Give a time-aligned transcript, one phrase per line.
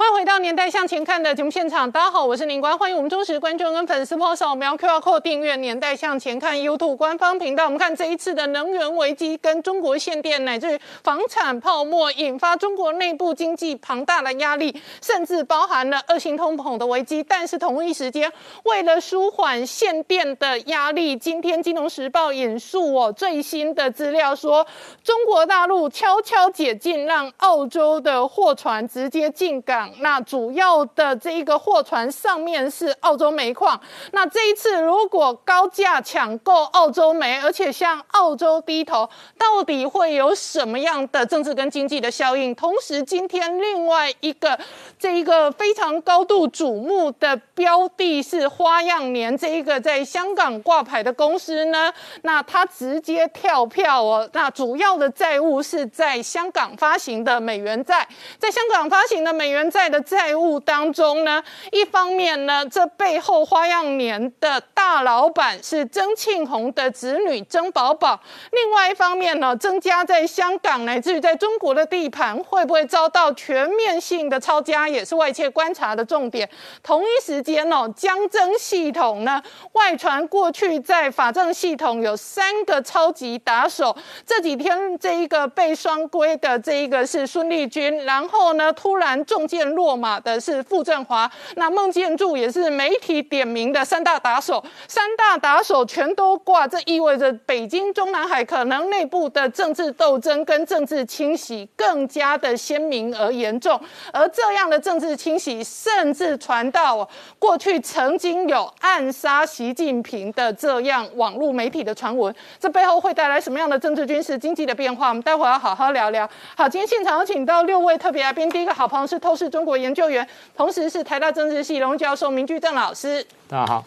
[0.00, 7.66] 欢迎回到《年代向前看》的节目现场，大家好，我是宁官，欢迎我们忠实观众跟粉丝朋友扫描 QR Code 订阅《年代向前看》YouTube 官方频道。
[7.66, 17.22] 我们看这一次的能源危机跟中国限电乃至于房产泡沫，引发中国内部经济庞大的压力，甚至包含了恶性通膨的危机。
[17.22, 18.32] 但是同一时间，
[18.64, 24.66] 为了舒缓限电的压力，今天金融时报引述我最新的资料说，
[25.04, 29.89] 中国大陆悄悄解禁，让澳洲的货船直接进港。
[29.98, 33.80] 那主要的这一个货船上面是澳洲煤矿。
[34.12, 39.08] 那这一次如果高价抢购澳洲煤，而且向澳洲低头，
[39.38, 42.54] 到底会有什么样的政治跟经济的效应？
[42.54, 44.58] 同时，今天另外一个
[44.98, 51.92] 这一个非常高度瞩目的标的是花样年这一个在香港挂牌的公司呢？
[52.22, 54.28] 那它直接跳票哦。
[54.32, 58.06] 那主要的债务是在香港发行的美元债，
[58.38, 61.42] 在香港发行的美元债在的债务当中呢，
[61.72, 68.20] 一方面呢，这背后花样年的大老板是曾庆红的子女曾宝宝；
[68.52, 76.46] 另外一方面呢，曾家在香港乃至于在中国的地盘会不会遭到全面性的抄家，也是外界观察的重点。
[76.82, 79.42] 同一时间哦，江曾系统呢，
[79.72, 82.14] 外传过去在法政系统有。
[82.14, 103.80] 三个超级打手，这几天这一个被双规的这一个是孙立军，然后呢突然中落马的是傅政华，那孟建柱也是媒体点名的三大打手，三大打手全都挂，这意味着北京中南海可能内部的政治斗争跟政治清洗更加的鲜明而严重，
[104.12, 107.08] 而这样的政治清洗甚至传到
[107.38, 111.94] 过去曾经有暗杀习近平的这样网络媒体的。
[112.00, 115.08] 传闻，这背后会带来什么样的政治、军事、经济的变化？
[115.08, 116.26] 我们待会儿要好好聊聊。
[116.56, 123.26] 好，今天现场有请到六位特别来宾，第一个好朋友是透视中国研究员，同时是台大政治系荣教授明居正老师。
[123.48, 123.84] 大家好。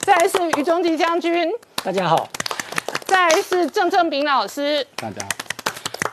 [0.00, 1.50] 再来是于中吉将军。
[1.82, 2.28] 大家好。
[3.06, 4.86] 再来是郑正炳老师。
[4.96, 5.28] 大家好。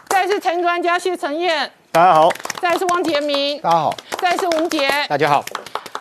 [0.08, 1.70] 再来是陈专家谢承彦。
[1.92, 2.30] 大家好。
[2.62, 3.60] 再来是汪杰明。
[3.62, 3.96] 大家好。
[4.18, 4.90] 再来是吴杰。
[5.10, 5.44] 大家好。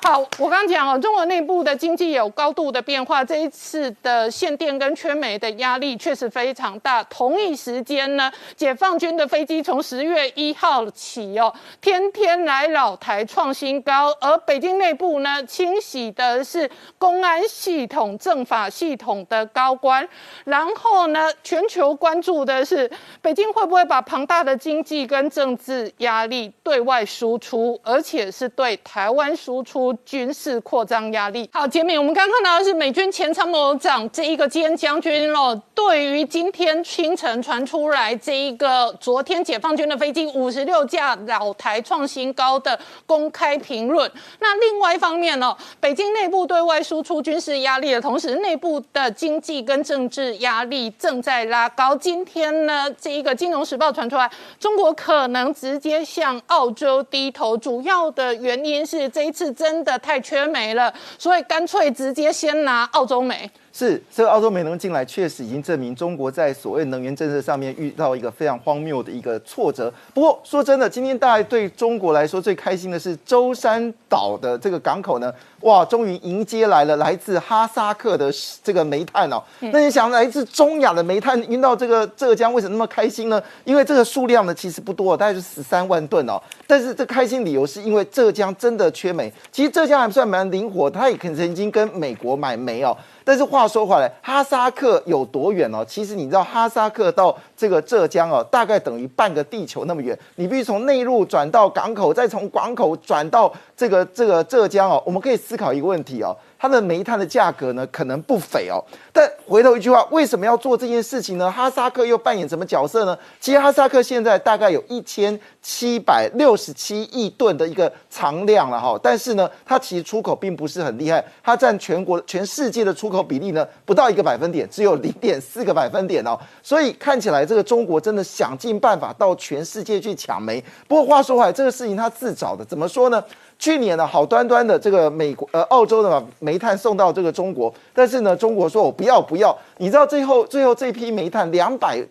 [0.03, 7.05] 好，我刚讲哦，中国内部的经济有高度的变化，这一次的限电跟缺煤的压力确实非常大。
[7.05, 11.53] 同一时间呢，解放军的飞机从十月一号起哦，
[11.83, 20.09] 天天来老台创新高，而北京内部呢，清洗的是公安系统、政法系统的高官，
[20.44, 22.91] 然后呢，全球关注的是
[23.21, 29.90] 北京会不会把庞大的经济跟政治压力对外输出，而且是对台湾输出。
[30.05, 31.49] 军事扩张压力。
[31.53, 44.08] 好，杰米，我们刚看到的是美军前参谋长这一个兼将军哦，对于今天清晨传出来这一个昨天解放军的飞机五十六架老台创新高的公开评论。
[44.41, 51.97] 那另外一方面呢，北京内部对外输出军事压力的同时，内部的经济跟政治压力正在拉高。
[51.97, 59.70] 今天呢，这一个金融时报传出来，中国可能直接向澳洲低头，主要的原因是这一次真。
[59.70, 63.48] 真的太缺煤了，所以干脆直接先拿澳洲煤。
[63.72, 69.92] 是，这个澳洲没能进来，确实已经证明中国在所谓能源政策上面遇到一个非常荒谬的一个挫折。
[70.12, 78.32] 不过说真的，今天大家对中国来说最开心的是舟山岛的这个港口呢，哇，终于迎接来了来自哈萨克的
[78.62, 79.43] 这个煤炭哦。
[79.59, 83.43] 那你想，来自中亚的煤炭运到这个浙江，为什么那么开心呢？
[83.65, 86.41] 因为这个数量呢其实不多，大概是十三万吨哦。
[86.66, 89.31] 但是这开心理由是因为浙江真的缺煤。
[89.53, 92.97] 其实浙江还算蛮灵活，它也肯曾经跟美国买煤哦。
[93.22, 95.84] 但是话说回来，哈萨克有多远哦？
[95.87, 100.19] 其实你知道，哈萨克到这个浙江哦，大概等于半个地球那么远。
[100.37, 105.00] 你必须从内陆转到港口，再从港口转到这个这个浙江哦。
[105.04, 106.37] 我们可以思考一个问题哦。
[106.56, 108.78] 它的煤炭的价格呢，可能不菲哦。
[109.12, 111.51] 但回头一句话，为什么要做这件事情呢？
[111.51, 113.19] 哈萨克又扮演什么角色呢？
[113.41, 118.98] 其实哈萨克现在大概有一千七百六十七亿吨的一个藏量了哈。
[119.03, 126.39] 但是呢，它其实出口并不是很厉害，它占全国全世界的出口比例呢不到一个百分点，只有零点四个百分点哦。
[126.63, 130.63] 所以看起来这个中国真的想尽办法到全世界去抢煤。
[130.86, 133.24] 不过话说回来，这个事情它自找的，怎么说呢？
[133.60, 139.57] 去年呢，好端端的这个美国呃澳洲的把煤炭送到这个中国，但是呢，中国说我不要不要。
[139.77, 142.03] 你知道最后最后这批煤炭两百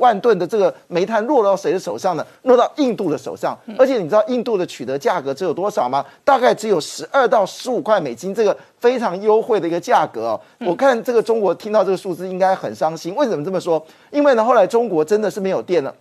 [0.00, 2.26] 万吨的这个煤炭落到谁的手上呢？
[2.44, 3.54] 落到印度的手上。
[3.78, 6.02] 而且你知道印度的取得价格只有多少吗？
[6.24, 10.40] 大概只有十二到十五块美金，这个非常优惠的一个价格哦。
[10.60, 13.14] 我看这个中国听到这个数字应该很伤心。
[13.14, 13.84] 为什么这么说？
[14.10, 15.94] 因为呢，后来中国真的是没有电了，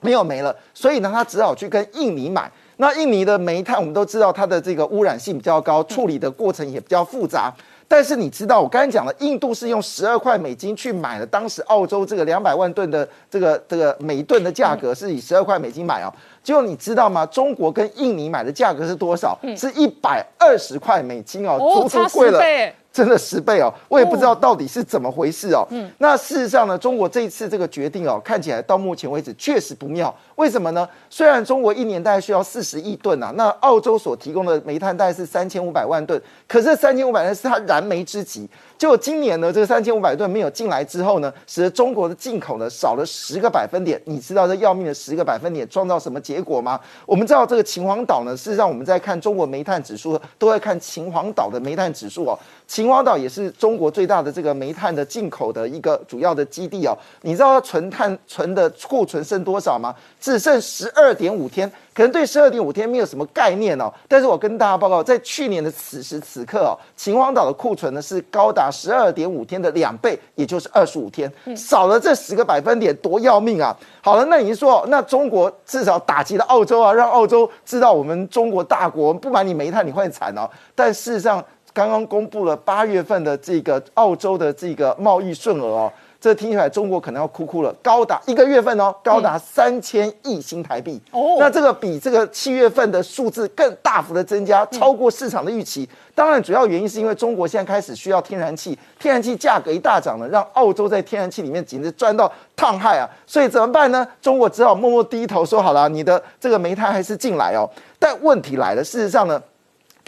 [0.00, 2.52] 没有煤了，所以呢，他只好去跟印尼买。
[2.84, 7.50] 那印尼的煤炭，我们都知道它的这个污染性比较高，处理的过程也比较复杂。
[7.88, 16.12] 但是你知道，我刚才讲了，印度是用十二块美金去买了当时澳洲这个两百万吨的这个这个每吨的价格是以十二块美金买哦。
[16.44, 17.26] 结果你知道吗？
[17.26, 19.36] 中国跟印尼买的价格是多少？
[19.56, 22.40] 是一百二十块美金哦，足足贵了。
[22.92, 25.66] 真的十倍哦，我也不知道到底是怎么回事哦。
[25.70, 30.14] 嗯，那事实上呢，中国这一次这个决定哦，看起来到目前为止确实不妙。
[30.36, 30.88] 为什么呢？
[31.10, 38.48] 虽然中国一年大概需要四十亿吨啊，那澳洲所提供的煤炭大概是三千五百万吨，可是三千五百吨是它燃眉之急。
[38.84, 43.98] 结果今年呢，这个三千五百吨没有进来之后呢，使得中国的进口呢少了十个百分点。
[44.04, 46.78] 你知道这要命的十个百分点创造什么结果吗？
[47.06, 52.38] 我们知道这个秦皇岛呢，事实上我们在看中国煤炭指数，都在看秦皇岛的煤炭指数哦。
[52.66, 56.94] 秦皇岛也是中国最大的这个煤炭的进口的一个主要的基地哦。
[57.22, 59.94] 你知道它存碳存的库存剩多少吗？
[60.20, 61.72] 只剩十二点五天。
[61.94, 73.76] 可能对十二点五天没有什么概念哦，但是我跟大家报告，在去年的此时此刻哦，秦皇岛的库存呢是高达十二点五天的两倍，也就是二十五天，少了这十个百分点，多要命啊！
[74.02, 80.50] 好了，那你说，那中国至少打击了澳洲啊，让澳洲知道我们中国大国不买你煤炭你会惨哦。
[80.74, 85.92] 但事实上，刚刚公布了八月份的这个澳洲的这个贸易顺额哦。
[86.24, 95.86] 这听起来中国可能要哭哭了，高达一个月份哦，高达三千亿新台币哦，那这个比这个七月份的数字更大幅的增加，超过市场的预期。
[96.14, 103.04] 当然，主要原因是因为中国现在开始需要天然气，天然气价格一大涨呢，让澳洲在天然气里面简直赚到烫害啊！
[103.26, 104.08] 所以怎么办呢？
[104.22, 107.68] 中国只好默默低头说好了，你的这个煤炭还是进来哦。
[107.98, 109.42] 但问题来了，事实上呢？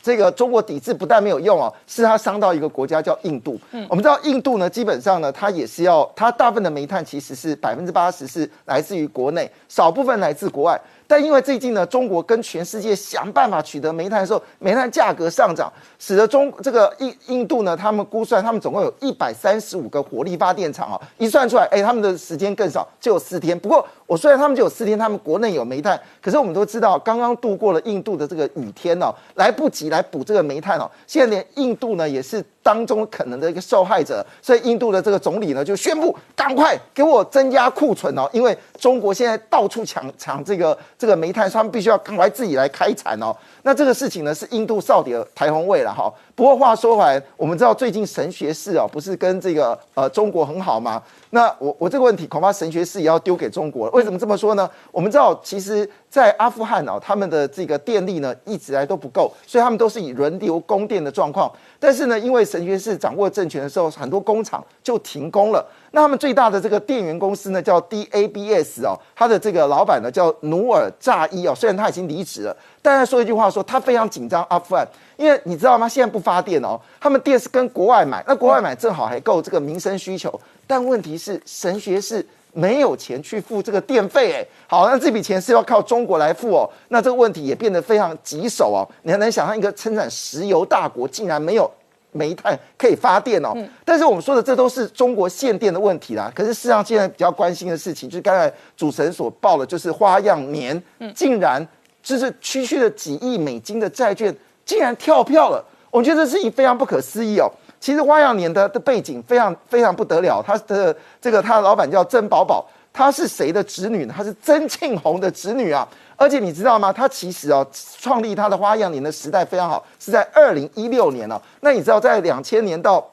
[0.06, 3.58] 这个中国抵制不但没有用哦，是它伤到一个国家叫印度。
[3.73, 10.81] 嗯，我们知道印度呢，基本上呢，它也是要它大部分的煤炭其实是百分之八十是来自于国内，少部分来自国外。
[11.06, 23.58] 但因为最近呢，中国跟全世界想办法取得煤炭的时候，煤炭价格上涨，使得中这个印印度呢，他们估算他们总共有一百三十五个火力发电厂啊，一算出来，哎，他们的时间更少，就有四天。
[23.58, 32.44] 不过我虽然他们就有四天，他们国内有煤炭，可是我们都知道，刚刚度过了印度的这个雨天哦，来不及来补这个煤炭哦，现在连印度呢也是。
[32.67, 43.37] 当中可能的一个受害者，所以印度的这个总理呢就宣布，赶快给我增加库存哦，因为中国现在到处抢抢这个这个煤炭，他们必须要赶快自己来开采哦。
[43.63, 46.13] 那这个事情呢是印度少的台风位了哈。
[46.35, 51.01] 不过话说回来，我们知道最近神学士哦不是跟这个呃中国很好吗？
[51.31, 53.93] 那我我这个问题恐怕神学士也要丢给中国了。
[53.93, 54.69] 为什么这么说呢？
[54.93, 61.50] 我们知道其实，在阿富汗哦，他们的这个电力呢一直来都不够，所以他们都是以轮流供电的状况。
[61.78, 65.67] 但是呢，因为神学士掌握政权的时候，很多工厂就停工了。
[65.93, 74.87] 那他们最大的这个电源公司呢，叫 DABS 哦，他的这个老板呢叫努尔扎伊哦，虽然他已经离职了，但他说一句话说他非常紧张阿富汗，
[75.17, 75.88] 因为你知道吗？
[75.88, 84.47] 现在不发电哦，他们电是跟国外买，那国外买正好还够这个民生需求，但问题是神学是没有钱去付这个电费哎。
[84.67, 88.83] 好，那这笔钱是要靠中国来付哦，那这个问题也变得非常棘手哦。
[89.03, 91.71] 你很难想象一个生产石油大国竟然没有
[92.13, 93.53] 煤炭可以发电哦。
[93.85, 96.33] 但是我们说的这都是中国限电的问题啦。
[96.35, 100.83] 可是事实上现在比较关心的事情，就是刚才主持人所报的，就是花样年
[101.14, 101.64] 竟然
[102.02, 105.62] 就是区区的几亿美金的债券竟然跳票了。
[105.90, 107.50] 我觉得这事情非常不可思议哦。
[107.87, 112.66] 其实花样年的的背景非常非常不得了，他的这个他的老板叫曾宝宝。
[112.93, 114.14] 他是谁的侄女呢？
[114.16, 115.87] 他是曾庆红的侄女啊！
[116.16, 116.93] 而且你知道吗？
[116.93, 117.64] 他其实哦，
[118.00, 121.40] 创立他的花样年的时代非常好，是在二零一六年哦。
[121.61, 123.09] 那你知道，在两千年到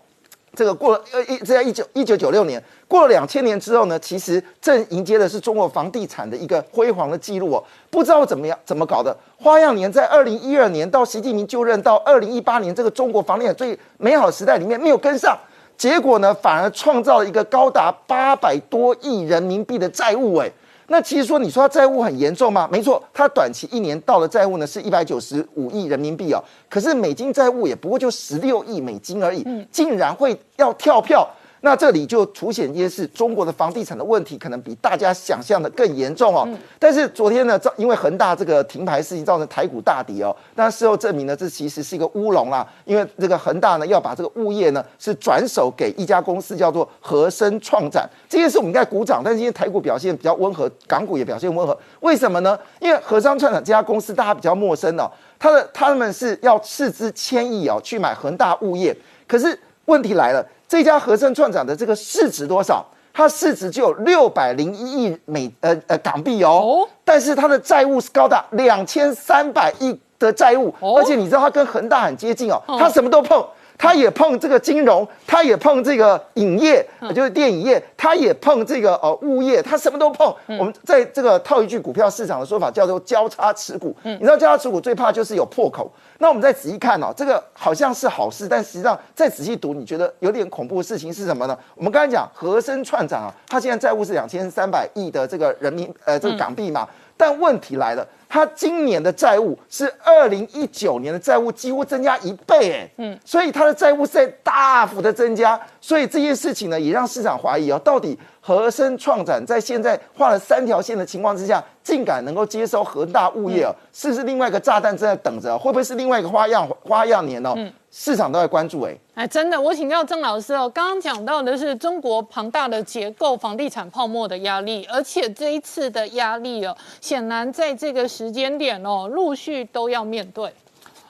[0.56, 7.64] 这个过了呃一在一九一九九六年过了两千年之后呢，其实正迎接的是中国房地产的一个辉煌的记录哦。
[7.90, 15.36] 不知道怎么样怎么搞的，花样年在二零一二年到习近平就任到二零一八年这个中国房地产最美好时代里面没有跟上。
[15.76, 20.36] 结果呢，反而创造了一个高达八百多亿人民币的债务。
[20.36, 20.52] 哎，
[20.88, 22.68] 那其实说你说它债务很严重吗？
[22.72, 26.44] 没错，它短期一年到的债务呢是一百九十五亿人民币哦。
[26.70, 31.28] 可是美金债务也不过就十六亿美金而已，竟然会要跳票。
[31.66, 36.46] 那这里就凸显一件事中国的房地产的问题可能比大家想象的更严重哦。
[36.78, 42.68] 但是昨天呢，造因为恒大这个停牌事情造成台股大跌哦，但事后证明呢，这其实是一个乌龙啦。
[42.84, 49.22] 因为这个恒大呢要把这个物业呢是转手给一家公司叫做和生创展，这件事我们应该鼓掌。
[49.24, 52.60] 但是今天台股表现比较温和，港股也表现温和，为什么呢？
[52.82, 58.94] 因为和生创展这家公司大家比较陌生哦，他的他们是要斥资千亿哦去买恒大物业，
[59.26, 60.46] 可是问题来了。
[60.74, 62.84] 这家和盛创展的这个市值多少？
[63.14, 73.46] 它市值就有六百零一亿美呃呃港币哦，但是它的债务是高达两千三百亿的债务，而且你知道它跟恒大很接近哦，它什么都碰。
[73.78, 80.34] 他也碰这个金融，他也碰这个影业，就是电影业，他也碰这个呃物业，他什么都碰。
[80.60, 83.96] 我们在这个套一句股票市场的说法，叫做交叉持股。
[84.04, 85.92] 你知道交叉持股最怕就是有破口。
[86.20, 91.58] 那我们再仔细看哦，这个好像是好事，但实际上再仔细读，你觉得有点恐怖的事情是什么呢？
[91.76, 98.08] 我们刚才讲和生串长啊，他现在债务是两千三百亿的这个人民呃这个港币嘛，但问题来了。
[98.28, 115.56] 他今年的债务是二零一九年的债务几乎增加一倍，哎，嗯，所以他的债务是在大幅的增加，所以这件事情呢，也让市场怀疑哦，到底和生创展在现在画了三条线的情况之下，竟敢能够接收恒大物业，是不是另外一个炸弹正在等着？
[115.56, 117.54] 会不会是另外一个花样花样年哦？
[117.96, 120.68] 市场都在关注哎，哎，真的，我请教郑老师哦。
[120.68, 130.52] 刚刚讲到的是中国庞大的结构房地产泡沫的压力，而且这一次的压力哦，显然在这个时间点哦，陆续都要面对。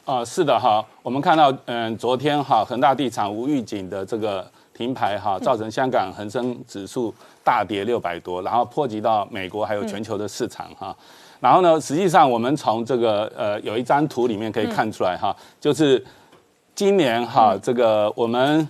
[0.04, 10.94] 啊，是的哈，我们看到嗯，昨天哈恒大地产无预警的这个停牌哈，造成香港恒生指数大跌六百多，然后波及到美国还有全球的市场哈。
[11.40, 16.06] 然后呢，实际上我们从这个呃有一张图里面可以看出来哈，就是。
[16.75, 18.68] 今年哈，这个我们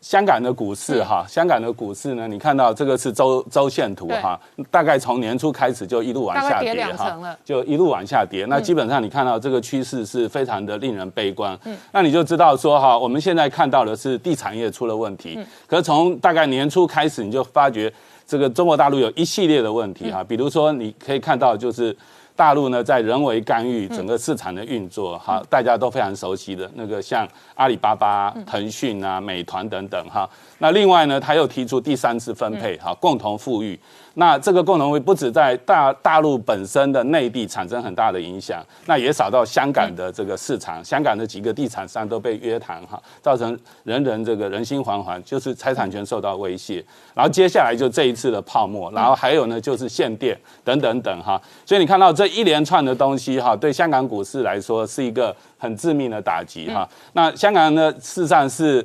[0.00, 4.38] 香港的股市哈，香港的股市呢，你看到这个是周周线图哈，
[4.72, 8.44] 大概从年初开始就一路往下跌哈，就一路往下跌。
[8.46, 11.56] 那基本上你看到这个趋势是非常的令人悲观。
[11.64, 15.34] 嗯，那你就知道说哈，我们现在看到的是地产业出了问题。
[15.36, 17.92] 嗯，可是从大概年初开始，你就发觉
[18.26, 21.96] 这个中国大陆有一系列的问题哈，比如说你可以看到就是。
[22.36, 30.28] 大陆呢，在人为干预整个市场的运作，哈，大家都非常熟悉的那个，像阿里巴巴、腾讯啊、美团等等，哈。
[30.58, 33.78] 那另外呢，他又提出第三次分配，哈，共同富裕。
[34.18, 46.82] 那这个共同会不止在大大陆本身的内地产生很大的影响，那也扫到香港的这个市场，香港的几个地产商都被约谈哈，造成人人这个人心惶惶，就是财产权受到威胁。
[47.14, 56.88] 然后接下来就这一次的泡沫，然后还有呢就是限电等等等哈，所以你看到这一连串的东西哈，对香港股市来说是一个很致命的打击哈。
[57.12, 58.82] 那香港呢事实上是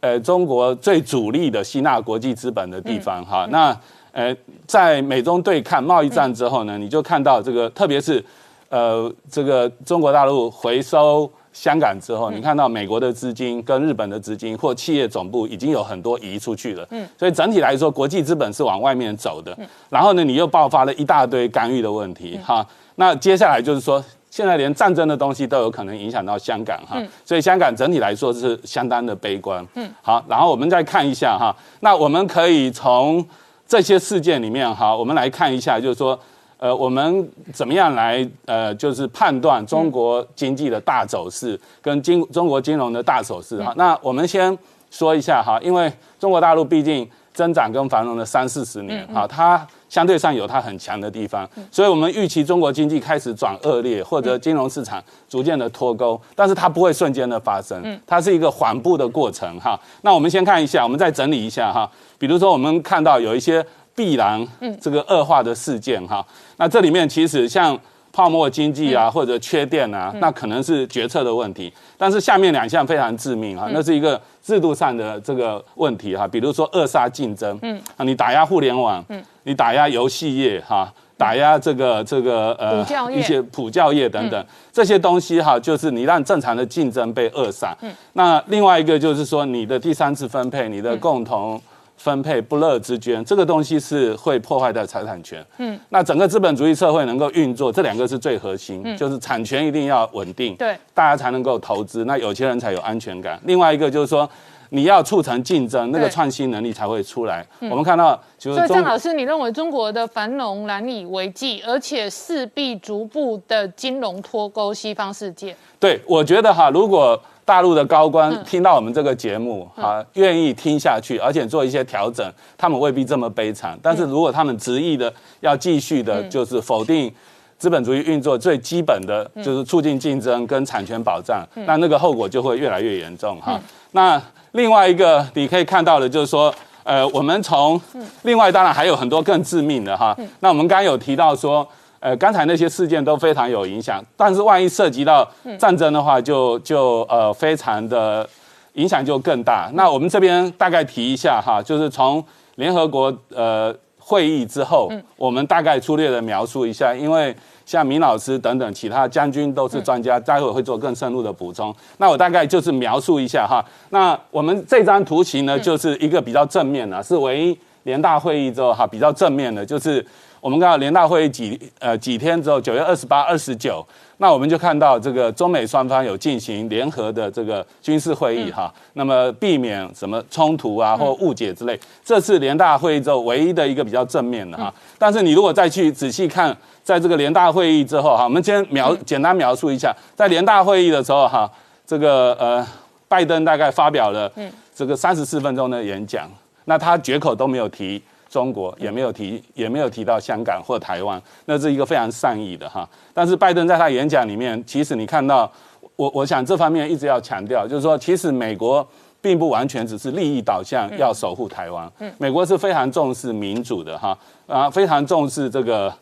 [0.00, 3.78] 呃中国最主力的吸纳国际资本的地方哈，那。
[4.12, 4.36] 呃，
[4.66, 8.24] 在美中对抗贸易战之后呢，你就看到这个，特别是，
[8.68, 16.86] 呃，这个中国大陆回收香港之后，你看到美国的资金跟日本的资金或企业总部已经有很多移出去了。
[16.90, 19.56] 嗯，所以整体来说，国际资本是往外面走的。
[19.88, 22.66] 然后呢，你又爆发了一大堆干预的问题，哈。
[22.96, 27.00] 那接下来就是说，现在连战争的东西都有可能影响到香港，哈。
[27.24, 29.64] 所以香港整体来说是相当的悲观。
[29.74, 33.24] 嗯，好，然后我们再看一下哈，那我们可以从。
[33.70, 36.18] 这些事件里面，哈，我们来看一下，就是说，
[36.58, 43.72] 呃，我们怎么样来，呃，就是判断中国经济的大走势跟金中国金融的大走势，哈。
[43.76, 44.58] 那我们先
[44.90, 47.08] 说一下，哈，因为中国大陆毕竟
[47.40, 59.80] 增长跟繁荣的三四十年，哈，它相对上有它很强的地方，所以我们预期中国经济开始转恶劣，或者金融市场逐渐的脱钩，但是它不会瞬间的发生，它是一个缓步的过程，哈。
[60.02, 61.90] 那我们先看一下，我们再整理一下，哈。
[62.18, 64.46] 比如说，我们看到有一些必然
[64.78, 66.22] 这个恶化的事件哈，
[66.58, 67.78] 那这里面其实像
[68.20, 71.72] 泡沫经济啊，或者缺电啊，那可能是决策的问题。
[71.96, 76.28] 但是下面两项非常致命哈，那是一个制度上的这个问题哈。
[76.28, 84.44] 比如说扼杀竞争，嗯，啊，你打压互联网，嗯，你打压游戏业哈，打压这个这个呃一些普教业等等。
[84.70, 87.74] 这些东西哈，就是你让正常的竞争被扼杀。
[87.80, 91.58] 嗯，那另外一个就是说你的第三次分配，你的共同。
[92.00, 95.44] 分配不乐之捐，这个东西是会破坏的财产权。
[95.58, 103.38] 嗯，那整个资本主义社会能够运作，这两个是最核心，就是产权一定要稳定，对，大家才能够投资，那有钱人才有安全感。
[103.44, 104.26] 另外一个就是说，
[104.70, 107.46] 你要促成竞争，那个创新能力才会出来。
[107.58, 115.54] 我们看到，所以郑老师，你认为中国的繁荣难以为继，而且势必逐步的金融脱钩西方世界？
[115.78, 122.24] 对，我觉得哈，如果大陆的高官听到我们这个节目啊，愿意听下去，而且做一些调整，
[122.56, 123.76] 他们未必这么悲惨。
[123.82, 127.12] 但是如果他们执意的要继续的，就是否定
[127.58, 133.60] 资本主义运作最基本的就是促进竞争跟产权保障，那那个后果就会越来越严重哈。
[133.90, 136.54] 那另外一个你可以看到的就是说，
[136.84, 137.80] 呃，我们从
[138.22, 140.16] 另外当然还有很多更致命的哈。
[140.38, 141.66] 那我们刚刚有提到说。
[142.00, 145.28] 呃，刚才那些事件都非常有影响，但是万一涉及到
[145.58, 148.26] 战争的话，就就呃非常的
[148.72, 149.70] 影响就更大。
[149.74, 161.74] 那我们这边大概提一下哈，就是从联合国呃会议之后，我们大概粗略的描述一下，因为像明老师等等其他将军都是专家，待会会做更深入的补充。
[161.98, 163.62] 那我大概就是描述一下哈。
[163.90, 170.02] 那我们这张图形呢，就是一个比较正面的，是唯一联大会议之后哈比较正面的，就是。
[170.40, 184.72] 我们看到联大会议几呃几天之后，九月二十八、二十九，那我们就看到这个中美双方有进行联合的这个军事会议哈，那么避免什么冲突啊或误解之类，这次联大会议之后唯一的一个比较正面的哈。
[184.98, 191.50] 但是你如果再去仔细看，在这个联大会议之后哈，我们先描简单描述一下，在联大会议的时候哈，
[191.86, 192.66] 这个呃
[193.08, 194.32] 拜登大概发表了
[194.74, 196.26] 这个三十四分钟的演讲，
[196.64, 198.02] 那他绝口都没有提。
[198.30, 202.88] 中国也没有提，也没有提到香港或台湾，那是一个非常善意的哈。
[203.12, 205.50] 但是拜登在他演讲里面，其实你看到，
[205.96, 208.86] 我我想这方面一直要强调，就是说，其实美国
[209.20, 215.92] 并不完全只是利益导向要守护台湾，美国是非常重视民主的哈，啊，非常重视这个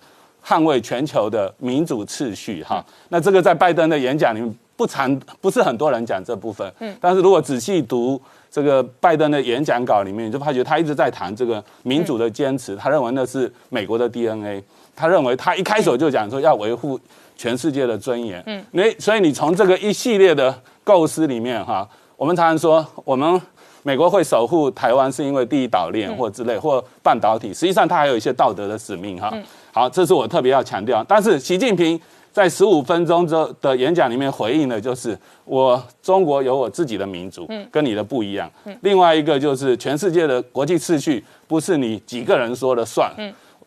[0.44, 2.84] 捍卫全球的民主秩序哈。
[3.08, 8.20] 那这个在拜登的演讲里面不常不是很多人讲这部分，嗯，但是如果仔细读。
[8.50, 14.62] 这个拜登的演讲稿里面，就发觉他一直在谈这个民主的坚持，他认为那是美国的 DNA。
[14.96, 16.98] 他认为他一开手就讲说要维护
[17.36, 18.42] 全世界的尊严。
[18.46, 20.52] 嗯，那所以你从这个一系列的
[20.82, 23.40] 构思里面哈，我们常常说我们
[23.84, 29.32] 美国会守护台湾是因为第一岛链或之类或半导体，实际上它还有一些道德的使命哈。
[29.72, 31.04] 好，这是我特别要强调。
[31.06, 32.00] 但是习近平。
[32.32, 38.48] 在十五分钟之后的演讲里面回应的就是我中国有我自己的民族，跟你的不一样。
[38.82, 43.12] 另外一个就是全世界的国际秩序不是你几个人说了算，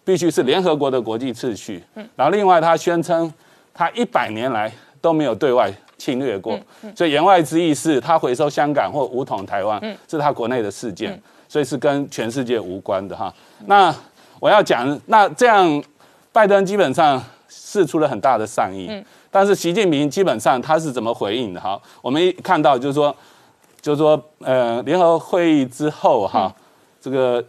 [0.06, 1.84] 必须是联合国的国际秩序。
[2.15, 3.32] 然后另外他宣称
[3.74, 6.58] 他一百年来都没有对外侵略过，
[6.96, 13.34] 所以言外之意是他回收香港或武统台湾是他国内的事件，所以是跟全世界无关的哈。
[13.65, 13.94] 那
[14.39, 15.84] 我要讲，那这样
[16.32, 17.21] 拜登基本上。
[17.71, 18.91] 示出了很大的善意，
[19.29, 21.62] 但是习近平基本上他是怎么回应的？
[21.62, 23.15] 哈，我们一看到就是说，
[23.79, 26.53] 就是说，呃，联合会议之后哈，
[26.99, 27.41] 这个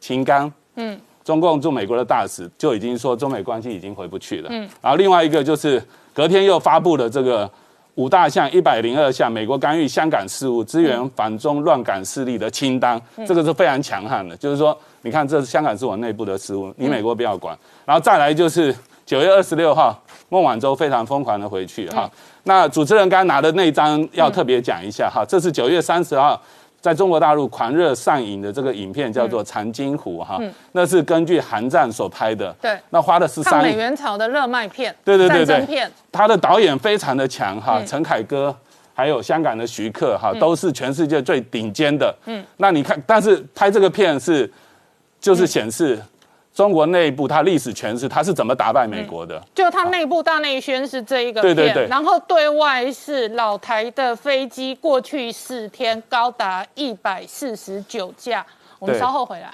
[0.00, 5.80] 秦刚，嗯，中共驻美国的大使就已经说中美关系已经回不去了，嗯，然后另外一个就是
[6.12, 7.48] 隔天又发布了这个
[7.94, 18.74] 五大项一百零二项美国干预香港事务、支援反中乱港势力的清单，这个是非常强悍的，就是说，你看这是香港是我内部的事务，你美国不要管，然后再来就是。
[19.06, 22.10] 九月二十六号，孟晚舟非常疯狂的回去哈。
[22.44, 26.40] 那主持人刚刚拿的那张要特别讲一下哈，这是九月三十号
[26.80, 30.40] 在中国大陆狂热上映的这个影片，叫做《长津湖》哈。
[30.72, 32.54] 那是根据韩战所拍的。
[32.60, 32.78] 对。
[32.90, 33.72] 那花了十三亿。
[33.72, 34.94] 美援朝的热卖片。
[35.04, 35.66] 对对对对。
[35.66, 35.90] 片。
[36.10, 38.54] 他的导演非常的强哈，陈凯歌，
[38.94, 42.14] 还有香港的徐克哈，都是全世界最顶尖的。
[42.26, 42.44] 嗯。
[42.56, 44.50] 那你看，但是拍这个片是，
[45.20, 46.00] 就是显示。
[46.54, 49.42] 中国内部，它历史诠释，它是怎么打败美国的？
[49.52, 58.46] 就它内部大内宣是这一个片，然后对外是老台的飞机过去四天高达一百四十九架。
[58.78, 59.52] 我们稍后回来。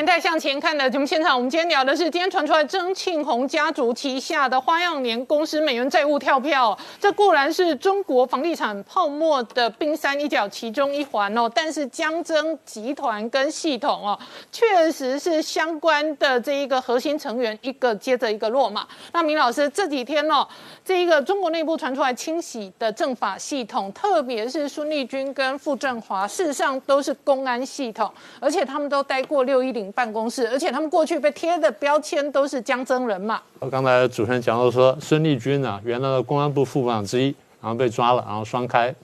[0.00, 14.18] 年代向前看的节目现场，我们今天聊的是今天传出来曾庆红家族旗下的花样年公司美元债务跳票，这固然是中国房地产泡沫的冰山一角其中一环哦，但是江增集团跟系统哦，
[14.50, 18.88] 确实是相关的这一个核心成员一个接着一个落马。
[19.12, 20.48] 那明老师这几天哦，
[20.82, 28.10] 这一个中国内部传出来清洗的政法系统，特别是孙立军跟傅政华，事实上都是公安系统，
[28.40, 29.89] 而且他们都待过六一零。
[29.92, 33.40] 办公室，而且他们过去被贴的标签都是江真人嘛。
[33.58, 38.94] 我刚才主持人讲到说，孙立军啊，原来的公安部副部长之一，然后被抓了，然后双开，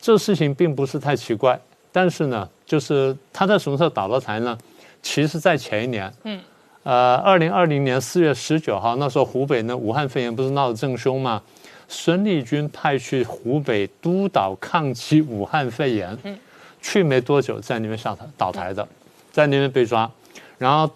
[0.00, 1.58] 这事情并不是太奇怪。
[1.92, 4.56] 但是呢，就是他在什么时候倒了台呢？
[5.02, 6.40] 其实，在前一年，嗯，
[6.82, 11.42] 呃，二零二零年四月十九号，那时候湖北呢武汉肺炎不是闹得正凶吗？
[11.88, 16.16] 孙立军派去湖北督导抗击武汉肺炎。
[16.22, 16.38] 嗯。
[16.82, 18.88] 去没多久在里面下台倒台的，
[19.30, 20.10] 在那边被抓，
[20.58, 20.92] 然后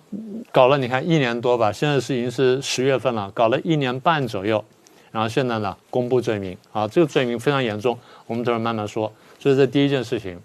[0.52, 4.62] 搞了你看一年多吧，现在是已经是十月份了，搞了一年半左右，
[5.10, 9.12] 然后现在呢公布罪名啊，这个罪名非常严重，我们等会儿慢慢说。
[9.38, 10.38] 所以这第一件事情，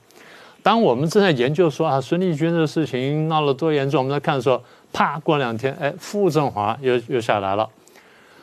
[0.62, 7.68] 当我们正在研究说啊孙立军这个事情闹了多严重，我们在看的时候，啪过两天，哎，傅政华又又下来了。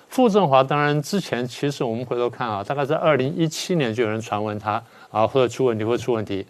[0.08, 6.46] 傅政华当然之前其实我们回头看啊，大概在二零一七年就有人传闻他啊或者出问题或出问题，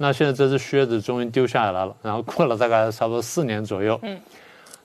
[0.00, 4.18] 那现在这只靴子终于丢下来了，然后过了大概差不多四年左右，嗯，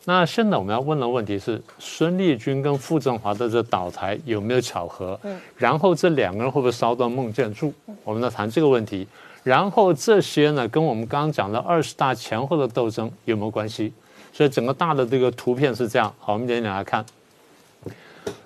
[0.06, 5.19] 那现在我们要问的问题是孙立军跟傅政华的这倒台有没有巧合？
[5.23, 7.71] 嗯，然后这两个人会不会烧到孟建柱？
[8.04, 9.08] 我们来谈这个问题，
[9.43, 13.93] 然后这些呢跟我们刚刚讲的二十大前后的斗争有没有关系？
[14.32, 17.06] 所以整个大的这个图片是这样，好，我们点点来看。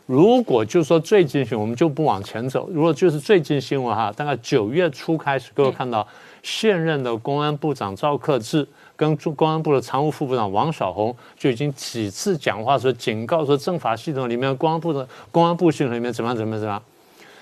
[0.08, 2.70] 如果就说最近新闻，我们就不往前走。
[2.72, 6.08] 如果就是最近新闻哈，大概九月初开始，各位看到
[6.42, 8.66] 现任的公安部长赵克志
[8.96, 16.82] 跟公安部的常务副部长王晓红就已经几次讲话说，警告说政法系统里面公安部的公安部系统里面怎么样怎么样怎么样。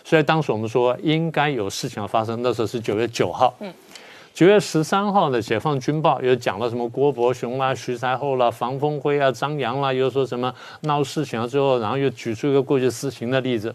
[0.03, 3.53] 所以当时我们说应该有事情要发生，那时候是九月九号。
[3.59, 3.71] 嗯。
[4.35, 13.73] 九月十三号的《解放军报》又讲了什么郭伯雄啦、徐才厚啦、房峰辉啊、张扬啦，又说什么闹事情了，最后然后又举出一个过去私刑的例子，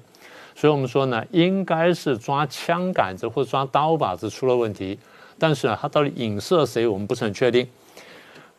[0.55, 4.99] 所以我们说呢，应该是抓枪杆子或抓刀把子出了问题，
[5.39, 7.67] 但是呢，他到底影射谁，我们不是很确定。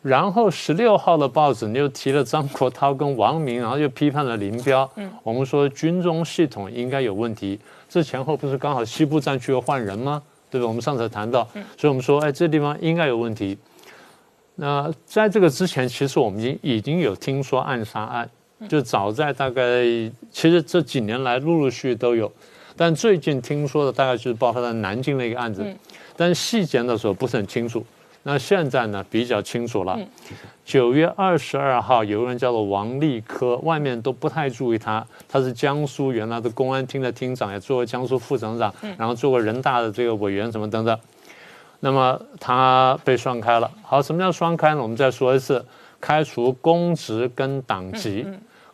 [0.02, 4.90] 然后十六号的报纸又提了张国焘跟王明，然后又批判了林彪。
[4.96, 10.20] 嗯，我们说军中系统应该有问题，这前后不是刚好西部战区又换人吗？
[10.52, 10.66] 对吧？
[10.66, 13.56] 我们上次谈到，所以我们说，哎，这地方应该有问题。
[14.56, 18.28] 那在这个之前，其实我们已经已经有听说暗杀案，
[18.68, 19.82] 就早在大概，
[20.30, 22.30] 其实这几年来陆陆续续都有，
[22.76, 25.64] 但最近听说的大概就是爆发在南京的一个案子，
[26.18, 27.82] 但细节的时候不是很清楚。
[28.24, 29.98] 那现在呢比较清楚了。
[30.64, 35.04] 九月二十二号，有个人叫做王立科，外面都不太注意他。
[35.28, 40.96] 他是江苏原来的公安厅的厅长，也做过江苏副省长，然后做过人大的这个委员什么等等。
[41.80, 43.68] 那么他被双开了。
[43.82, 44.80] 好，什么叫双开呢？
[44.80, 45.64] 我们再说一次：
[46.00, 48.24] 开除公职跟党籍。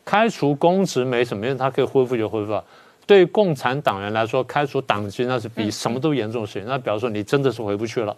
[0.04, 2.62] 开除公职没什么，因为他可以恢复就恢复。
[3.06, 6.68] 对共产党员来说，开除党籍那是比什么都严重的事情。
[6.68, 8.14] 那比方说你真的是回不去了。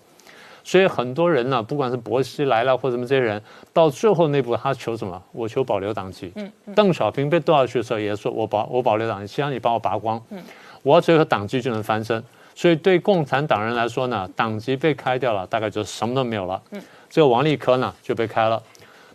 [0.63, 3.41] 所以很多人呢，不管是薄熙来了或者什么这些人，
[3.73, 5.21] 到最后那步他求什么？
[5.33, 6.33] 我求保留党籍。
[6.37, 10.23] 嗯，邓小平被调下去的时候也说，我保我保留党籍，希望你帮我拔光。
[10.31, 10.43] 嗯，
[10.83, 12.23] 我只有党籍就能翻身。
[12.55, 16.61] 所以对共产党人来说呢，党籍被开掉了，大概就什么都没有了。
[16.73, 18.63] 嗯，这个王立科呢就被开了。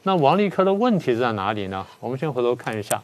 [0.03, 1.85] 那王立科的问题在哪里呢？
[1.99, 2.99] 我们先回头看一下，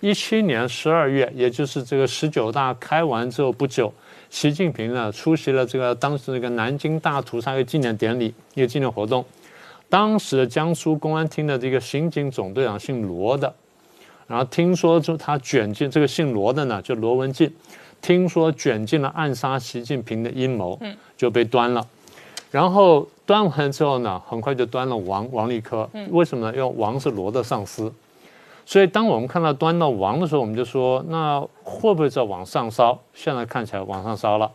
[0.00, 3.92] 一七年十二月，也就是这个十九大开完之后不久。
[4.30, 9.24] 习近平呢出席了这个当时那个南京大屠杀一个纪念典礼，一个纪念活动。
[9.88, 13.52] 当时江苏公安厅的这个刑警总队长姓罗的，
[14.26, 17.50] 然后听说就他卷进这个姓罗的呢，就罗文进，
[18.02, 20.78] 听说卷进了暗杀习近平的阴谋，
[21.16, 21.86] 就被端了。
[22.50, 25.88] 然后端完之后呢，很快就端了王王立科。
[26.10, 26.56] 为什么呢？
[26.56, 27.92] 因为王是罗的上司。
[28.70, 32.98] 所以，当我们看到端到王的时候，我们就说，那会不会在往上烧？
[33.14, 34.52] 现在看起来往上烧了。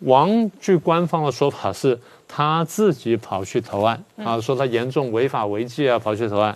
[0.00, 1.98] 王据官方的说法是，
[2.28, 6.54] 他自己跑去投案啊，说他严重违法违纪啊，跑去投案。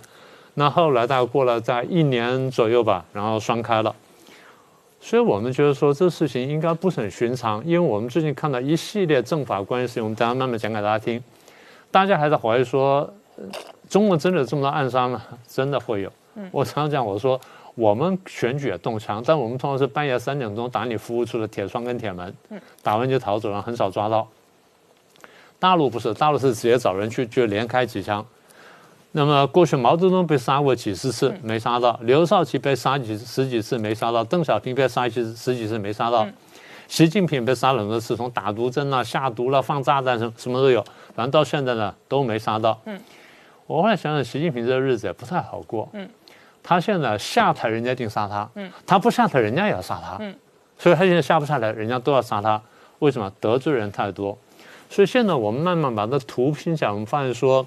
[0.53, 3.95] 那后来大概过了在一年左右吧，然后双开了。
[4.99, 11.19] 所以我们觉得说，这事情应该不是很寻常，因为我们最近看到一系列政法关系事情，我们等下慢慢讲给大家听。
[11.89, 13.11] 大家还在怀疑说，
[13.89, 15.19] 中国真的有这么多暗杀吗？
[15.47, 16.11] 真的会有。
[16.51, 17.39] 我常常讲，我说
[17.75, 22.33] 我们选举也动枪，但我们通常是半夜三点钟打你服务处的铁窗跟铁门，
[22.83, 24.27] 打完就逃走了，很少抓到。
[25.59, 28.25] 大陆不是，大陆是直接找人去就连开几枪。
[29.11, 36.25] 那么过去毛泽东被杀过几十次没杀到，刘少奇被杀几十几次没杀到，邓小平被杀几十几次没杀到，
[36.87, 40.81] 习近平被杀了很多次，从打毒针啊、下毒了、放炸弹什么什么都有，
[41.13, 42.79] 反正到现在呢都没杀到。
[42.85, 42.99] 嗯，
[43.67, 45.87] 我后来想想，习近平这个日子也不太好过。
[45.93, 46.09] 嗯。
[46.63, 48.49] 他现在下台，人家一定杀他；
[48.85, 50.19] 他不下台，人家也要杀他。
[50.77, 52.61] 所以他现在下不下来，人家都要杀他。
[52.99, 53.31] 为什么？
[53.39, 54.37] 得罪人太多。
[54.89, 57.65] 所以现在我们慢慢把这图拼起来，我们发现说，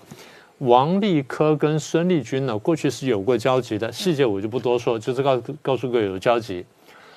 [0.58, 6.64] 王立科跟孙立军呢，过去是有过交集的，细节我就不多说，就是告告诉各位有交集。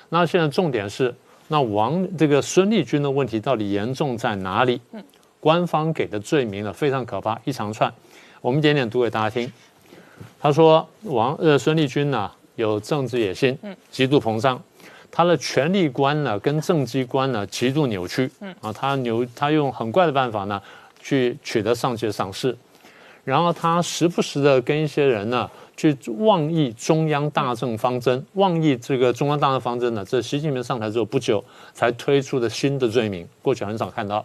[0.08, 1.14] 那现在重点是，
[1.48, 4.80] 那王这个孙立军的问题到底严重在哪里？
[5.40, 7.92] 官方给的罪名呢非常可怕，一长串，
[8.40, 9.52] 我们点点读给大家听。
[10.40, 14.62] 他说：“王呃，孙立军呢有政治野心，嗯极度膨胀。
[15.10, 20.60] 他的权力观呢跟政绩观呢极度扭曲，嗯啊，他扭他用很怪的办法呢
[21.02, 22.56] 去取得上级的赏识，
[23.24, 34.24] 然后他时不时的跟一些人呢去妄议中央大政方针，妄议这个中央大政方针呢，这习近平上台之后不久才推出的新的罪名，过去很少看到。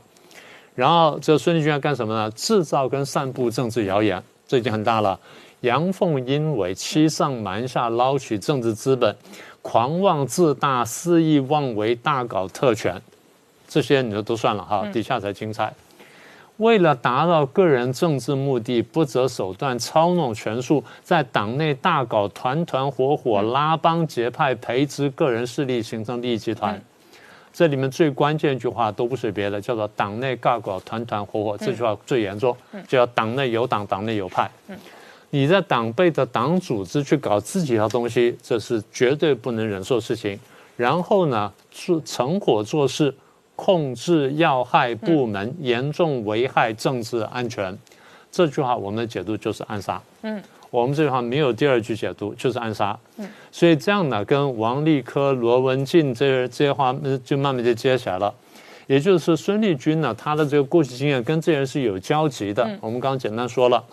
[0.76, 2.30] 然后这孙立军要干什么呢？
[2.32, 5.18] 制造跟散布政治谣言，这已经很大了。
[5.64, 9.16] 阳奉阴违，欺上瞒下，捞取政治资本，
[9.62, 13.02] 狂妄自大，肆意妄为，大搞特权，
[13.66, 14.86] 这些你就都算了哈。
[14.92, 15.74] 底下才精彩。
[16.58, 26.80] 为了达到个人政治目的，不择手段，操弄权术，在党内大搞团团伙伙，拉帮结派，培植个人势力，形成利益集团。
[27.54, 31.58] 这里面最关键一句话都不是别的，叫做党内尬搞团团伙伙。
[31.58, 32.56] 这句话最严重，
[32.88, 34.52] 就叫党内有党，党内有派。
[35.34, 40.40] 你在党背的党组织去搞自己的东西，这是绝对不能忍受事情。
[40.78, 43.12] 然后呢，做成伙做事，
[43.56, 47.76] 控制要害部门，严重危害政治安全。
[48.32, 50.00] 这句话我们的解读就是暗杀。
[50.22, 52.96] 嗯，我们这句话没有第二句解读，就是暗杀。
[53.18, 58.32] 嗯，所以这样呢，跟王立科、罗文静这这些话就慢慢就接起来了。
[58.86, 62.64] 也就是孙立军呢，他的这个过去经验跟这些人是有交集的。
[62.80, 63.84] 我们刚刚简单说了。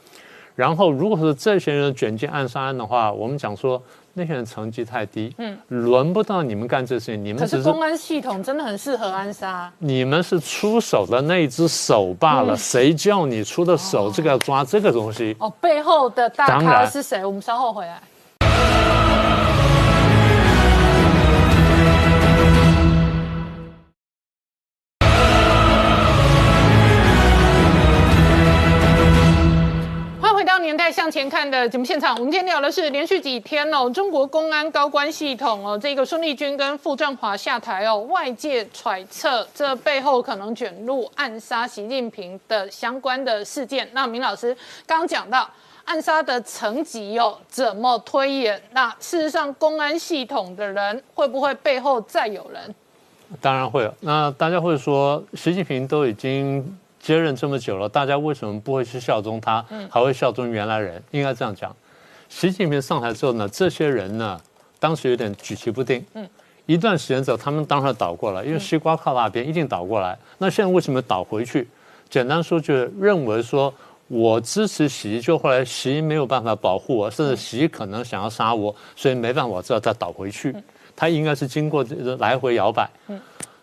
[0.61, 7.25] 然后，如果是这些人卷进暗杀案的话，我们讲说那些人成绩太低，嗯，轮不到你们干这事情。
[7.25, 9.73] 你们可是公安系统真的很适合暗杀。
[9.79, 14.11] 你们是出手的那一只手罢了，谁叫你出的手？
[14.11, 15.35] 这个要抓这个东西。
[15.40, 17.25] 哦，背后的大咖是谁？
[17.25, 19.10] 我们稍后回来。
[30.90, 43.88] 向前看的节目现场，我们今天聊的是连续几天哦，中国公安高官系统哦，这个孙立军跟傅政华下台哦，外界揣测这背后可能卷入暗杀习近平的相关的事件。
[43.92, 45.48] 那明老师刚刚讲到
[45.85, 48.61] 暗杀的层级哦，怎么推演？
[48.72, 52.74] 那事实上公安系统的人会不会背后再有人？
[53.40, 53.88] 当然会。
[54.00, 56.79] 那大家会说，习近平都已经。
[57.01, 61.03] 接任这么久了，大家为什么不会去效忠他，还会效忠原来人？
[61.11, 61.75] 应该这样讲，
[62.29, 64.39] 习近平上台之后呢，这些人呢，
[64.79, 66.05] 当时有点举棋不定。
[66.13, 66.29] 嗯，
[66.67, 70.17] 一段时间之后，他们当然倒过来，因为西瓜靠那边，一定倒过来。
[70.37, 71.67] 那现在为什么倒回去？
[72.11, 73.73] 简单说，就是认为说
[74.09, 80.55] 我支持习，就后来习没有办法保护我，甚至习可能想要杀我，所以没办法，知道再倒回去。
[80.95, 82.87] 他应该是经过这个来回摇摆。
[83.09, 83.19] 嗯。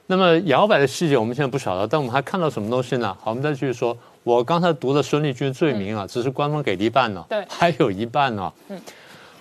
[0.10, 3.16] 那么摇摆的细节我们现在不晓得，但我们还看到什么东西呢？
[3.22, 3.96] 好，我们再继续说。
[4.24, 8.52] 我刚才读的孙立军罪名啊，只是官方给的一半呢，对， 还有一半呢。
[8.70, 8.82] 嗯，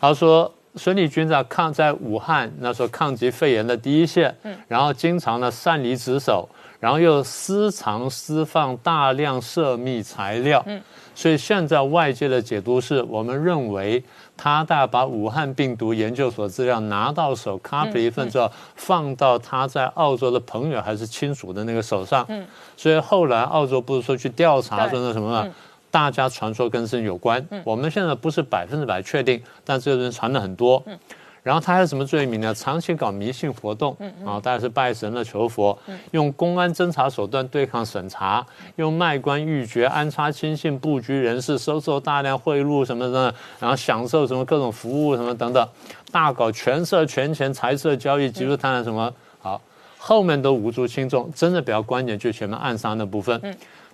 [0.01, 6.49] 他说孙立军在抗在武汉那时候抗击肺炎的第一线，嗯，然后经常呢擅离职守，
[6.79, 10.81] 然后又私藏私放大量涉密材料，嗯，
[11.15, 14.03] 所以现在外界的解读是我们认为。
[14.37, 22.25] 他大概把武汉病毒研究所资料拿到手，copy 一份之后，放到他在澳洲的朋友还是亲属的那个手上。
[22.29, 22.47] 嗯，
[22.77, 25.49] 所以后来澳洲不是说去调查说那什么嘛？
[25.91, 27.47] 大家传说跟这有关。
[27.65, 30.83] 我们现在不是百分之百确定，但这个人传的很多。
[30.87, 30.99] 嗯。
[31.47, 32.53] 然后他还有什么罪名呢？
[32.53, 35.79] 长期搞迷信活动，啊，大概是拜神了求佛，
[36.11, 45.69] 用公安侦查手段对抗审查，用卖官鬻爵安插亲信布局人事，收受大量贿赂什么的，然后享受什么各种服务什么等等，
[46.11, 49.63] 大搞权色权钱财色交易，极度贪婪什么好，
[49.99, 53.41] 后面都无足轻重，真的比较关键就前面暗杀那部分。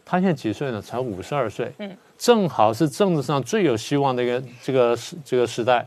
[0.06, 0.80] 他现在几岁呢？
[0.80, 1.70] 才五十二岁，
[2.16, 5.86] 正好是政治上最有希望的一个这个时这个时代。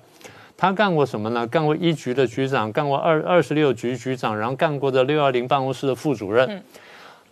[0.57, 1.45] 他干过什么呢？
[1.47, 6.63] 干过一局的局长，干过二二十六局局长，然后干过的六二零办公室的副主任。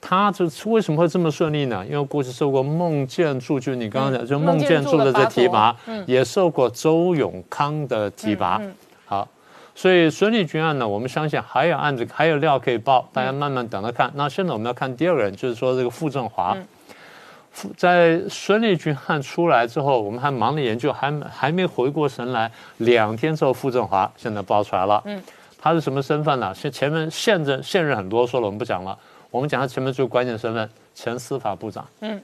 [0.02, 1.86] 他这为什么会这么顺利呢？
[1.90, 5.74] 因为过去受过孟建柱，就你刚刚讲，就孟建柱的这提拔，
[6.06, 8.62] 也受过周永康的提拔。
[9.06, 9.26] 好，
[9.74, 14.12] 所以孙立军案呢，我们相信还有案子，还有料可以报，大家慢慢等着看。
[14.16, 16.58] 那现在我们要看第二个人，就是说这个傅政华。
[17.78, 22.52] 在孙立军案出来之后，我们还忙着研究，还还没回过神来。
[22.78, 25.02] 两天之后，傅政华现在爆出来了。
[25.06, 25.22] 嗯，
[25.60, 26.54] 他是什么身份呢？
[26.56, 28.98] 现前面现任现任很多说了，我们不讲了。
[29.30, 31.88] 我们讲他前面最关键身份，前司法部长。
[32.02, 32.22] 嗯，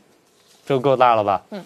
[0.65, 1.41] 就够大了吧？
[1.51, 1.63] 嗯。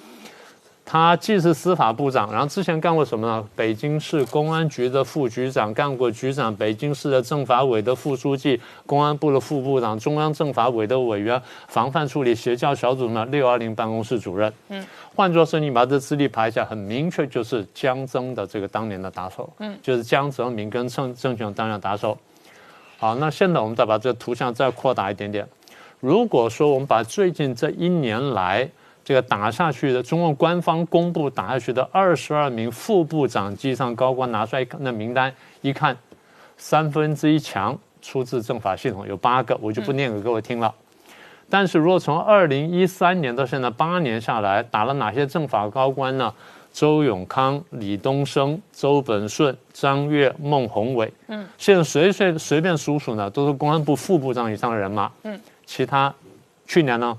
[0.85, 3.43] 他既是司法部长，然后之前干过什么呢？
[3.55, 14.53] 北京市公安局的副局长，干过局长；北京市的政法委的副书记，公安部的副部长，中央政法委的委员，防范处理邪教小组呢六二零办公室主任。
[14.67, 19.49] 嗯，换作是你把这资历排一下，很明确就是江增的这个当年的打手。
[19.59, 22.17] 嗯，就是江泽民跟郑郑权当年打手。
[22.97, 25.47] 好，那现在我们再把这个图像再扩大一点点。
[26.01, 28.69] 如果说我们把最近这一年来
[29.03, 35.97] 这个打下去的中共官方公布打下去的二十二名副部长机上高官拿出来那名单一看，
[36.57, 40.73] 三分之一强出自政法系统，有八个，我就不念给各位听了。
[41.49, 46.33] 但是如果从二零一三年到现在八年下来，打了哪些政法高官呢？
[46.71, 56.11] 周永康、李东升、周本顺、张越、孟宏伟，嗯，现在随随随便数数呢，都是公安部副部长以上的人马，嗯，其他
[56.65, 57.15] 去年呢，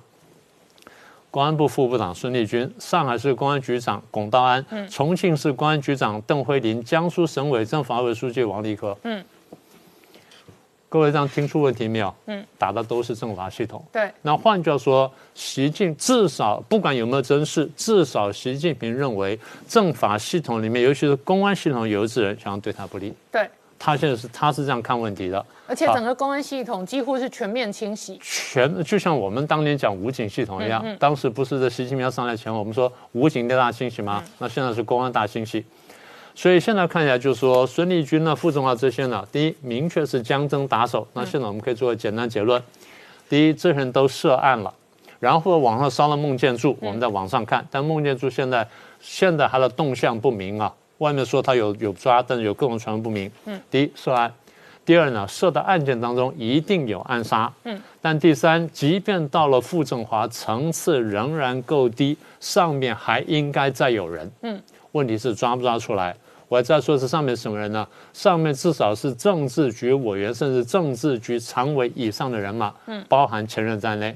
[1.35, 9.25] 公安部副部长孙立军，上海市公安局长龚道安，嗯，重庆市公安局长邓辉林，江苏省委政法委书记王立科，嗯。
[10.89, 12.15] 各位这样听出问题没有？
[12.27, 13.85] 嗯，打的都是政法系统。
[13.91, 23.13] 对，那换句话说，习近至少不管有没有真事，至少习近平认为政法系统里面，尤其是公安系统有志人想要对他不利。
[23.33, 25.45] 对，他现在是他是这样看问题的。
[25.67, 34.23] 而且整个公安系统几乎是全面清洗，全就像我们当年讲武警系统一样，当时不是在习近平要上来前，我们说武警大清洗吗？
[34.39, 35.65] 那现在是公安大清洗。
[36.37, 41.07] 所以现在看起来，就是说孙立军呢、傅政华这些呢，第一明确是将征打手。
[41.13, 42.61] 那现在我们可以做个简单结论：
[43.29, 44.75] 第一，这些人都涉案了，
[45.21, 48.67] 然后网上烧了孟建柱，我们在网上看，但孟建柱现在
[49.01, 53.31] 现在他的动向不明啊，外面说他有有抓，但是有各种传闻不明。
[53.45, 54.33] 嗯，第一涉案，
[54.85, 57.51] 第二呢，涉的案件当中一定有暗杀。
[57.65, 64.31] 嗯，但第三，即便到了傅政华层次仍然够低，上面还应该再有人。
[64.43, 64.61] 嗯，
[64.93, 66.15] 问题是抓不抓出来？
[66.49, 67.87] 我还在说是上面什么人呢？
[68.13, 74.15] 上面至少是政治局委员，甚至政治局常委以上的人马，嗯，包含前任在内。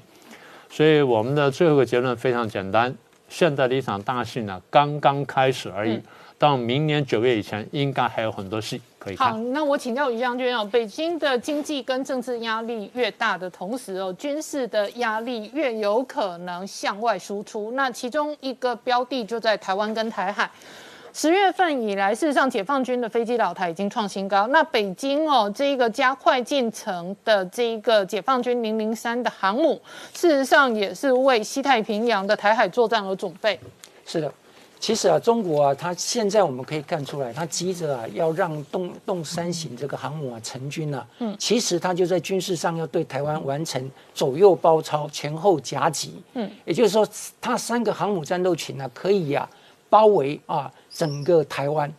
[0.69, 2.95] 所以我们的最后一个结论非常简单：
[3.31, 5.99] 现在的一场大戏呢，刚刚开始而已。
[6.39, 9.33] 到明年九月以前，应该还有很多戏可以看。
[9.33, 17.73] 好，那我请教于将军哦，北京的经济跟政治压力越大的同时哦，军事的压力越有可能向外输出。
[17.73, 20.49] 那其中一个标的就在台湾跟台海。
[21.13, 24.47] 十月份以来，事实上解放军的飞机老台已经创新高。
[24.49, 29.81] 那北京哦，这一个加快进程的这一个解放军零零三的航母，
[30.15, 33.59] 事实上也是为西太平洋的台海作战而准备。
[34.07, 34.33] 是的，
[34.81, 41.07] 其实啊，中国啊，它现在我们可以看出来，它急着啊要让动动三型这个航母啊成军啊。
[41.19, 46.23] 嗯，其实它就在军事上要对台湾完成左右包抄、前后夹击。
[46.35, 47.07] 嗯，也就是说，
[47.41, 49.49] 它三个航母战斗群呢，可以啊
[49.91, 50.73] 包围啊。
[50.91, 51.93] 整个台湾，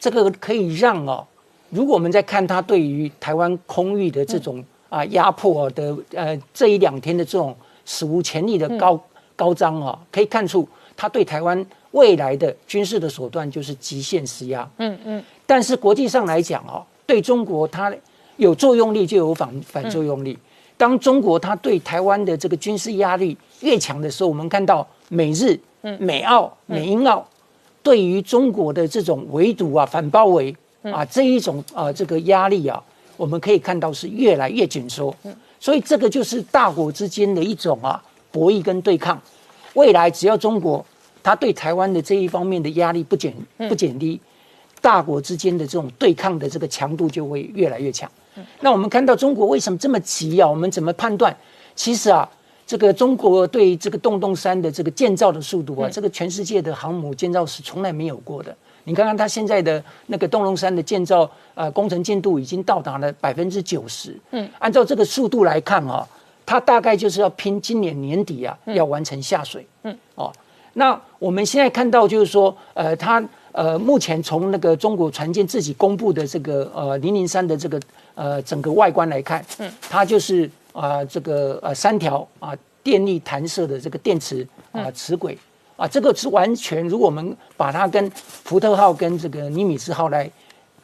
[0.00, 1.24] 这个可以让哦，
[1.70, 7.54] 如果我们在看它对于台湾空域的这种啊压迫的呃这一两天的这种
[7.84, 9.00] 史无前例的高
[9.36, 14.68] 高张啊，可以看出它对台湾未来的军事的手段就是极限施压。
[14.78, 15.24] 嗯嗯。
[15.46, 17.94] 但是国际上来讲哦，对中国它
[18.36, 20.36] 有作用力就有反反作用力。
[20.76, 25.58] 当中国它对台湾的这个军事压力越强的时候，我们看到美日、
[25.98, 27.26] 美澳、美英澳。
[27.82, 32.80] 对于中国的这种围堵啊、反包围啊这一种啊这个压力啊，
[33.16, 35.14] 我们可以看到是越来越紧缩。
[35.58, 39.20] 所以这个就是大国之间的一种啊博弈跟对抗。
[39.74, 40.84] 未来只要中国
[41.22, 43.34] 它对台湾的这一方面的压力不减
[43.68, 44.20] 不减低，
[44.80, 48.10] 大国之间的这种对抗的这个强度就会越来越强。
[48.60, 50.48] 那我们看到中国为什么这么急啊？
[50.48, 51.36] 我们怎么判断？
[51.74, 52.28] 其实啊。
[52.64, 58.56] 这个中国对这个洞洞山的这个建造的速度啊，这个全世界的航母建造是从来没有过的。
[58.84, 64.18] 你看看它现在的那个洞洞山的建造，呃，工程进度已经到达了百分之九十。
[64.30, 66.06] 嗯，按照这个速度来看啊，
[66.46, 69.66] 它大概就是要拼今年年底啊，要完成下水。
[69.82, 70.32] 嗯，哦，
[70.74, 77.80] 那我们现在看到就是说，呃，它呃，目前从那个中国船舰自己公布的这个呃零零三的这个
[78.14, 80.50] 呃整个外观来看，嗯，它就是。
[80.72, 85.36] 啊，这个呃三条啊电力弹射的这个电池啊磁轨
[85.76, 90.30] 啊，这个是完全，如果我们把它跟福特号跟这个尼米兹号来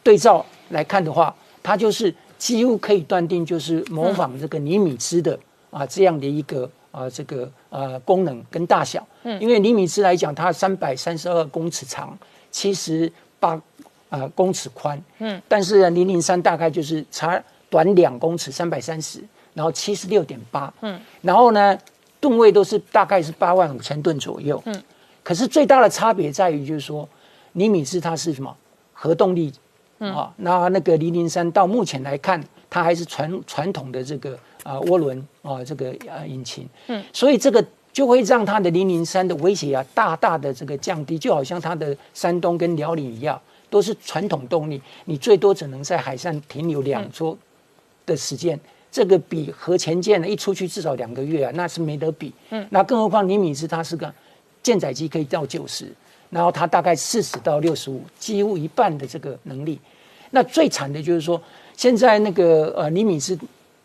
[0.03, 5.35] 对照来看的话，它就是几乎可以断定就是模仿这个尼米兹的
[5.71, 9.05] 啊这样的一个啊这个呃功能跟大小。
[9.23, 12.17] 嗯，因为尼米兹来讲，它三百三十二公尺长，
[12.51, 13.61] 七十八
[14.09, 15.01] 呃公尺宽。
[15.19, 19.23] 嗯，但是零零三大概就是差短两公尺，三百三十。
[19.55, 21.77] 然后七十六点八，嗯，然后呢，
[22.21, 24.83] 吨位都是大概是八万五千吨左右，嗯，
[25.21, 27.09] 可是最大的差别在于就是说，
[27.53, 28.55] 尼米兹它是什么？
[28.93, 29.51] 核动力，
[29.97, 43.39] 啊，那那个零零三到目前来看，它还是传传统的这个啊涡轮啊这个啊引擎，嗯，所以这个就会让它的零零三的威胁啊大大的这个降低，就好像它的山东跟辽宁一样，
[43.69, 47.37] 都是传统动力，你最多只能在海上停留两周。
[48.05, 48.59] 的时间，
[48.91, 52.33] 这个比核潜舰呢一出去至少两个月啊，那是没得比。
[52.49, 54.11] 嗯，那更何况尼米兹它是个
[54.63, 55.93] 舰载机可以到九十，
[56.31, 59.79] 然后它大概四十到六十五，几乎一半的这个能力。
[60.31, 61.39] 那最惨的就是说，
[61.77, 63.37] 现在那个呃尼米兹，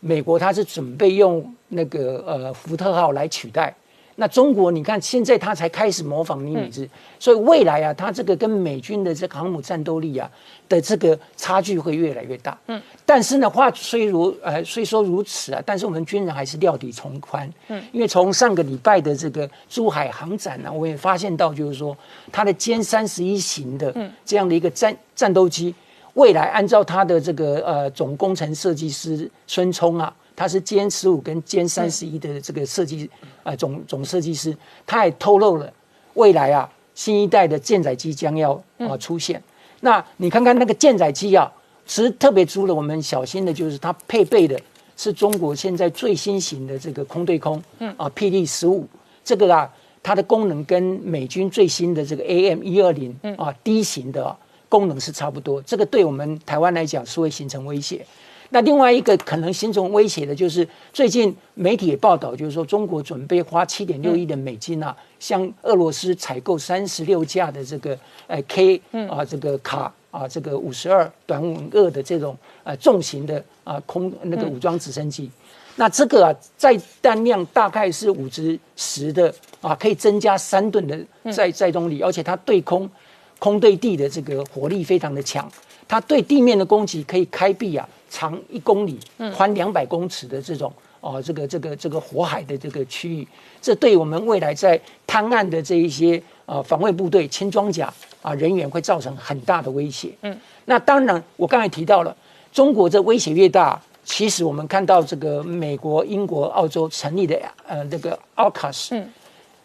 [0.07, 3.75] 美国它是准备用那个呃福特号来取代。
[4.17, 6.89] 那中国，你看现在它才开始模仿尼米兹，
[7.19, 10.31] 所以未来啊，它这个跟美军的这航母战斗力啊
[10.69, 12.57] 的这个差距会越来越大。
[12.69, 17.53] 嗯，但是呢，话虽如呃虽说如此啊，但是我们军人还是料底从宽。
[17.67, 21.97] 嗯，因为从上个礼拜的这个珠海航展呢，我也发现到，就是说
[22.31, 23.93] 它的歼三十一型的
[24.25, 25.75] 这样的一个战战斗机，
[26.15, 30.15] 未来按照他的这个呃总工程设计师孙冲啊。
[30.37, 33.09] 他是歼十五跟歼三十一的这个设计，
[33.45, 34.53] 呃，总总设计师，
[34.85, 35.73] 他也透露了
[36.15, 39.41] 未来啊，新一代的舰载机将要啊出现。
[39.79, 41.49] 那你看看那个舰载机啊，
[41.87, 44.61] 其实特别值得我们小心的就是它配备的
[44.97, 48.89] 是中国现在最新型的这个空对空，嗯啊，P D 十五
[49.23, 54.37] 这个啊，它的功能跟美军最新的这个 A M 一二零啊 D 型的
[54.75, 58.05] 功能是差不多，这个对我们台湾来讲是会形成威胁。
[58.51, 67.97] 那另外一个可能形成威胁的，就是最近媒体也报道，就是说中国准备花七点六亿的美金啊，向俄罗斯采购三十六架的这个
[68.27, 75.31] 呃 K 啊这个卡啊这个五十二短吻二的这种呃重型的啊空那个武装直升机。
[75.77, 82.91] 那这个啊载弹量大概是五至十的啊，可以增加三吨的载载重力，而且它对空
[83.39, 85.51] 空对地的这个火力非常的强，
[85.87, 87.89] 它对地面的攻击可以开闭啊。
[88.11, 88.97] 长一公里、
[89.35, 93.27] 宽两百公尺的这种哦，这个这个这个火海的这个区域，
[93.61, 100.11] 这对我们未来在滩岸的这一些呃防卫部队、轻装甲啊人员会造成很大的威胁。
[100.23, 102.17] 嗯，那当然，我刚才提到了，
[102.53, 109.11] 中国这威胁越大，其实我们看到这个美国、英国、澳洲成立的呃那个 AUKUS，嗯，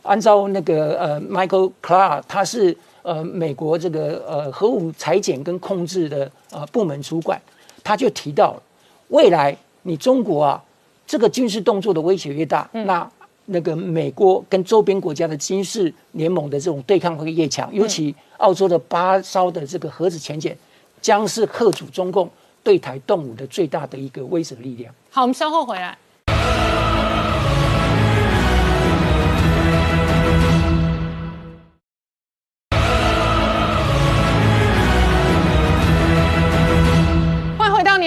[0.01, 7.39] 按照那个呃 Michael Clark，他是呃美国这个呃核武裁减跟控制的呃部门主管。
[7.81, 8.61] 他就提到了，
[9.07, 10.63] 未来你中国啊，
[11.07, 13.09] 这个军事动作的威胁越大，那
[13.45, 20.55] 那个美国跟周边国家的军事联盟的这种对抗会越强，尤其澳洲的八艘的这个核子潜艇，
[21.01, 22.29] 将是克主中共
[22.61, 24.93] 对台动武的最大的一个威慑力量。
[25.09, 25.97] 好，我们稍后回来。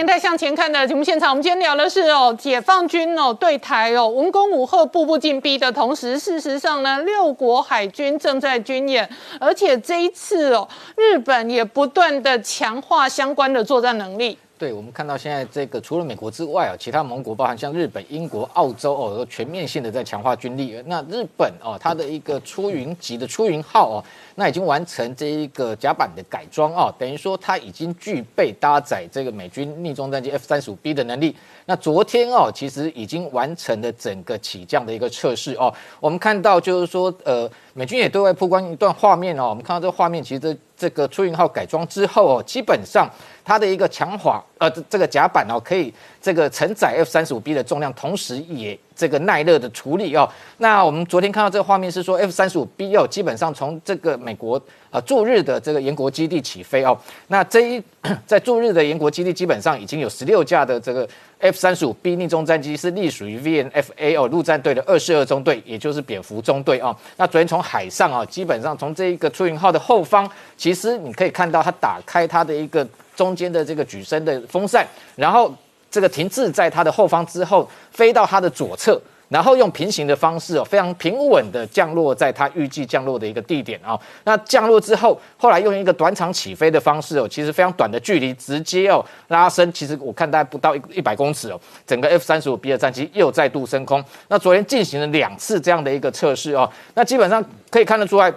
[0.02, 14.36] 年代向前看的节目现场，我们今天聊的是哦，解放军哦对台哦文攻武赫，步步进逼的同时，事实上呢，六国海军正在军演，而且这一次哦，日本也不断的强化相关的作战能力。
[14.62, 20.80] 对，我们看到现在这个除了美国之外啊，其他盟国包含像日本、英国、澳洲哦，都全面性的在强化军力。
[20.86, 24.04] 那日本哦，它的一个出云级的出云号哦，
[24.36, 31.34] 那已经完成这一个甲板的改装哦，等于说它已经具备搭载这个美军逆中战机 F 三十五 B 的能力。
[31.66, 35.74] 那昨天哦，其实已经完成了整个起降的一个测试哦。
[35.98, 39.48] 我们看到就是说，呃，美军也对外曝光一段画面哦。
[39.48, 43.10] 我们看到这个画面，其实这这个出云号改装之后哦，基本上。
[43.44, 50.28] 它的一个强化，呃，这个甲板哦，可以这个承载 F 三十五 B 的重量，同时也这个耐热的处理哦。
[50.58, 56.96] 那我们昨天看到这个画面是说，F 三十五 B 哦，基本上从这个美国呃驻日的这个延国基地起飞哦。
[57.26, 57.82] 那这一
[58.26, 61.08] 在驻日的延国基地，基本上已经有十六架的这个
[61.40, 66.96] F 三十五 B 逆中战机是隶属于 VNFA 哦陆战队的二十二中队，也就是蝙蝠中队哦。
[67.16, 72.86] 那昨天从海上啊，基本上从这一个出云号的后方，其实你可以看到它打开它的一个。
[73.22, 75.54] 中间的这个举升的风扇，然后
[75.88, 83.96] 这个停滞在它的后方之后，飞到它的左侧，然后用平行的方式哦，非常平稳的降落在它预计降落的一个地点啊。
[84.24, 94.04] 那降落之后，后来用一个短场起飞的方式哦，其实非常短的距离，直接哦拉升，其实我看大概不到一一百公尺哦，整个 F 三十五 B 的战机又再度升空。
[94.26, 98.34] 那昨天进行了两次这样的一个测试哦，那基本上可以看得出来。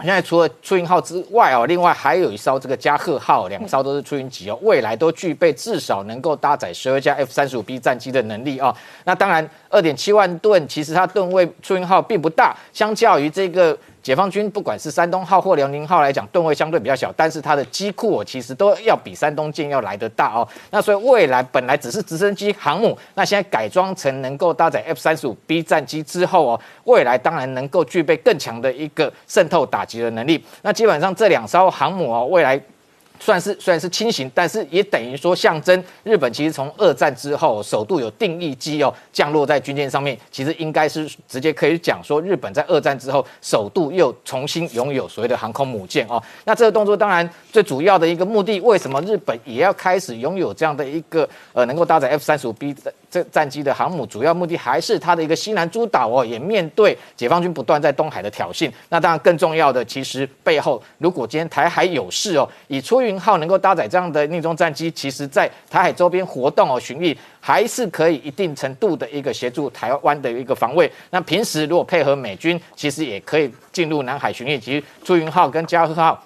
[0.00, 8.74] 现在除了出云号之外哦，另外还有一艘这个加贺号，两艘都是出云级哦，未来都具备至少能够搭载十二架 F 三十五 B 战机的能力哦。
[9.04, 13.76] 那当然，二点七万吨其实它吨位出云号并不大，相较于这个。
[14.08, 20.48] 解放军不管是山东号或辽宁号来讲，吨位相对比较小，但是它的机库哦，其实都要比山东舰要来得大哦。
[20.70, 30.42] 那所以未来本来只是直升机航母，那现在改装成能够搭载 F 三十五 B 战机之后哦，未来当然能够具备更强的一个渗透打击的能力。
[30.62, 32.58] 那基本上这两艘航母哦，未来。
[33.20, 46.22] 算是虽然是轻型，但是也等于说象征日本其实从二战之后首度有定义机哦降落在军舰上面，其实应该是直接可以讲说日本在二战之后首度又重新拥有所谓的航空母舰哦。
[46.44, 58.70] 那这个动作当然最主要的一个目的，为什么日本也要开始拥有这样的一个呃能够搭载 F 三十五 B 的这战机的航母，主要目的还是它的一个西南诸岛哦，也面对解放军不断在东海的挑衅。
[58.88, 70.90] 那当然更重要的，其实背后如果今天台海有事哦，以出云号能够搭载这样的逆中战机，其实在台海周边活动哦巡弋，还是可以一定程度的一个协助台湾的一个防卫。
[71.10, 74.60] 那平时如果配合美军，其实也可以进入南海巡弋。
[74.60, 76.22] 其实出云号跟加贺号。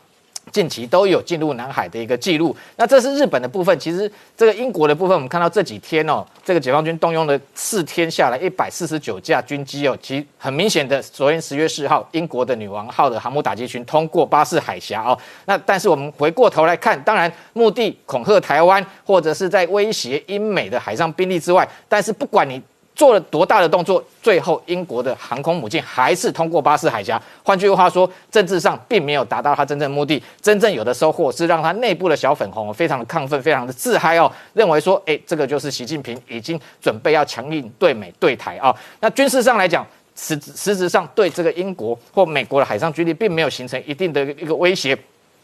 [0.53, 3.76] 近期都有进入南海的一个记录，那这是日本的部分。
[3.80, 15.18] 其实这个英国的部分，我们看到这几天哦，这个解放军动用了四天下来一百四十九架军机哦，其实很明显的，昨天十月四号，英国的女王号的航母打击群通过巴士海峡哦。
[15.46, 22.62] 那但是我们回过头来看，当然目的恐吓台湾，或者是在威胁英美的海上兵力之外，但是不管你。
[23.03, 27.20] 做了多大的动作，最后英国的航空母舰还是通过巴士海峡。
[27.42, 30.22] 换句话说，政治上并没有达到他真正目的。
[30.40, 38.72] 真正有的收获是让他内部的小粉红非常的亢奋，非常的自嗨哦，认为说，哎，这个就是习近平已经准备要强硬对美对台啊。
[39.00, 39.84] 那军事上来讲，
[40.14, 44.96] 实实质上对这个英国或美国的海上军力并没有形成一定的一个威胁。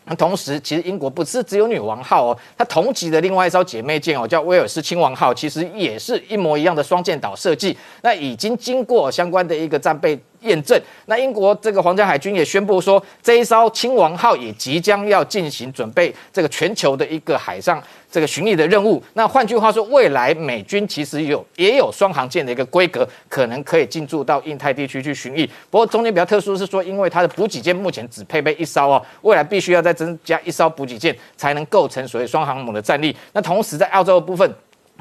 [0.09, 7.77] 那同时，其实英国不是只有女王号哦，它同级的另外一艘姐妹舰哦，叫威尔士亲王号，其实也是一模一样的双舰岛设计。
[8.03, 10.19] 那已经经过相关的一个战备。
[10.41, 19.03] 验证，那英国这个皇家海军也宣布说，这一艘亲王号也即将要进行准备这个全球的一个海上这个巡弋的任务。
[19.15, 25.49] 那换句话说，未来美军其实有也有双航舰的一个规格，可能可以进驻到印太地区去巡弋。
[25.71, 33.15] 不过中间比较特殊是说，因为它的补给舰目前只配备一艘哦，未来必须要再增加一艘补给舰，才能构成所谓双航母的战力。
[33.33, 34.55] 那同时在澳洲的部分。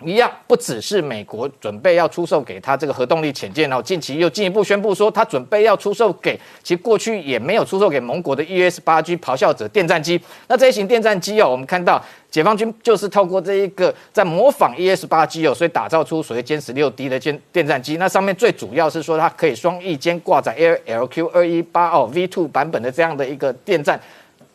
[0.03, 10.21] 一样，不只是美国准备要出售给他这个核动力潜舰哦，近期又进一步宣布说，他准备要出售给，其实过去也没有出售给盟国的 ES 八 G 咆哮者电战机。
[10.47, 17.97] 那这一型电战机哦，我们看到解放军就是透过这一个在模仿 ES 八 G 哦，所以打造出所谓歼十六 D 的歼电战机。
[17.97, 23.99] 那上面最主要是说，它可以双翼间挂载 A L Q 二一八哦 V two 版本的这样的一个电战。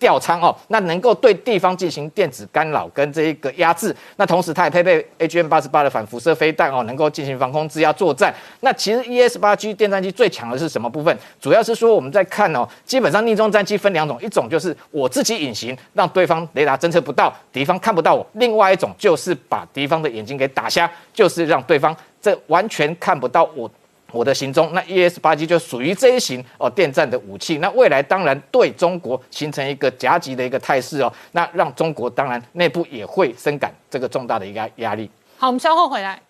[0.03, 8.35] 吊舱哦，那能够对地方进行电子干扰跟这一个压制，那同时它也配备 AGM 八十八的反辐射飞弹哦，能够进行防空制压作战。
[8.63, 11.17] 那其实 ES 八 G 电战机最强的是什么部分？
[11.41, 23.71] 主要是说我们在看哦，基本上逆中战机分两种，一种就是我自己隐形，让对方雷达侦测不到，敌方看不到我；另外一种就是把敌方的眼睛给打瞎，就是让对方这完全看不到我。
[24.13, 27.59] 我的行踪，那 ES 八 G 就属于这一型哦，电站的武器。
[27.59, 35.11] 那未来当然对中国形成一个夹击的一个态势哦，那让中国当然内部也会深感这个重大的一个压力。
[35.39, 36.21] 好，我们稍后回来。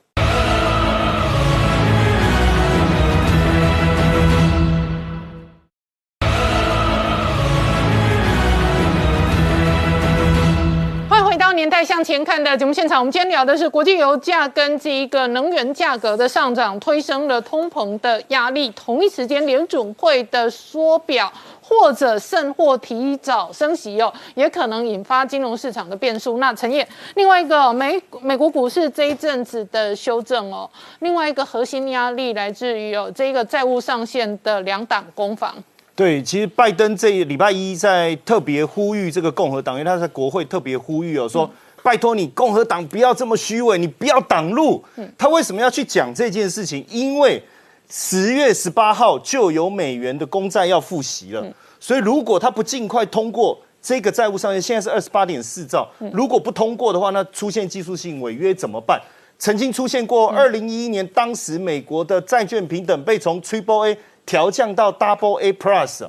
[11.63, 18.69] 年代向前看的节目现场，我们今天聊的是国际油价跟这一个能源价格的上涨，推升了通膨的压力。
[18.71, 21.33] 同一时间，联准会的缩表
[21.63, 26.39] 或者甚或提早升息哦，也可能引发金融市场的变数。
[26.39, 26.85] 那陈燕，
[27.15, 35.55] 另外一个美美国股市这一阵子的修正哦，另外一个核心压力来自于有这个债务上限的两党攻防。
[36.03, 41.49] 对，其实拜登这礼拜一在特别呼吁这个共和党，因为他在国会特别呼吁哦，说
[41.81, 44.83] 拜托你共和党不要这么虚伪，你不要挡路。
[45.17, 46.85] 他为什么要去讲这件事情？
[46.91, 47.41] 因为
[47.89, 51.47] 十月十八号就有美元的公债要复习了，
[51.79, 59.01] 所以如果他不尽快通过这个债务上限，现在是二十八点四兆，如果不通过的话，那出现技术性违约怎么办？
[59.39, 63.97] 曾经出现过二零一一年，当时美国的债券平等被从 Triple A。
[64.25, 66.05] 调降到 Double A Plus，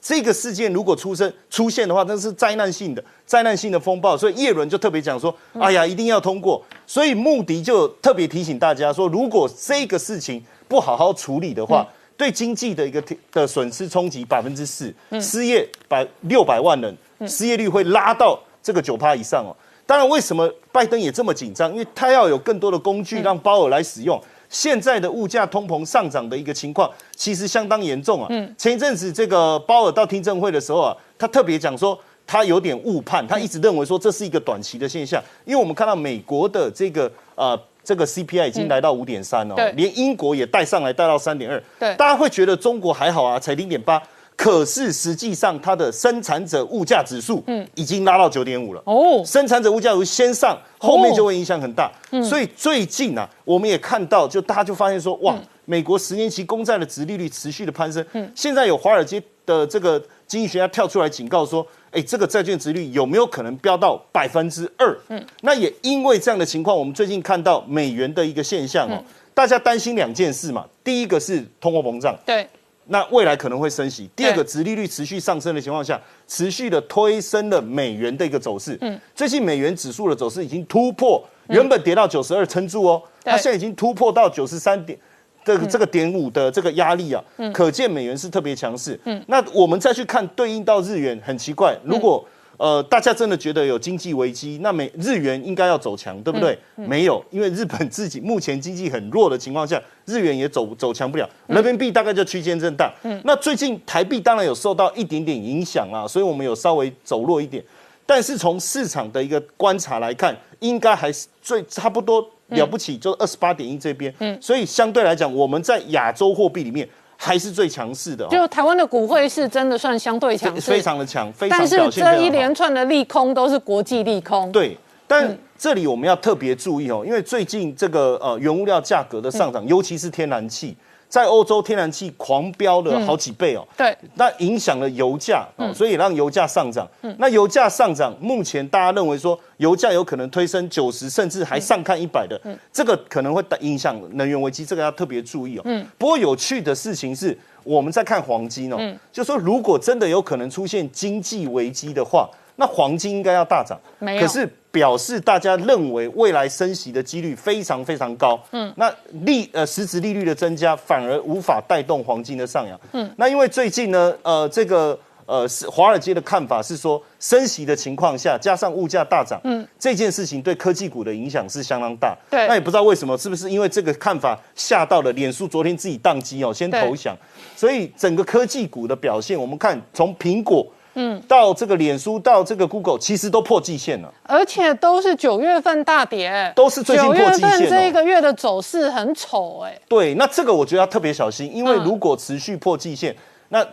[0.00, 4.16] 这个事件如果出生出现的话，那是灾难性的灾难性的风暴。
[4.16, 13.02] 所以叶伦就特别讲说：“哎呀，一定要通过。”所以穆迪就特别提醒大家说：“如果这个事情不好好处理的话，对经济的一个
[13.32, 16.96] 的损失冲击百分之四，失业百六百万人，
[17.26, 19.50] 失业率会拉到这个九趴以上哦。
[19.84, 21.72] 当然，为什么拜登也这么紧张？
[21.72, 24.18] 因为他要有更多的工具让鲍尔来使用。”
[24.48, 28.26] 现在的物价通膨上涨的一个情况，其实相当严重啊。
[28.30, 44.02] 嗯，前一阵子这个鲍尔到听证会的时候啊，他特别讲说，他有点误判，他一直认为说这是一个短期的现象，因为我们看到美国的这个呃这个 CPI 已经来到五点三哦，连英国也带上来带到三点二，对，大家会觉得中国还好啊，才零点八，
[44.38, 48.80] 可是实际上它的生产者物价指数，嗯，已经拉到九点五了。
[48.86, 51.90] 哦，生产者物价指数先上，后面就会影响很大。
[52.22, 58.04] 所以最近啊，我们也看到，就大家就发现说，哇，美国十年期公债的殖利率持续的攀升。
[58.12, 64.96] 嗯，现在有华尔街的这个经济学家跳出来警告说，哎，这个债券值率有没有可能飙到百分之二？
[65.08, 69.02] 嗯，那也因为这样的情况，我们最近看到美元的一个现象哦，
[69.34, 72.16] 大家担心两件事嘛，第一个是通货膨胀。
[72.24, 72.48] 对，
[72.88, 74.08] 那未来可能会升息。
[74.16, 78.76] 第二个，殖利率持续上升的情况下，持续的推升了美元的一个走势。
[78.80, 84.98] 嗯，最近美元指数的走势已经突破，原本跌到九十二撑住哦，它现在已经突破到九十三点。
[85.44, 87.24] 这个这个点五的这个压力啊，
[87.54, 88.98] 可见美元是特别强势。
[89.04, 92.22] 嗯，那我们再去看对应到日元，很奇怪，如果
[92.58, 96.58] 呃大家真的觉得有经济危机，那美日元应该要走强，对不对？
[96.74, 102.92] 没有，因为日本自己目前经济很弱的情况下，日元也走走强不了，人民币大概就区间震荡。
[103.04, 107.64] 嗯，那最近台币当然有受到一点点影响啊，所以我们有稍微走弱一点。
[108.04, 114.12] 但是从市场的一个观察来看，应该还是最差不多了不起，就二十八点一这边。
[114.18, 116.88] 嗯，所以相对来讲，我们在亚洲货币里面
[117.20, 124.50] 还是最强势的、哦，就台湾的股汇是真的算相对强势，非常的强，非常但是表现这一连串的利空都是国际利空。
[124.52, 130.76] 对，但这里我们要特别注意哦，因为最近这个呃原物料价格的上涨，尤其是天然气，
[131.08, 133.66] 在欧洲天然气狂飙了好几倍哦。
[133.76, 136.86] 对，那影响了油价哦，所以也让油价上涨。
[137.18, 142.40] 那油价上涨，目前大家认为说油价有可能推升九十，甚至还上看一百的，
[142.72, 145.62] 这个可能会影响能源危机，这个要特别注意哦。
[145.64, 145.86] 嗯。
[145.96, 148.78] 不过有趣的事情是，我们在看黄金哦，
[149.10, 152.28] 就说如果真的有可能出现经济危机的话，
[152.58, 153.78] 那黄金应该要大涨。
[153.98, 158.38] 没有可是表示大家认为未来升息的几率非常非常高。
[158.50, 158.92] 嗯，那
[159.24, 162.78] 利呃实质利率的增加反而无法带动黄金的上扬。
[162.92, 164.98] 嗯，那因为最近呢，呃，这个。
[165.30, 172.16] 呃，是华尔街的看法是说，升息的情况下，加上物价大涨，嗯，这件事情对科技股的影响是相当大。
[172.30, 175.46] 对那也不知道为什么，是不是因为这个看法吓到了脸书？
[175.46, 177.14] 昨天自己宕机哦，先投降，
[177.54, 180.66] 所以整个科技股的表现，我们看从苹果，
[181.00, 184.12] 嗯，到这个脸书，到这个 Google，其实都破季线了。
[184.24, 189.78] 而且都是九月份大跌，都是最近破季线这一个月的走势很丑哎。
[189.88, 191.84] 对，那这个我觉得要特别小心，因为嗯。
[191.84, 193.14] 如果持续破季线，
[193.50, 193.64] 那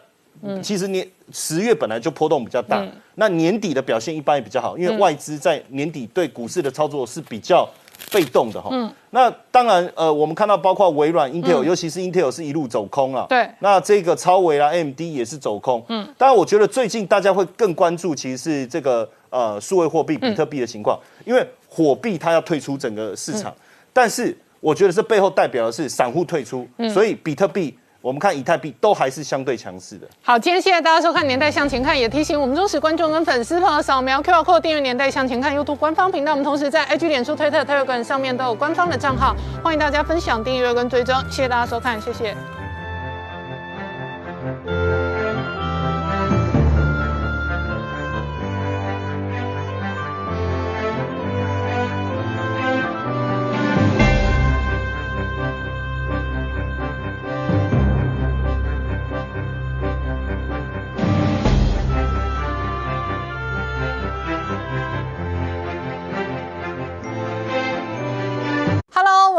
[0.61, 2.91] 其实年十月本来就波动比较大，嗯。
[3.15, 7.67] 那年底的表现一般也比较好，因为外资在年底对股市的操作是比较
[8.11, 8.69] 被动的哈。
[8.71, 13.25] 嗯那当然，呃，我们看到包括微软、Intel，、尤其是 Intel 是一路走空了。
[13.29, 15.81] 对那这个超微啦、AMD 也是走空。
[15.87, 23.53] 嗯，当然，我觉得最近大家会更关注其实是这个呃数位货币比特币的情况，因为火币它要退出整个市场，
[23.93, 27.77] 但是我觉得这背后代表的是散户退出，所以比特币。
[28.05, 30.07] 我们看以太币都还是相对强势的。
[30.21, 36.33] 好，今天谢谢大家收看《年代向前看》，也提醒我们忠实观众跟粉丝朋友扫描 QR code 订阅《年代向前看》YouTube 官方频道。
[36.33, 41.15] 我们同时在 IG、脸书、推特、Telegram 上面都有官方的账号，欢迎大家分享、订阅跟追踪。
[41.31, 42.35] 谢谢大家收看，谢谢。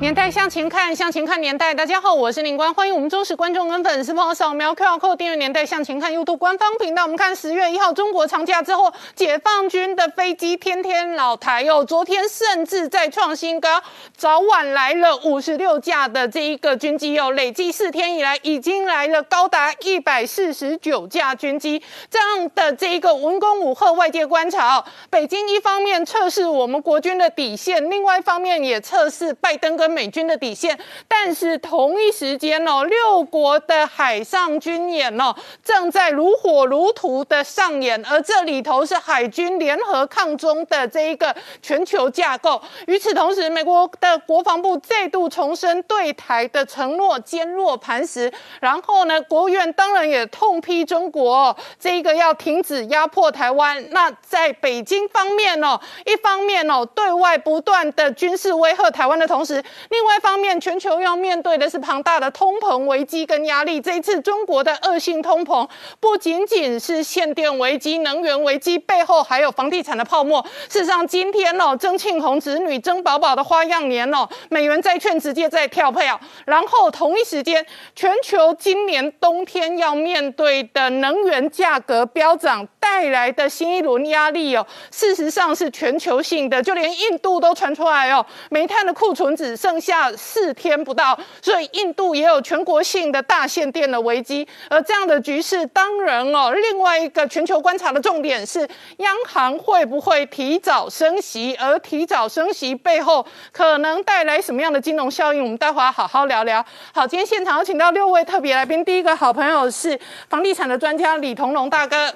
[0.00, 1.74] 年代向前看，向前看年代。
[1.74, 7.02] 大家好，我是林官，欢迎我们忠实观众跟粉丝朋友扫描 QR code 订阅《年代向前看》YouTube 官方频道。
[7.02, 13.82] 我们看十月一号中国长假之后，解放军的飞机天天老台哦，昨天甚至在创新高，
[14.16, 30.78] 早晚来了五十六架的这一个军机哦，累计四天以来已经来了高达一百四十九架军机，这样的这一个文攻武赫，外界观察哦，北京一方面测试我们国军的底线，另外一方面也测试拜登跟美军的底线。
[31.06, 35.34] 但是同一时间哦，六国的海上军演哦，
[35.64, 42.60] 正在如火如荼的上演，而这里头是海军联合抗中的这一个全球架构。
[42.86, 48.32] 与此同时，美国的国防部再度重申对台的承诺坚若磐石。
[48.60, 53.84] 然后呢，国务院当然也痛批中国这一个要停止压迫台湾。
[53.90, 63.80] 那在北京方面哦，一方面哦，对外不断的军事威吓台湾的同时，另外一方面，全球要面对的是庞大的通膨危机跟压力。
[63.80, 65.68] 这一次中国的恶性通膨，
[66.00, 70.44] 不仅仅是限电危机、能源危机，背后还有房地产的泡沫。
[70.68, 76.18] 事实上，今天哦，曾庆红子女曾宝宝的花样年哦，美元债券直接在跳票。
[76.44, 77.64] 然后同一时间，
[77.94, 94.48] 全球今年冬天要面对的能源价格飙涨带来的新一轮压力哦，事实上是全球性的，就连印度都传出来哦，煤炭的库存只剩下四天不到，所以印度也有全国性的大限电的危机。
[94.70, 98.66] 而这样的局势，当然哦，另外一个全球观察的重点是，
[98.96, 101.54] 央行会不会提早升息？
[101.56, 105.42] 而提早升息背后可能带来什么样的金融效应？
[105.42, 106.64] 我们待会儿好好聊聊。
[106.94, 109.98] 好，今天现场有请到六位特别来宾，第一个好朋友是
[110.30, 112.12] 房地产的专家李同龙大哥，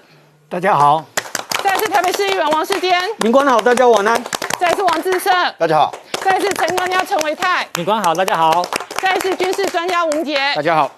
[0.53, 1.03] 大家好，
[1.65, 4.23] 再来是台北市议员王世坚，民官好，大家晚安。
[4.61, 8.63] 再来是王志胜，大家好，再来是陈专家陈维泰，民官好，大家好，
[9.01, 10.91] 再来是军事专家吴杰，大家好，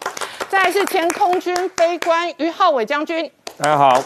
[0.48, 3.30] 再来是前空军飞官于浩伟将军。
[3.56, 4.02] 大家好，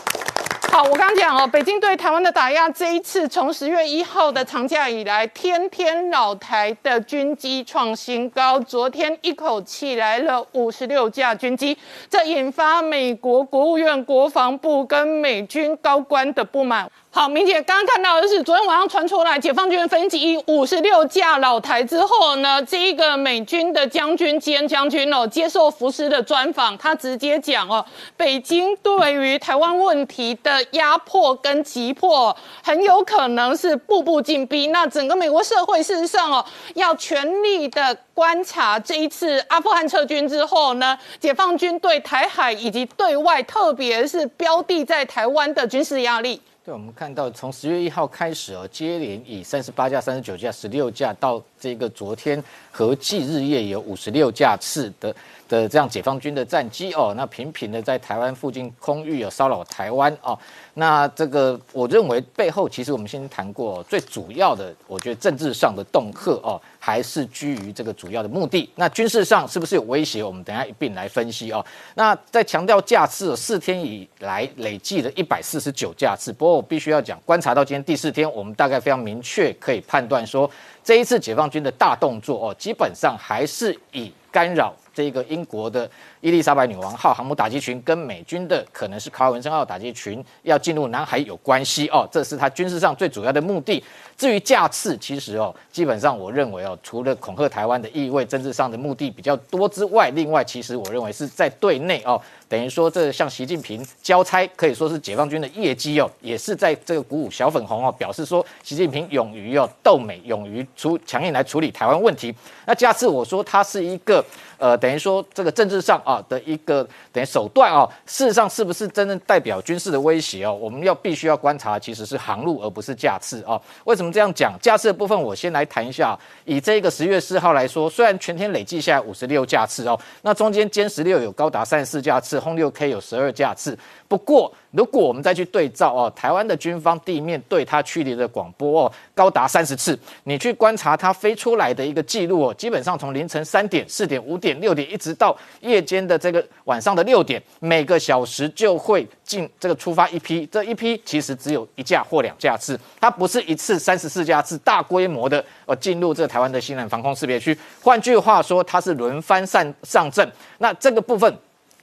[0.70, 11.76] 好，我刚刚讲哦，北京对台湾的打压，这一次从十月一号的长假以来，天天老台的军机创新高，昨天一口气来了五十六架军机，
[12.10, 16.88] 这引发美国国务院国防部跟美军高官的不满。
[17.10, 27.84] 好，明姐刚刚看到的是昨天晚上传出来，解放军分机五十六架老台之后呢，这一个美军的将军兼将军哦，接受福斯的专访，他直接讲哦，
[28.14, 34.66] 北京对于台湾问题的压迫跟急迫，很有可能是步步进逼。
[34.66, 36.44] 那整个美国社会事实上哦，
[36.74, 46.40] 要全力的观察这一次阿富汗撤军之后呢，解放军对台海以及对外，特别是标的在台湾的军事压力。
[46.72, 55.14] 我们看到从十月一号开始哦，接连以三十八架、三十九架、十六架，到这个昨天合计日夜有五十六架次的
[55.48, 60.38] 的这样解放军的战机哦，那频频的在台湾附近空域有骚扰台湾哦。
[60.74, 68.70] 那这个我认为背后其实我们先谈过，最主要的我觉得政治上的恫吓哦，还是居于这个主要的目的。
[68.76, 70.22] 那军事上是不是有威胁？
[70.22, 71.64] 我们等下一并来分析哦。
[71.94, 76.32] 那在强调架次，四天以来累计的一百四十九架次。
[76.32, 80.48] 不过我必须要讲，观察到今天第四天，我们大概非常明确可以判断说，
[80.84, 85.88] 这一次解放军的大动作哦，基本上还是以干扰这个英国的
[86.20, 93.82] 伊丽莎白女王号航母打击群跟美军的可能是卡尔文森号打击群要进入南海有关系哦，这是他军事上最主要的目的。
[94.16, 112.34] 至于架次，其实哦，基本上我认为哦，除了恐吓台湾的意味，政治上的目的比较多之外，另外其实我认为是在对内哦，等于说这像习近平交差，可以说是解放军的业绩哦，也是在这个鼓舞小粉红哦，表示说习近平勇于哦斗美，勇于出强硬来处理台湾问题。
[112.66, 114.24] 那架次我说它是一个
[114.58, 120.54] 呃，等于说这个政治上啊的一个等于手段啊，事实上是不是真正代表军事的威胁哦？
[120.54, 123.60] 我们要必须要观察，其实是航路而不是架次啊。
[123.84, 124.54] 为什么这样讲？
[124.62, 126.18] 架次的部分我先来谈一下。
[126.46, 133.78] 以这个十月四号来说，虽然全天累计下来五十六架次哦，那中间歼十六有高达三十四架次，轰六 K 有十二架次。
[134.08, 139.96] 不过，如果我们再去对照哦，台湾的军方地面对它距离的广播哦，高达三十次。
[140.24, 150.46] 你去观察它飞出来的一个记录哦，基本上从凌晨三点、四点、五点、六点，一直到夜间的这个晚上的六点，每个小时就会进这个出发一批。
[150.46, 157.54] 这一批其实只有一架或两架次，它不是一次三十四架次大规模的呃进入这个台湾的西南防空识别区。
[157.82, 160.26] 换句话说，它是轮番上上阵。
[160.56, 161.30] 那这个部分。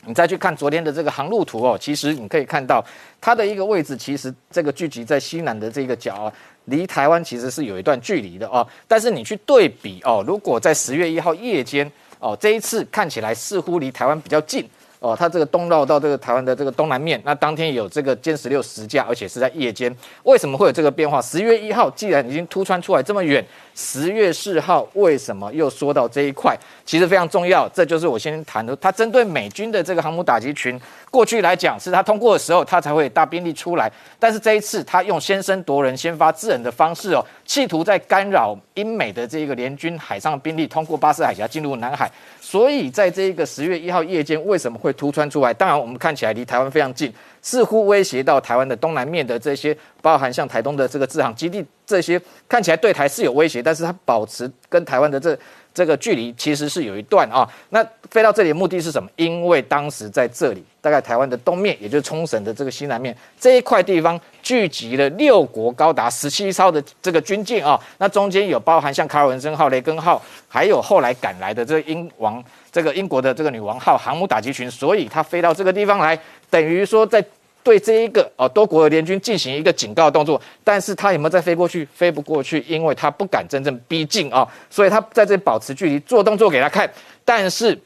[0.06, 2.84] 你再去看昨天的这个航路图哦，其实你可以看到
[3.20, 6.34] 它的一个位置，其实这个聚集在西南的这个角啊，
[6.66, 8.66] 离台湾其实是有一段距离的哦。
[8.88, 11.90] 但是你去对比哦，如果在十月一号夜间
[12.20, 14.68] 哦，这一次看起来似乎离台湾比较近
[15.00, 21.22] 哦，它这个东绕到这个台湾的这个东南面，那当天有这个歼十六十架，而且是在夜间，为什么会有这个变化？
[21.22, 23.46] 十月一号既然已经突穿出来这么远，
[23.76, 26.58] 十月四号为什么又说到这一块？
[26.86, 28.74] 其实非常重要，这就是我先谈的。
[28.78, 30.80] 它针对美军的这个航母打击群，
[31.12, 33.92] 过去来讲是它通过的时候，它才会大兵力出来。
[34.18, 42.10] 但是这一次，它用先声夺人、先发制人的方式哦，企图在干扰英美的这个联军海上兵力通过巴士海峡进入南海。
[42.40, 45.54] 所以在这一个十月一号夜间，为什么会突穿出来？
[45.54, 47.14] 当然，我们看起来离台湾非常近。
[47.46, 52.20] 似乎威胁到台湾的东南面的这些，包含像台东的这个制航基地，这些
[52.50, 55.38] 看起来对台是有威胁，但是它保持跟台湾的这
[55.72, 57.48] 这个距离其实是有一段啊。
[57.70, 59.08] 那飞到这里的目的是什么？
[59.16, 67.80] 因为当时在这里，大概台湾的东面，也就是冲绳的这个西南面这一块地方，聚集了六国高达十七艘的这个军舰啊。
[67.98, 72.44] 那中间有包含像卡尔文森号、雷根号，还有后来赶来的这个英王。
[72.72, 76.20] 这个英国的这个女王号航母打击群，所以它飞到这个地方来，
[76.50, 77.24] 等于说在
[77.64, 80.40] 对这一个哦多国的联军进行一个警告动作。
[80.62, 81.88] 但是它有没有再飞过去？
[81.96, 86.88] 飞不过去，因为它不敢真正逼近啊，所以它在这里保持距离，做动作给他看。
[87.24, 87.80] 但是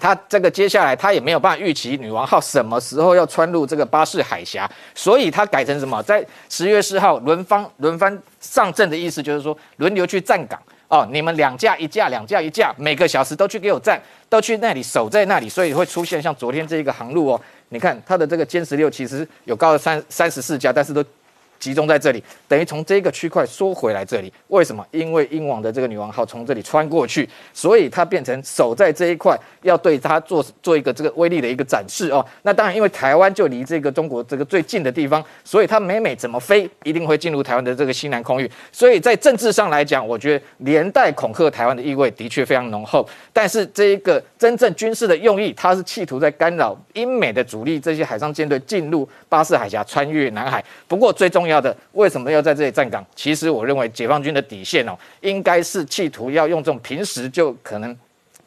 [0.00, 6.02] 他这个接下来他也没有办法预期女王号什么时候要穿入这个巴士海峡，所以他改成什么？
[6.02, 10.58] 在十月四号轮番轮番上阵的意思，就是说轮流去站岗。
[10.88, 17.40] 哦，你们两架一架，两架一架，每个小时都去给我站，都去那里守在那里，所以会出现像昨天这一个航路哦。
[17.68, 21.04] 你看它的这个歼十六其实有高的三三十四架，但是都。
[21.60, 24.32] 集中在这里，等于从这个区块缩回来这里。
[24.48, 24.84] 为什么？
[24.90, 32.24] 因为英王的这个女王号从这里穿过去，所以它变成守在这一块，要对它做做一个这个威力的一个展示哦。
[32.42, 38.50] 那当然，因为台湾就离这个中国这个最近的地方，所以它每每怎么飞，一定会进入台湾的这个西南空域。
[38.72, 43.06] 所以在政治上来讲，我觉得连带恐吓台湾的意味的确非常浓厚。
[43.32, 50.64] 但是这一个真正军事的用意，它是企图在干扰英美的主力这些海上舰队进入巴士海峡，穿越南海。
[50.88, 51.60] 不过最重要。
[51.60, 53.04] 的为什么要在这里站岗？
[53.14, 57.94] 其实我认为解放军的底线哦，应该是企图要用这种平时就可能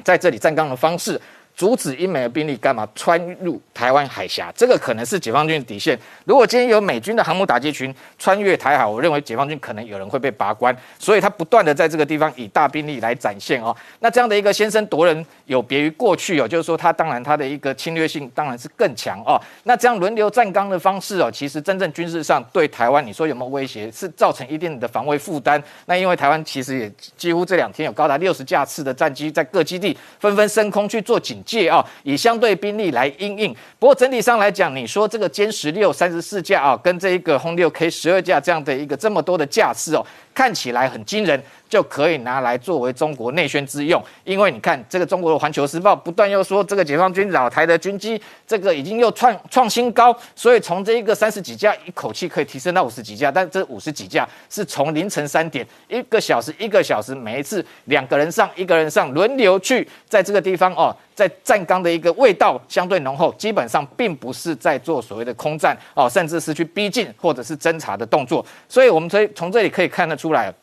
[0.03, 1.21] 在这里站岗的方式。
[1.55, 4.51] 阻止英美的兵力干嘛穿入台湾海峡？
[4.55, 5.97] 这个可能是解放军的底线。
[6.25, 10.75] 如果今天有美军的航母打击群穿越台海，我认为解放军可能有人会被拔关。
[10.97, 13.75] 所以他不断的在这个地方以大兵力来展现哦。
[13.99, 19.39] 那这样的一个先声夺人，有别于过去哦，就是说他当然他的一个侵略性当然是更强哦。
[19.63, 23.91] 那这样轮流站岗的方式哦，其实真正军事上对台湾，你说有没有威胁？
[23.91, 25.61] 是造成一定的防卫负担。
[25.85, 31.42] 那因为台湾其实也几乎这两天有高达六十架次的战机在各基地纷纷升空去做警。
[31.43, 33.55] 借啊，以相对兵力来应应。
[33.77, 40.05] 不过整体上来讲，你说这个歼十六三十四架啊，跟这一个轰六 K 十二架这样的一个这么多的架次哦。
[40.33, 44.03] 看起来很惊人，就可以拿来作为中国内宣之用。
[44.23, 50.15] 因为你看，这个中国的《环球时报》不断又说，这个解放军老台的军机，这个已经又创创新高。
[50.35, 53.31] 所以从这一个三十几架，一口气可以提升到五十几架。
[53.31, 68.43] 但这五十几架是从凌晨三点，一个小时一个小时，每一次两个人上，一个人上，轮流去在这个地方哦，在站岗的一个味道相对浓厚，基本上并不是在做所谓的空战哦，甚至是去逼近或者是侦查的动作。
[68.67, 70.22] 所以我们从从这里可以看得出。
[70.23, 70.53] 出来，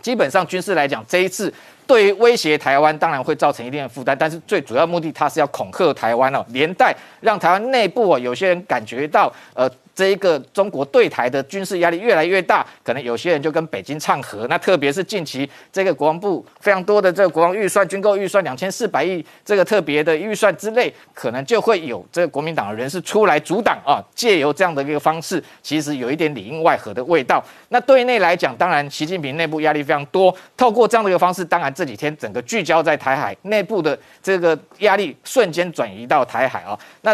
[0.00, 1.52] 基本上军事来讲，这一次
[1.88, 9.68] 对于威胁台湾，当然会造成一定的负担，但是最主要目的，它是要恐吓台湾哦，连带让台湾内部哦，有些人感觉到呃。
[9.98, 14.46] 这一个中国对台的军事压力越来越大，可能有些人就跟北京唱和。
[14.46, 27.44] 那特别是近期这个国防部非常多的这个国防预算、军购预算两千四百亿，这个特别的预算之内，可能就会有这个国民党的人士出来阻挡啊，借由这样的一个方式，其实有一点里应外合的味道。
[27.70, 37.12] 那对内来讲，当然习近平内部压力非常多，透过这样的一个方式，当然这几天整个聚焦在台海内部的这个压力瞬间转移到台海啊，那。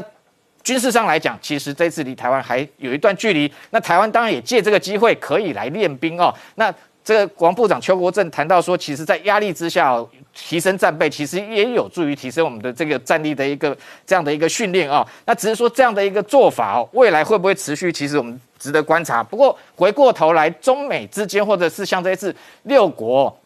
[0.65, 3.53] 军事上来讲，其实这次离台湾还有一段距离。
[3.71, 6.35] 那台湾当然也借这个机会可以来练兵哦。
[6.55, 10.03] 那这个国防部长邱国正谈到说，其实，在压力之下
[10.35, 15.07] 提升战备，其实也有助于提升我们的这个战力的一个这样的一个训练啊。
[15.27, 17.93] 那只是说这样的一个做法哦，未来会不会持续？
[17.93, 19.23] 其实我们值得观察。
[19.23, 23.39] 不过回过头来，中美之间，或者是像这一次六国。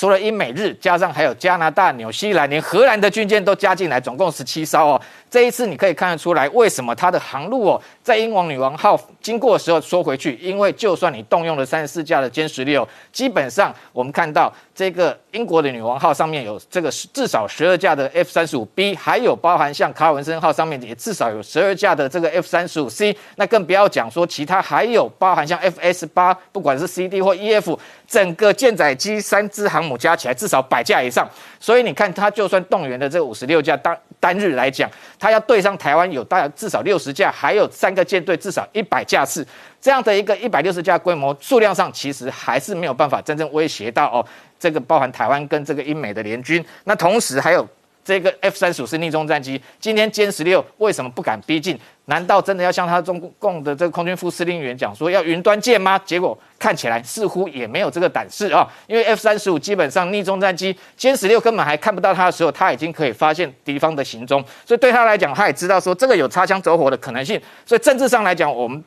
[0.00, 5.00] 除了英美日，加上还有加拿大、纽西兰，连荷兰的军舰都加进来，总共十七艘哦。
[5.28, 27.78] 这一次你可以看得出来，为什么它的航路哦，在英王女王号经过的时候缩回去，因为就算你动用了三十四架的歼十六，基本上我们看到这个英国的女王号上面有这个至少十二架的 F 三十五 B，还有包含像卡尔文森号上面也至少有十二架的这个 F 三十五 C，那更不要讲说其他还有包含像 F S 八，不管是 C D 或 E F。
[28.08, 31.24] 整个舰载机三支航母加起来至少百架以上，
[31.60, 39.46] 所以你看，它就算动员的这五十六架单单日来讲，它要对上台湾有大至少六十架，还有三个舰队至少一百架次，
[39.80, 44.26] 这样的一个一百六十架规模数量上，其实还是没有办法真正威胁到哦。
[44.60, 47.66] 这个包含台湾跟这个英美的联军，那同时还有。
[48.02, 51.78] 这个 F 三十五是逆中战机，今天歼十六为什么不敢逼近？
[52.06, 55.98] 难道真的要向他中共的这个空军副司令员讲说要云端舰吗？
[55.98, 68.82] 结果看起来似乎也没有这个胆识啊，因为 F 三十五基本上逆中战机，歼十六根本还看不到它的时候，他已经可以发现敌方的行踪，所以对他来讲，他也知道说这个有擦枪走火的可能性，所以政治上来讲，我们。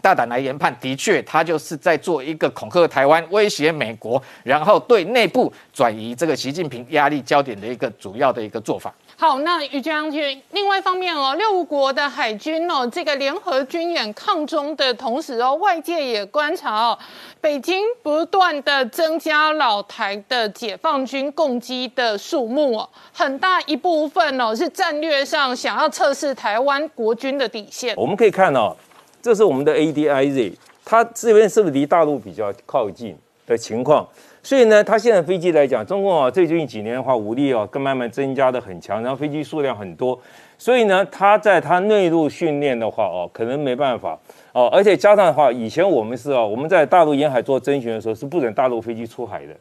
[0.00, 8.94] 大胆来研判，的确，他就是在做一个恐吓台湾、威胁美国，然后对内部转移这个习近平压力焦点的一个主要的一个做法。
[9.16, 16.98] 好，那于将军，另外一方面哦，六国的海军哦，这个联合军演抗中的同时哦，外界也观察哦，
[17.40, 27.96] 北京不断的增加老台的解放军攻击的数目哦，很大一部分哦是战略上想要测试台湾国军的底线。
[27.96, 28.76] 我们可以看到。
[29.20, 30.52] 这是我们的 ADIZ，
[30.84, 33.16] 它这边是不是离大陆比较靠近
[33.46, 34.06] 的情况？
[34.42, 40.18] 所以呢，它现在飞机来讲，中共啊，最近几年的话，武力啊，更慢慢增加的很强，然后飞机数量很多，
[40.56, 44.18] 所以呢，它在它内陆训练的话哦，可能没办法
[44.52, 49.54] 哦，而且加上的话，以前我们是啊，我们在大陆沿海做征询的时候，是不准大陆飞机出海的，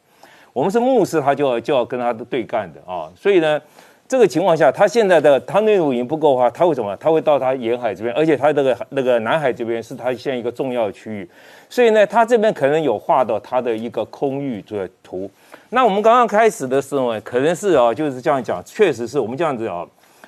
[0.53, 3.60] 我们是目视它就要就要跟它对干的啊，所以呢。
[4.08, 6.95] 这个情况下，他现在的他内陆已经不够的话，他会什么？
[6.95, 11.30] 他会到他沿海这边，而且他这个那个南海这边是他现在一个重要区域，
[11.70, 15.30] 所以呢，他这边可能有画到他的一个空域的图。
[15.72, 19.86] 那我们刚刚开始的时候呢，可能是啊，就是这样讲，确实是我们这样子啊，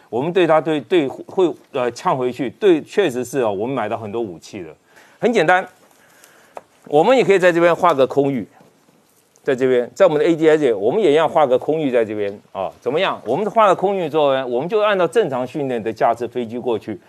[0.10, 4.70] 我们对他对对会呃呛回去，对，确实是啊，我们买到很多武器的，
[5.20, 5.66] 很简单，
[6.86, 8.46] 我们也可以在这边画个空域。
[9.50, 13.20] 在这边，在我们的 ADI 我们也要画个空域在这边啊，怎么样？
[13.26, 17.00] 我们画了空域之后呢，我们就按照正常训练的架次飞机过去。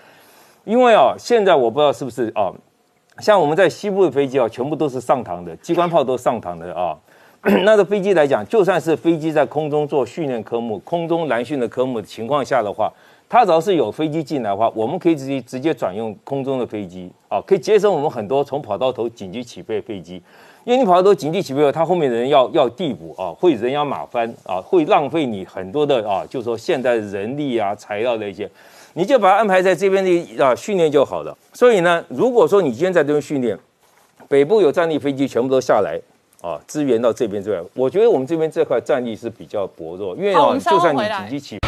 [0.64, 2.50] 因为啊，现在我不知道是不是啊，
[3.18, 6.96] 像我们在西部的飞机啊，全部都是上膛的，机关炮都上膛的啊。
[7.64, 12.90] 那个飞机来讲，就算是飞机在空中做训练科目、空中蓝训的科目的情况下的话，
[13.28, 20.22] 它只要是有飞机进来的话，我们可以直接直接转用空中的飞机啊，可以节省我们很多从跑道头紧急起飞飞机。
[20.64, 28.48] 因为你跑的都紧急起飞，他后面的人要要递补啊，会人仰马翻啊，会浪费你很多的啊，就是说现在人力啊、材料的一些，
[28.92, 31.36] 你就把它安排在这边的啊训练就好了。
[31.54, 33.58] 所以呢，如果说你今天在这边训练，
[34.28, 35.98] 北部有战力飞机全部都下来
[36.42, 41.58] 啊，支援到这边之外，我觉得我们这边这块战力是比较薄弱，因为啊，就算你紧急起。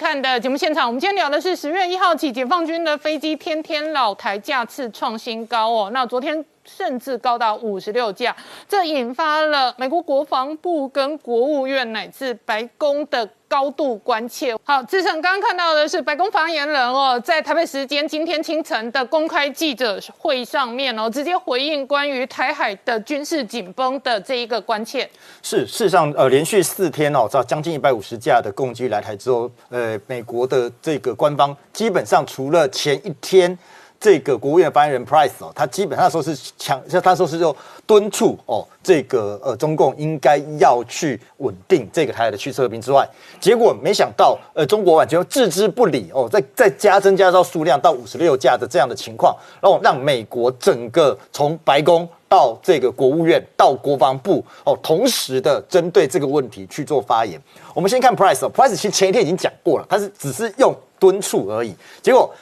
[0.00, 5.90] 看的节目现场，我们今天聊的是十月一号起，解放军的飞机天天老台架次创新高哦。
[5.92, 6.42] 那昨天。
[6.76, 8.34] 甚至高达五十六架，
[8.68, 14.56] 这引发了美国国防部跟国务院乃至白宫的高度关切。
[14.62, 25.08] 好，志成刚刚看到的是白宫发言人哦，在台北时间今天清晨的公开记者会上面哦，直接回应关于台海的军事紧绷的这一个关切。
[25.42, 33.58] 是，事实上，呃，连续四天哦，这将近一百五十架的攻击来台之后，呃，美国的这个官方基本上除了前一天。
[34.00, 37.54] 这个国务院发言人 Price 哦，他基本上说是强，像他说是就
[37.86, 43.06] 敦促哦，这个呃中共应该要去稳定这个台海的驱车和平之外，
[43.38, 57.38] 结果没想到呃中国完全置之不理哦，再再加增加到数量到五十六架的这样的情况，然后让美国整个从白宫到这个国务院到国防部哦，同时的针对这个问题去做发言。
[57.74, 62.32] 我们先看 Price 哦，Price 其实前一天已经讲过了，他是只是用敦促而已，结果。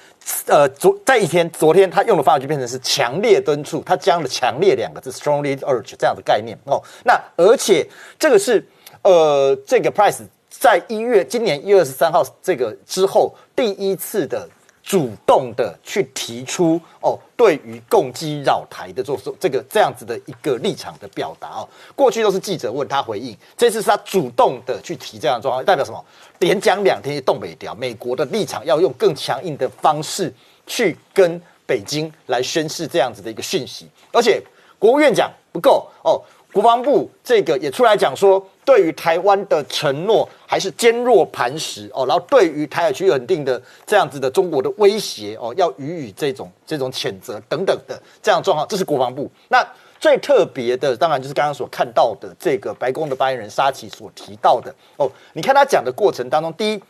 [0.47, 6.83] 呃，昨在一天，昨天他用的方法就变成是强烈敦促，他加了“强烈”两个字，strongly urge 这样的概念哦。
[7.05, 7.87] 那而且
[8.19, 8.67] 这个是
[9.03, 14.49] 呃，这个 price 在一月今年一月二十三号这个之后第一次的。
[14.89, 26.03] 主动的去提出哦，对于攻击扰台的做这个这样子的一个立场的表达哦，过去都是记者问他回应，这次是他主动的去提这样的状况，代表什么？
[26.39, 30.33] 连讲两天东北调，美国的立场要用更强硬的方式
[30.67, 34.43] 去跟北京来宣示这样子的一个讯息，而且
[34.79, 36.19] 国务院讲不够哦。
[36.59, 49.31] 国防部这个也出来讲说，对于台湾的承诺还是坚若磐石哦，然后对于台海区域稳定的这样子的中国的威胁哦，要予以这种这种谴责等等的这样状况，这是国防部。
[49.47, 49.65] 那
[50.01, 56.83] 最特别的，当然就是刚刚所看到的这个白宫的发言人沙奇所提到的哦，你看他讲的过程当中，第一，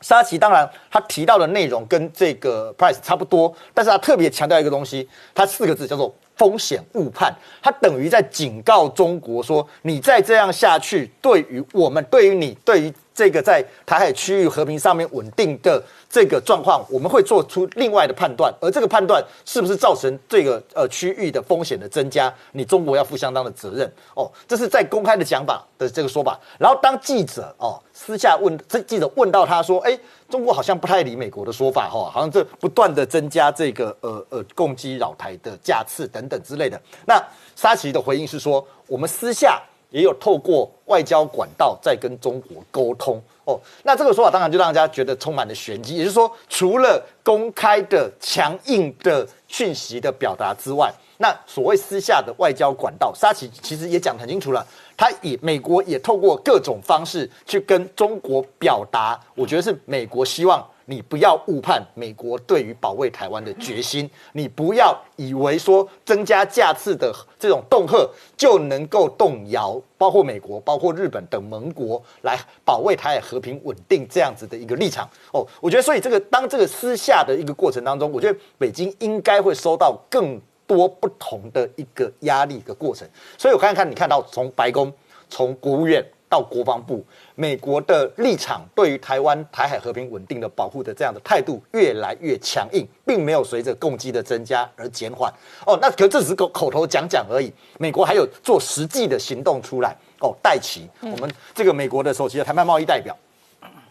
[0.00, 6.12] 沙奇当然他提到的内容跟这个 Price 差不多，但是他特别强调一个东西，他四个字叫做。
[6.36, 24.30] 风险误判，它等于在警告中国说：你再这样下去，对于我们、对于你、对于这个在台海区域和平上面稳定的这个状况，我们会做出另外的判断，而这个判断是不是造成这个呃区域的风险的增加，你中国要负相当的责任哦。
[24.46, 26.38] 这是在公开的讲法的这个说法。
[26.58, 29.98] 然后当记者哦私下问这记者问到他说，哎，
[30.28, 36.78] 中国好像不太理美国的说法哈，好像这不断的增加这个呃呃攻击扰台的架次等等之类的。
[37.06, 37.18] 那
[37.54, 39.62] 沙奇的回应是说，我们私下。
[39.96, 45.96] 也有透过外交管道在跟中国沟通哦，那这个说法当然就让大家觉得充满了玄机。
[45.96, 54.66] 也就是说，除了公开的强硬的讯息的表达之外，那所谓私下的外交管道，沙奇其实也讲得很清楚了。
[54.98, 60.62] 他也美国也透过各种方式去跟中国表达，我觉得是美国希望。
[60.86, 75.46] 你不要误判美国对于保卫台湾的决心，你不要以为说增加架次的这种恫吓就能够动摇，包括美国、包括日本等盟国来保卫台海和平稳定这样子的一个立场哦。
[75.60, 83.06] 我觉得，所以这个当这个私下的一个过程当中，我觉得北京应该会收到更多不同的一个压力的过程。
[83.36, 84.92] 所以我看看，你看到从白宫、
[85.28, 87.04] 从国务院到国防部。
[87.34, 95.32] 美国的立场对于台湾台海和平稳定的保护的这样的态度越来越强硬，并没有随着攻击的增加而减缓。
[95.66, 97.52] 哦，那可这只是口口头讲讲而已。
[97.78, 99.96] 美国还有做实际的行动出来。
[100.20, 103.14] 哦，戴奇，我们这个美国的首席的谈判贸易代表，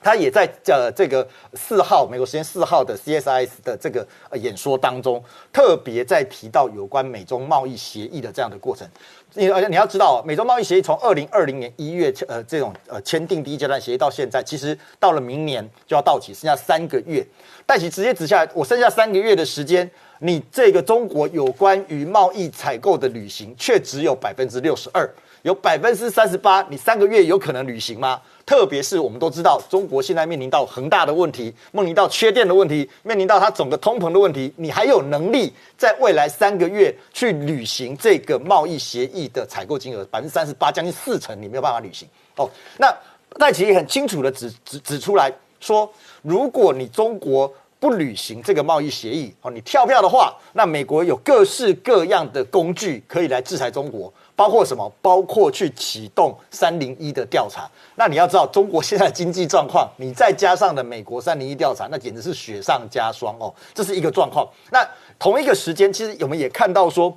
[0.02, 5.24] 他也在呃这个四号美国时间四号的 CSIS 的这个演说当中，
[5.54, 8.90] 特别在提到有关美中贸易协议的这样的过程。
[9.38, 17.26] 你而且你要知道，美洲贸易协议从二零二零年一月呃这种呃签订第一阶段协议到现在，其实到了明年就要到期，剩下三个月。
[17.66, 25.10] 但其直接指下来，我剩下三个月的时间，你这个中国有关于贸易采购的履行却只有百分之六十二，
[25.46, 28.20] 有百分之三十八，你三个月有可能履行吗？
[28.48, 42.50] 特别是我们都知道，中国现在面临到恒大的问题，面临到缺电的问题，面临到它整个通膨的问题，你还有能力在未来三个月去履行这个贸易协议的采购金额百分之三十八，将近四成，你没有办法履行哦。
[42.80, 42.91] 那
[43.38, 45.88] 戴奇也很清楚的指指指出来说，
[46.24, 54.12] 如果你中国不履行这个贸易协议哦，你跳票的话，那美国有各式各样的工具可以来制裁中国。
[54.36, 54.92] 包括什么？
[55.02, 57.70] 包括去启动三零一的调查。
[57.96, 63.54] 那你要知道，中国现在经济状况，你再加上的美国三零一调查，那简直是雪上加霜哦。
[63.74, 64.48] 这是一个状况。
[64.72, 64.86] 那
[65.18, 67.16] 同一个时间，其实我们也看到说，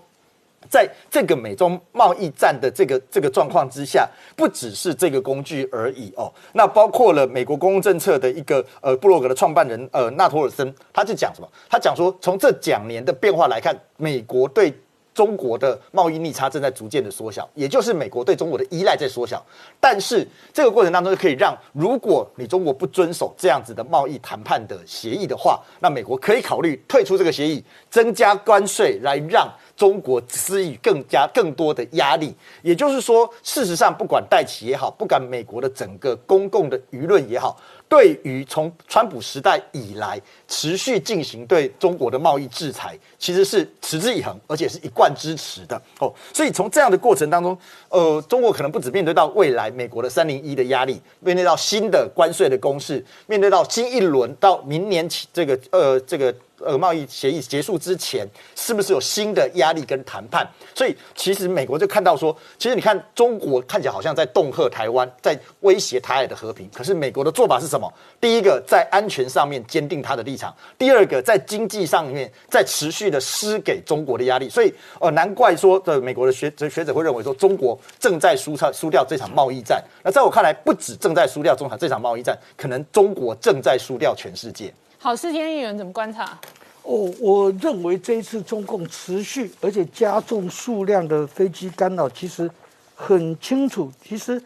[0.71, 6.33] 在这个美中贸易战的这个这个状况之下，不只是这个工具而已哦。
[6.53, 11.49] 那包括了美国公共政策的一个呃布洛格的创办人呃纳托尔森，他就讲什么？
[11.69, 14.73] 他讲说，从这两年的变化来看，美国对
[15.19, 19.45] 中国的贸易逆差正在逐渐的缩小，也就是美国对中国的依赖在缩小。
[19.81, 27.61] 但是这个过程当中就可以让，如果你中国不遵守这样子的贸易谈判的协议的话，那美国可以考虑退出这个协议，
[27.91, 32.33] 增加关税来让中国施以更加更多的压力。
[32.62, 37.61] 也就是说，事实上不管戴奇也好，不管美国的整个公共的舆论也好。
[37.89, 46.12] 对于从川普时代以来持续进行对中国的贸易制裁，其实是持之以恒，而且是一贯支持的哦。
[46.32, 47.57] 所以从这样的过程当中，
[47.89, 56.34] 呃，中国可能不止面对到未来美国的三零一的压力，面对到新的关税的攻势，面对到新一轮到明年起这个呃这个。
[56.65, 60.47] 呃，贸易协议结束之前，是不是有新的压力跟谈判？
[60.75, 66.69] 所以其实美国就看到说，其实你看中国看起来好像在恫吓台湾，在威胁台海的和平。
[66.75, 67.93] 可是美国的做法是什么？
[68.21, 74.49] 第一个在安全上面坚定他的立场；第二个在经济上面在持续的施给中国的压力。
[74.49, 79.83] 所以呃，难怪说的美国的学者学者会认为说，中国正在输差输掉这场贸易战。
[80.03, 84.73] 那在我看来，不止正在输掉中场这场贸易战，可能中国正在输掉全世界。
[85.01, 86.36] 好，世天议员怎么观察？
[86.82, 92.51] 哦，我认为这一次中共持续而且加重数量的飞机干扰，其实
[92.96, 93.92] 很清楚。
[94.05, 94.42] 其实，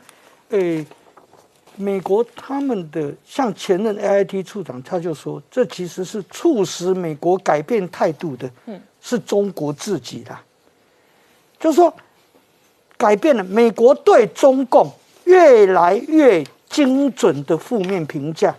[0.51, 0.85] 诶，
[1.77, 10.39] 美国他们的像前任 A I T 处长他就说，这其实是促使美国改变态度的，嗯，是中国自己的，
[11.59, 11.93] 就是说
[12.99, 14.93] 改变了美国对中共
[15.25, 18.55] 越来越精准的负面评价。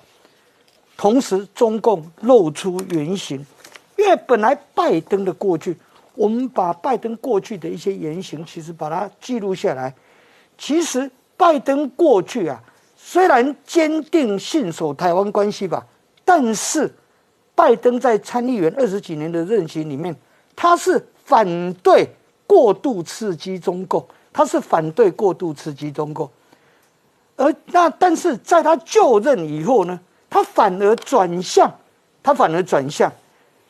[0.96, 3.46] 同时，中共露出原形，
[3.98, 5.78] 因为本来拜登的过去，
[6.16, 9.94] 我们把拜登过去的一些言行，其实把它记录下来。
[10.58, 12.62] 其实，拜登过去啊，
[12.96, 15.86] 虽然坚定信守台湾关系吧，
[16.24, 16.94] 但是
[17.56, 20.16] 拜登在参议员二十几年的任期里面，
[20.56, 22.08] 他是反对
[22.46, 26.30] 过度刺激中共，他是反对过度刺激中共。
[27.36, 30.00] 而那但是在他就任以后呢，
[30.34, 31.72] 他反而转向，
[32.24, 33.12] 他反而转向，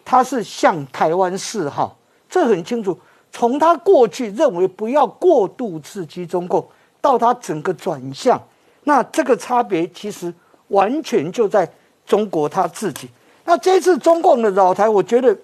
[0.06, 1.98] 他是向台湾示好，
[2.30, 2.98] 这很清楚。
[3.34, 6.65] 从他过去认为不要过度刺激中共，
[7.02, 8.41] 到他整个转向，
[8.85, 10.34] 那这个差别其实
[10.69, 11.69] 完全就在
[12.06, 13.10] 中国他自己。
[13.44, 15.38] 那这次中共的扰台，我觉得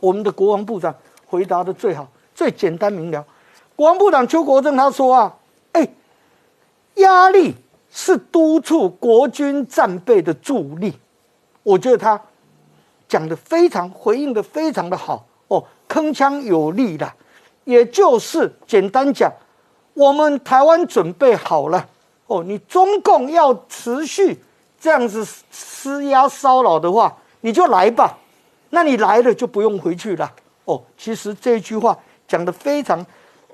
[0.00, 0.92] 我们的国防部长
[1.26, 3.24] 回答的最好、最简单明了。
[3.76, 5.32] 国防部长邱国正他说啊，
[5.70, 5.88] 哎，
[6.94, 7.54] 压力
[7.92, 10.94] 是督促国军战备的助力。
[11.62, 12.20] 我觉得他
[13.06, 15.62] 讲的非常，回应的非常的好哦。
[15.88, 17.12] 铿锵有力的，
[17.64, 19.30] 也就是简单讲，
[19.92, 21.86] 我们台湾准备好了
[22.26, 22.42] 哦。
[22.42, 24.42] 你中共要持续
[24.80, 28.18] 这样子施压骚扰的话，你就来吧。
[28.70, 30.32] 那你来了就不用回去了
[30.64, 30.82] 哦。
[30.96, 31.96] 其实这句话
[32.26, 33.04] 讲的非常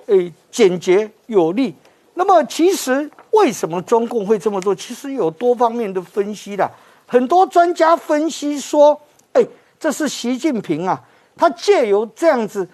[0.07, 1.75] 诶简洁有力。
[2.15, 4.75] 那么其实为什么中共会这么做？
[4.75, 6.71] 其实有多方面的分析的。
[7.07, 8.99] 很多专家分析说，
[9.33, 9.47] 哎，
[9.79, 11.01] 这是习近平啊。
[11.37, 12.69] 他借由这样子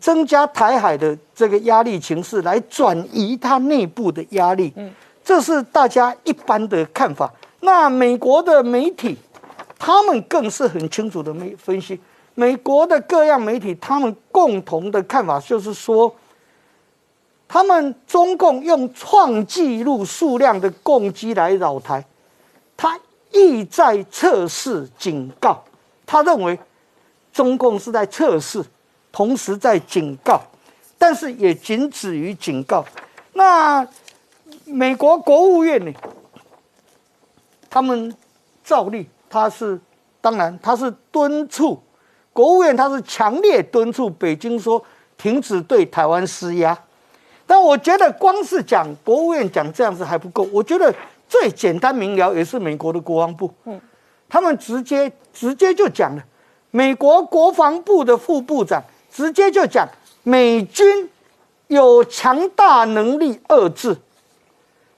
[0.00, 4.90] 增加台海的这个压力情势，来转移他内部的压力，嗯，
[5.24, 7.32] 这是大家一般的看法。
[7.60, 9.16] 那美国的媒体，
[9.78, 12.00] 他们更是很清楚的没分析。
[12.34, 16.12] 美国的各样媒体，他们共同的看法就是说，
[17.52, 22.02] 他们中共用创纪录数量的攻击来扰台，
[22.74, 22.98] 他
[23.30, 25.62] 意在测试警告，
[26.06, 26.58] 他认为。
[27.30, 28.62] 中共是在测试，
[29.10, 30.40] 同时在警告，
[30.98, 32.84] 但是也仅止于警告。
[33.32, 33.86] 那
[34.66, 35.92] 美国国务院呢？
[37.70, 38.14] 他们
[38.62, 39.80] 照例，他是
[40.20, 41.82] 当然，他是敦促
[42.34, 44.82] 国务院，他是强烈敦促北京说
[45.16, 46.78] 停止对台湾施压。
[47.52, 50.90] 但我觉得光是讲国务院讲这样子还不够，我觉得
[51.28, 53.78] 最简单明了也是美国的国防部，嗯，
[54.26, 56.24] 他们直接直接就讲了。
[56.70, 59.86] 美国国防部的副部长直接就讲，
[60.22, 61.06] 美军
[61.66, 63.94] 有强大能力遏制。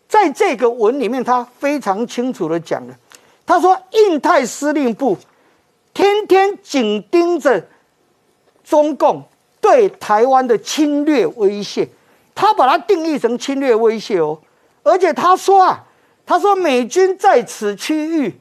[0.06, 2.94] 在这个文里面，他非常清楚的讲了，
[3.44, 5.18] 他说，印太司令部
[5.92, 7.66] 天天紧盯着
[8.62, 9.24] 中共
[9.60, 11.88] 对台湾的侵略威胁，
[12.34, 14.38] 他把它定义成侵略威胁哦，
[14.82, 15.84] 而且他说啊，
[16.26, 18.40] 他说美军在此区域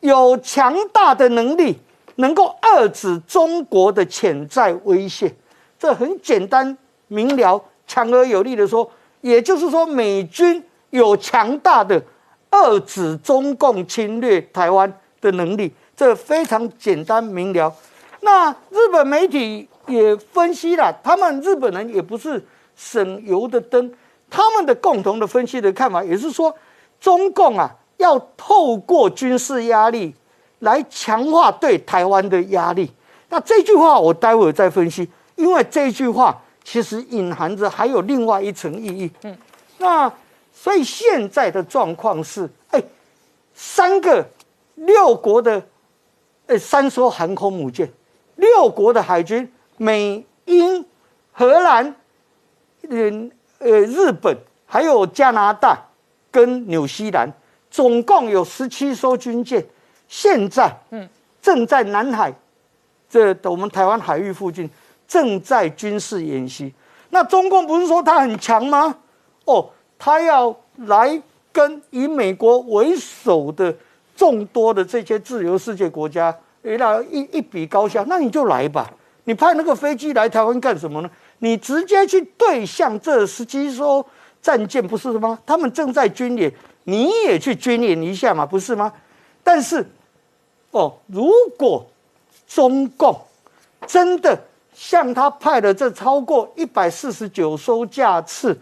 [0.00, 1.80] 有强大的能力。
[2.16, 5.34] 能够遏制中国的潜在威胁，
[5.78, 6.76] 这很简单
[7.08, 8.90] 明了、强而有力的说，
[9.22, 12.02] 也就是说，美军有强大的
[12.50, 14.92] 遏制中共侵略台湾
[15.22, 17.72] 的能力，这非常简单明了。
[18.20, 22.44] 那日本媒体也分析了，他们日本人也不是
[22.80, 23.92] 省油的灯，
[24.30, 26.56] 他们的共同的分析的看法也是说，
[26.98, 30.14] 中共啊要透过军事压力。
[30.60, 32.92] 来强化对台湾的压力。
[33.30, 39.10] 那这句话我待会再分析，因为这句话其实隐含着还有另外一层意义。
[39.22, 39.34] 嗯，
[39.78, 40.12] 那
[40.52, 42.82] 所以现在的状况是，哎，
[43.54, 44.22] 三个
[44.74, 45.62] 六国的，
[46.44, 47.90] 呃，三艘航空母舰，
[48.36, 50.84] 六国的海军，美、英、
[51.32, 51.96] 荷兰，
[52.90, 54.36] 嗯，呃，日本，
[54.66, 55.78] 还有加拿大
[56.30, 57.28] 跟纽西兰，
[57.70, 59.64] 总共有十七艘军舰。
[60.08, 61.08] 现在，嗯，
[61.40, 62.32] 正在南海，
[63.08, 64.68] 这我们台湾海域附近
[65.06, 66.74] 正在军事演习。
[67.10, 68.92] 那中共不是说他很强吗？
[69.44, 70.54] 哦，他要
[70.86, 71.22] 来
[71.52, 73.72] 跟以美国为首的
[74.16, 78.04] 众多的这些自由世界国家，来一一比高下。
[78.08, 78.92] 那你就来吧，
[79.24, 81.10] 你派那个飞机来台湾干什么呢？
[81.40, 84.06] 你直接去对向这十七艘
[84.40, 85.38] 战舰，不是吗？
[85.44, 86.50] 他们正在军演，
[86.84, 88.92] 你也去军演一下嘛，不是吗？
[89.42, 89.84] 但是。
[90.72, 91.84] 哦，如果
[92.46, 93.20] 中共
[93.88, 94.40] 真的
[94.72, 98.56] 向他派了这超过一百四十九艘架次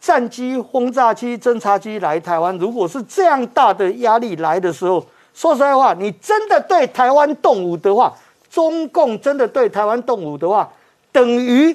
[0.00, 8.12] 战机、轰炸机、侦察机来台湾，如果是这样大的压力来的时候，说实在话，你真的对台湾动武的话，
[8.50, 10.68] 中共真的对台湾动武的话，
[11.12, 11.72] 等于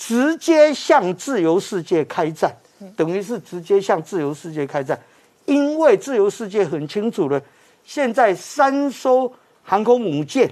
[0.00, 2.50] 直接向自由世界开战，
[2.96, 4.98] 等于是直接向自由世界开战，
[5.44, 7.40] 因为自由世界很清楚了。
[7.84, 9.30] 现在三艘
[9.62, 10.50] 航空母舰，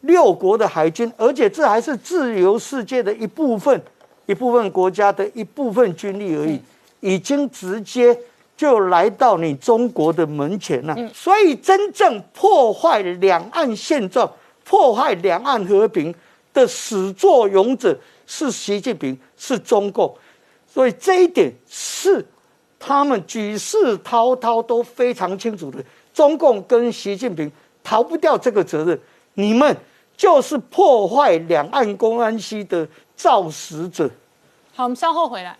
[0.00, 3.78] 六国的海军，而且这还是自由世界的一部分，
[4.24, 6.58] 一部分国家的一部分军力而已，
[7.00, 8.18] 已经直接
[8.56, 10.96] 就来到你中国的门前了。
[11.12, 14.30] 所以，真正破坏两岸现状、
[14.64, 16.14] 破坏两岸和平
[16.54, 17.94] 的始作俑者
[18.26, 20.14] 是习近平，是中共。
[20.66, 22.26] 所以这一点是
[22.78, 25.82] 他们举世滔滔都非常清楚的，
[26.12, 27.50] 中共跟习近平
[27.82, 29.00] 逃不掉这个责任，
[29.34, 29.74] 你们
[30.16, 32.86] 就是破坏两岸公安系的
[33.16, 34.10] 肇始者。
[34.74, 35.56] 好，我们稍后回来。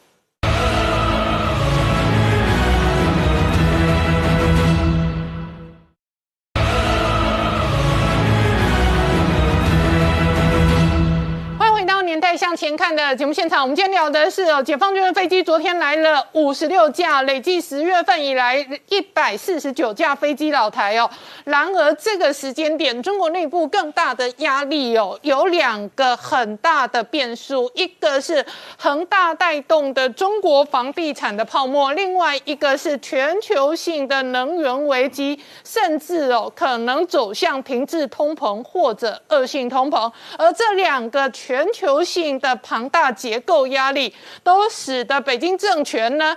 [12.17, 13.61] 年代向前看》的节目现场。
[13.61, 18.57] 我们今天聊的是哦，解放军的飞机昨天来了五十六架，累计十月份以来
[18.89, 21.11] 一百四十九架飞机老台哦。
[21.45, 28.43] 然而这个时间点，中国内部更大的压力哦，有两个很大的变数，一个是
[28.79, 40.11] 恒大带动的中国房地产的泡沫，另外一个是全球性的能源危机，甚至哦可能走向停滞通膨或者恶性通膨。
[40.39, 44.15] 而这两个全球性的庞大结构压力，
[44.45, 46.37] 都使得北京政权呢。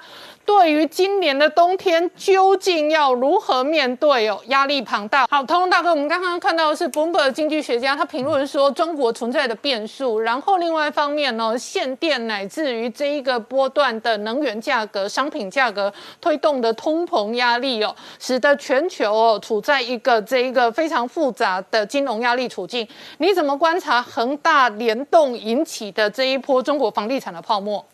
[0.49, 5.27] 对于今年的冬天究竟要如何面对哦，压力庞大。
[5.27, 22.87] 好，通通大哥，我们刚刚看到的是 Bloomberg 经济学家他评论说中国存在的变数，然后另外一方面呢，限电乃至于这一个波段的能源价格、商品价格推动的通膨压力哦，使得全球哦处在一个这一个非常复杂的金融压力处境。
[23.19, 27.85] 你怎么观察恒大联动引起的这一波中国房地产的泡沫？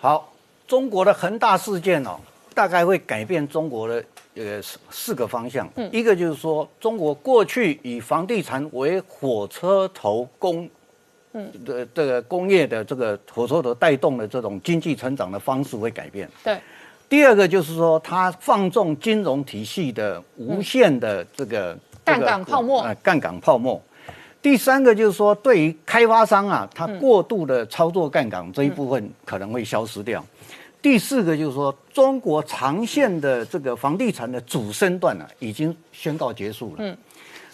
[0.00, 0.30] 好。
[0.66, 2.18] 中国的恒大事件哦，
[2.54, 4.04] 大概会改变中国的
[4.34, 5.68] 呃四四个方向。
[5.76, 10.68] 嗯，一个就是说，中国过去以房地产为火车头工，
[11.32, 16.28] 嗯的这个工业的这个火车头带动的这种经济成长的方式会改变。
[16.42, 16.58] 对。
[17.06, 22.80] 第二个就是说，它放纵金融体系的无限的这个杠杆泡沫。
[22.80, 23.80] 啊，杠杆泡沫。
[24.40, 30.24] 第三个就是说，对于开发商啊，他过度的操作杠杆这一部分可能会消失掉。
[30.84, 36.74] 第四个就是说，中国长线的这个房地产的主升段呢，已经宣告结束了。
[36.80, 36.94] 嗯，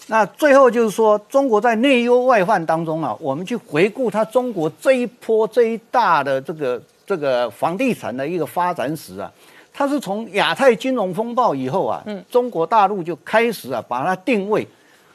[0.07, 9.31] 那最后就是说，中国在内忧外患当中啊，我们去回顾它中国这一波这一大的这个这个房地产的一个发展史啊，
[9.71, 14.67] 它是从亚太金融风暴以后啊，嗯，中国大陆就开始啊，把它定位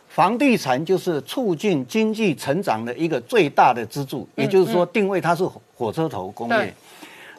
[0.09, 5.45] 房地产就是促进经济成长的一个最大的支柱，也就是说，定位它是
[5.75, 6.75] 火车头工业。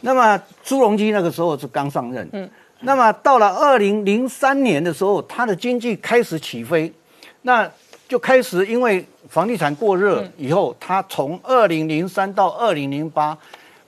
[0.01, 2.49] 那么朱镕基那个时候是刚上任，嗯，
[2.81, 6.91] 那么到了二零零三年的时候，他的经济开始起飞，
[7.41, 7.69] 那
[8.07, 13.37] 就开始因为房地产过热以后，他从二零零三到二零零八，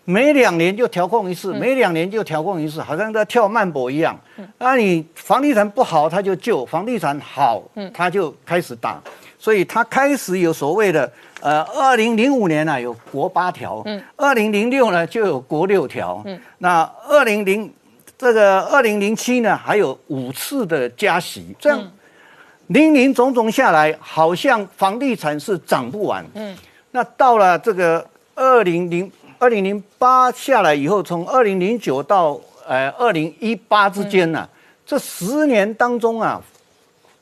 [0.04, 4.20] 每两年就调控一次，每两年就调控一次，好像在跳慢搏一样。
[4.58, 7.64] 那你房地产不好，他就救；房地产好，
[7.94, 9.02] 他就开始打。
[9.40, 11.10] 所以他开始有所谓的，
[11.40, 17.74] 呃，二零零五年呢有国八条，嗯，二零零六呢就有国六条，嗯，那二零零
[18.18, 21.82] 这个二零零七呢还有五次的加息，这样
[22.68, 26.54] 零零总总下来，好像房地产是涨不完，嗯，
[26.92, 28.06] 那到了这个
[28.36, 32.38] 二零零二零零八下来以后，从二零零九到
[32.68, 34.46] 呃二零一八之间呢，
[34.86, 36.42] 这十年当中啊，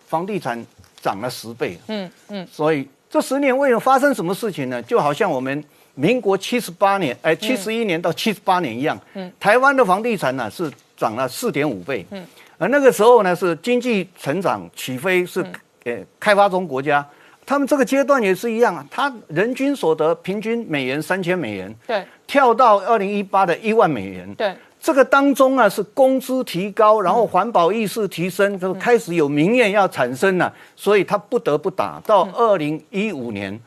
[0.07, 0.65] 房地产。
[1.01, 4.81] 涨了十倍，嗯嗯，所以这十年为了发生什么事情呢？
[4.81, 5.63] 就好像我们
[5.95, 12.25] 民国七十八年，哎，七十一年到七十八年一样，嗯，台湾的房地产呢是涨了四点五倍，嗯，
[12.57, 15.45] 而那个时候呢是经济成长起飞，是
[15.85, 17.05] 呃开发中国家，
[17.45, 24.53] 他们这个阶段也是一样啊，他人均所得平均美元三千美元，对，跳到二零一八的一万美元，对。
[24.87, 32.01] 这个当中啊，是工资提高，然后环保意识提升，就开始有民怨要产生了，所以他不得不打。
[32.05, 33.59] 到二零一五年，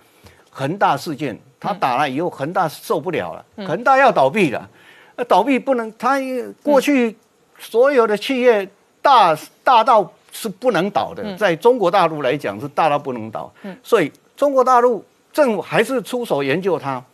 [0.49, 4.67] 恒大事件，他打了以后，恒大受不了了，恒大要倒闭了。
[5.15, 6.19] 那倒闭不能，他
[6.63, 7.15] 过去
[7.59, 8.67] 所有的企业
[9.03, 13.53] 大大到是不能倒的，在中国大陆来讲是大到不能倒。
[13.83, 17.05] 所以中国大陆政府还是出手研究它。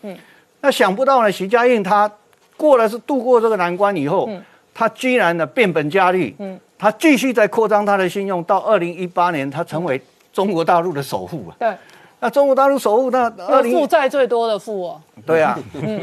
[0.61, 2.09] 那想不到呢，徐家印他。
[2.57, 4.29] 过了是度过这个难关以后，
[4.75, 6.35] 他居然呢变本加厉，
[6.79, 10.01] 他继续在扩张他的信用，到二零一八年他成为
[10.33, 11.57] 中国大陆的首富啊。
[11.59, 11.75] 对，
[12.21, 15.01] 那中国大陆首富那二零负债最多的富哦。
[15.25, 15.59] 对啊，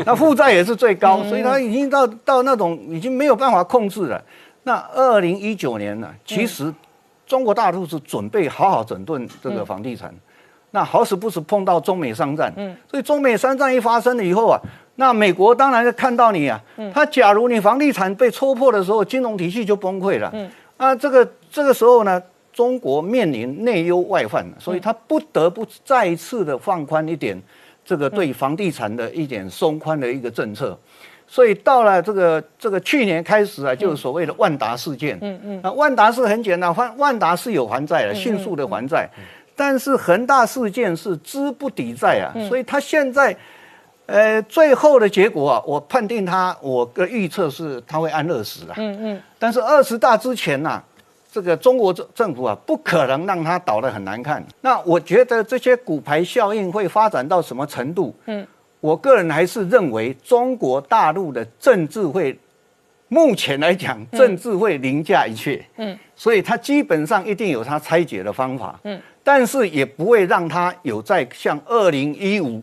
[0.05, 4.19] 那负债也是最高，所以他已经到到那种已经没有办法控制了。
[4.63, 6.73] 那二零一九年呢，其实
[7.27, 10.13] 中国大陆是准备好好整顿这个房地产，
[10.71, 12.51] 那好死不死碰到中美商战，
[12.89, 14.59] 所以中美商战一发生了以后啊。
[14.95, 16.61] 那美国当然是看到你啊，
[16.94, 20.30] 他假如你房地产被戳破的时候，金融体系就崩溃了。
[20.34, 22.22] 嗯，啊，这个这个时候呢，
[22.52, 27.41] 中国面临内忧外患，所以他不得不再一次的放宽一点
[27.84, 30.78] 这个对房地产的一点松宽的一个政策。
[31.26, 35.18] 所以到了这个这个去年开始啊，就是所谓的万达事件。
[35.22, 35.60] 嗯嗯。
[35.64, 39.10] 那万达是很简单，万万达是有还债的，迅速的还债。
[39.56, 43.36] 但是恒大事件是资不抵债啊，所以他现在，
[44.05, 48.73] 呃，最后的结果啊，我判定他，我的预测是他会安乐死啊。
[48.77, 49.21] 嗯嗯。
[49.39, 50.81] 但是二十大之前呐，
[51.31, 54.43] 这个中国政政府啊，不可能让他倒得很难看。
[54.59, 58.13] 那我觉得这些骨牌效应会发展到什么程度？
[58.25, 58.45] 嗯，
[58.81, 62.38] 我个人还是认为中国大陆的政治会，
[63.07, 65.65] 目前来讲，政治会凌驾一切。
[65.77, 68.77] 嗯，所以他基本上一定有他拆解的方法。
[68.84, 68.99] 嗯。
[69.23, 72.61] 但是也不会让他有在像二零一五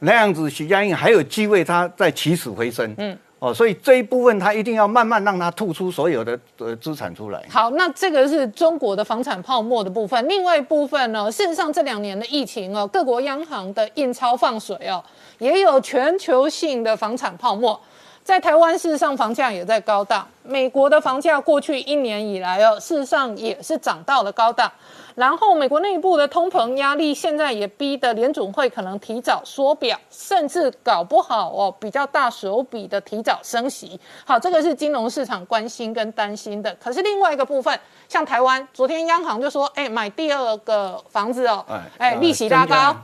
[0.00, 2.94] 那样子，徐家印还有机会，他再起死回生。
[2.98, 7.42] 嗯，哦，所以这一部分他一定要慢慢让他吐出所有的呃资产出来。
[7.48, 10.28] 好，那这个是中国的房产泡沫的部分。
[10.28, 15.02] 另外一部分呢，事实上这两年的疫情哦，各国央行的印钞放水哦，
[15.38, 17.78] 也有全球性的房产泡沫。
[18.24, 20.26] 在台湾，事实上房价也在高档。
[20.42, 24.70] 美国的房价过去一年以来哦，事实上也是涨到了高档。
[25.18, 33.98] 然后，美国内部的通膨压力现在也逼得联准会可能提早缩表，甚至搞不好哦比较大手笔的提早升息。
[34.24, 36.72] 好，这个是金融市场关心跟担心的。
[36.80, 37.76] 可是另外一个部分，
[38.08, 41.66] 像台湾，昨天央行就说，哎，买第二个房子哦，
[41.96, 42.94] 哎，利息拉高，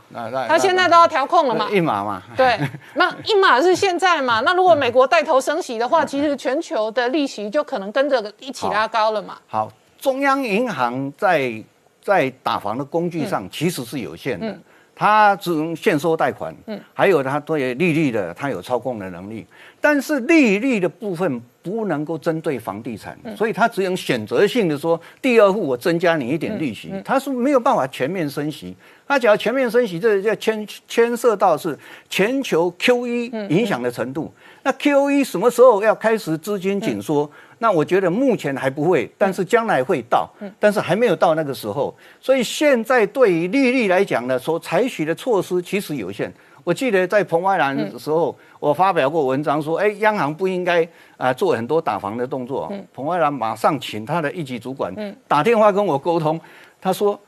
[0.47, 2.57] 他现在都要调控了嘛，一码嘛，对，
[2.95, 9.36] 那一码是现在嘛， 那如果美国带头升息的话，其实全球的利息就可能跟着一起拉高了嘛。
[9.49, 9.69] 好，
[10.01, 11.61] 中央银行在。
[12.05, 14.55] 在打房的工具上其实是有限的，
[14.94, 16.55] 它只能限收贷款，
[16.93, 19.47] 还有它对利率的它有操控的能力，
[19.81, 28.76] 但是利率的部分不能够针对房地产，所以它只能选择性的说，第二户我增加你一点利息，它是没有办法全面升息。
[29.06, 31.78] 它只要全面升息，这就牵牵涉到是
[32.09, 34.32] 全球 QE 影响的程度。
[34.65, 37.31] 那 QE 什么时候要开始资金紧缩？
[37.59, 40.28] 那我觉得目前还不会，但是将来会到，
[40.59, 41.95] 但是还没有到那个时候。
[42.19, 46.32] 所以现在对于利率来讲呢，所采取的措施其实有限。
[46.65, 50.86] 我记得在彭淮南的时候，我发表过文章说，哎，央行不应该
[51.19, 52.73] 啊做很多打房的动作。
[52.95, 54.95] 彭淮南马上请他的一级主管
[55.28, 56.41] 打电话跟我沟通，
[56.81, 57.20] 他说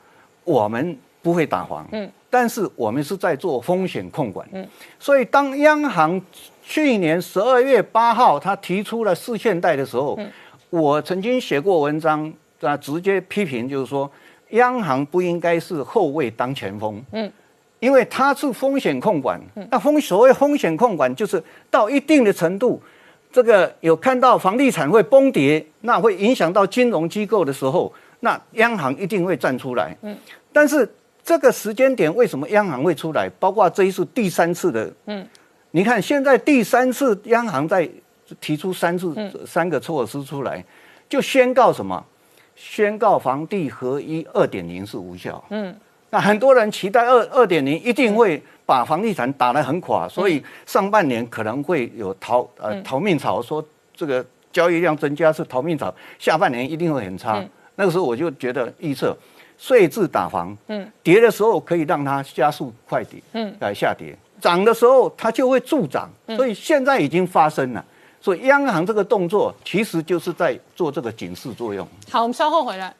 [0.43, 1.87] 我们不会打房，
[2.31, 4.47] 但是我们是在做风险控管。
[4.99, 6.19] 所以当央行
[6.67, 10.19] 去年十二月八号，他提出了四线贷的时候，
[10.69, 14.11] 我曾经写过文章，啊，直接批评就是说，
[14.49, 17.31] 央行不应该是后卫当前锋，嗯，
[17.79, 19.39] 因为它是风险控管，
[19.71, 21.41] 那风所谓风险控管就是
[21.71, 22.81] 到一定的程度，
[23.31, 30.13] 这个有看到房地产会崩跌，那会影响到金融机构的时候，那央行一定会站出来，嗯，
[30.51, 30.87] 但是
[31.23, 33.29] 这个时间点为什么央行会出来？
[33.39, 35.25] 包括这一次第三次的，嗯。
[35.77, 37.87] 你看，现在第三次央行在
[38.41, 39.13] 提出三次
[39.45, 40.65] 三个措施出来，
[41.07, 42.03] 就宣告什么？
[42.55, 45.43] 宣告房地合一二点零是无效。
[45.51, 45.75] 嗯，
[46.09, 53.63] 那很多人期待二二点零一定会把房地产打得很垮，所以上半年可能会有逃呃逃命潮，说
[53.93, 57.47] 这个交易量增加是逃命潮，下半年一定会很差。
[57.75, 59.15] 那个时候我就觉得预测
[59.59, 64.17] 税制打房，嗯，跌的时候可以让它加速快跌，嗯，来下跌。
[64.39, 67.83] 涨的时候它就会助涨，所以现在已经发生了。
[68.19, 71.87] 所以央行这个动作其实就是在做这个警示作用。
[72.09, 72.93] 好，我们稍后回来。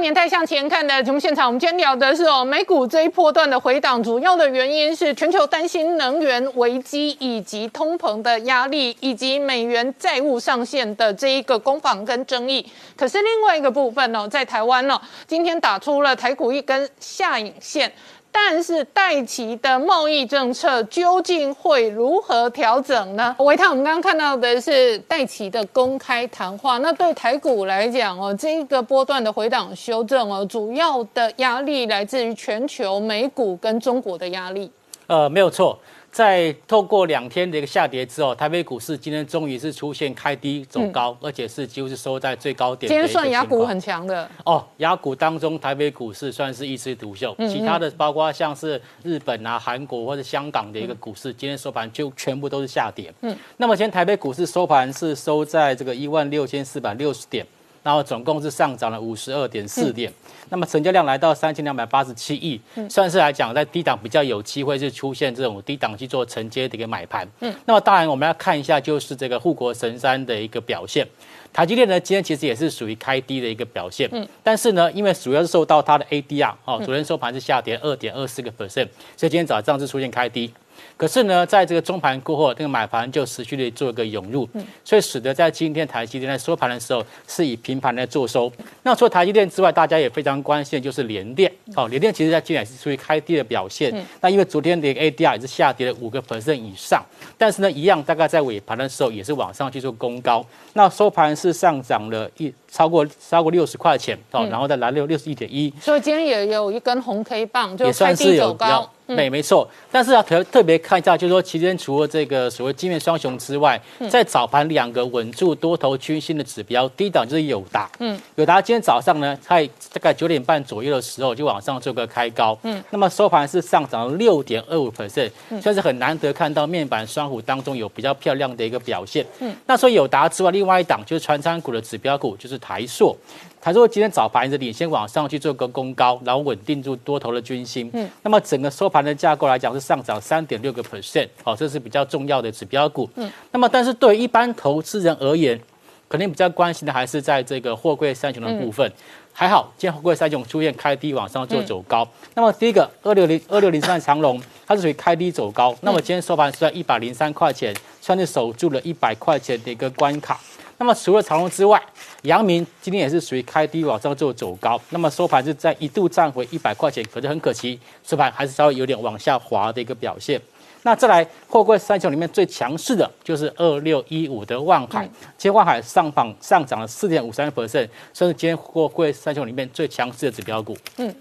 [0.00, 12.64] 年代向前看的节目现场，我们今天聊的是哦，美股这一波段的回档，主要的原因是全球担心能源危机，以及通膨的压力，以及美元债务上限的这一个攻防跟争议。
[12.96, 17.92] 可是另外一个部分呢，在台湾呢，今天打出了台股一根下影线。
[18.30, 23.34] 但是戴奇的贸易政策究竟会如何调整呢？
[23.38, 26.78] 维泰，我们刚刚看到的是戴奇的公开谈话。
[26.78, 34.70] 那对台股来讲哦，这个波段的回档修正哦，主要的压力来自于全球美股跟中国的压力。
[35.06, 35.78] 呃，没有错。
[36.10, 42.88] 在透过两天的一个下跌之后，台北股市今天终于是出现开低走高，而且是几乎是收在最高点。
[42.88, 53.12] 今天算雅股很强的哦，雅股当中台北股市算是一枝独秀，其他的包括像是日本啊、韩国或者香港的一个股市，今天收盘就全部都是下跌。
[53.20, 57.46] 嗯，那么今天台北股市收盘是收在这个一万六千四百六十点。
[57.88, 60.12] 然后总共是上涨了五十二点四点。
[60.50, 67.26] 那么成交量来到三千两百八十七亿，算是来讲在低档比较有机会是出现这种低档去做承接的一个买盘。
[67.40, 71.06] 嗯，那么当然我们要看一下就是这个护国神山的一个表现。
[71.50, 78.86] 台积电呢，今天其实也是属于开低的一个表现，嗯，但是呢，因为主要是受到它的 ADR 哦，昨天收盘是下跌二点二四个 percent，
[79.16, 80.52] 所以今天早上是出现开低。
[80.98, 84.48] 可是呢，在这个中盘过后，这个买盘就持续的做一个涌入，
[84.84, 88.52] 所以使得在今天台积电在收盘的时候是以平盘来做收。
[88.82, 93.94] 那除了台积电之外，大家也非常关心就是联电哦，联电其实在今天也是属于开低的表现。
[94.20, 97.00] 那因为昨天的 ADR 也是下跌了五个 percent 以上，
[97.38, 100.44] 但是呢，一样大概在尾盘的时候也是往上去做攻高。
[100.72, 105.72] 那收盘是上涨了一超过超过六十块钱哦，然后再来六六十一点一。
[105.80, 108.90] 所以今天也有一根红 K 棒，就也算是有高。
[109.08, 109.68] 对，没错。
[109.90, 113.80] 但是要特特别看一下，就是说，其实除了这个所谓金面双雄之外，
[114.10, 117.90] 在早盘两个稳住多头均线的指标，低档就是友达。
[118.00, 122.58] 嗯，友达今天早上呢，在大概九点半左右的时候就往上做个开高。
[122.64, 125.30] 嗯，那么收盘是上涨了六点二五 percent，
[125.62, 129.24] 算是很难得看到面板双虎当中有比较漂亮的一个表现。
[129.40, 133.16] 嗯，那说友达之外，另外一档就是传产股的指标股，就是台硕。
[133.60, 137.90] 台硕今天早盘是领先往上去做个攻高，然后稳定住多头的军心。
[137.92, 143.08] 嗯，那么整个收盘的架构来讲是上涨三点六个 percent，好，这是比较重要的指标股。
[143.16, 145.60] 嗯，那么但是对一般投资人而言，
[146.08, 148.90] 肯定比较关心的还是在这个货柜三雄的部分。
[149.32, 152.08] 还好，今天货柜三雄出现开低往上做走高。
[152.34, 155.76] 那么第一个二六零二六零三长龙，它是属于开低走高。
[155.80, 160.40] 那么今天收盘是在一百零三块钱，算是守住了一百块钱的一个关卡。
[160.78, 161.82] 那么除了长隆之外，
[162.22, 170.40] 阳明今天也是属于开低往上做走高，那么收盘是在一度站回一百块钱，可是很可惜，收盘还是稍微有点往下滑的一个表现。
[170.84, 175.04] 那再来货柜三雄里面最强势的就是二六一五的万海，
[175.36, 180.78] 今天万海上榜上涨了四点五三 percent，算是今天货柜三雄里面最强势的指标股。
[180.98, 181.12] 嗯，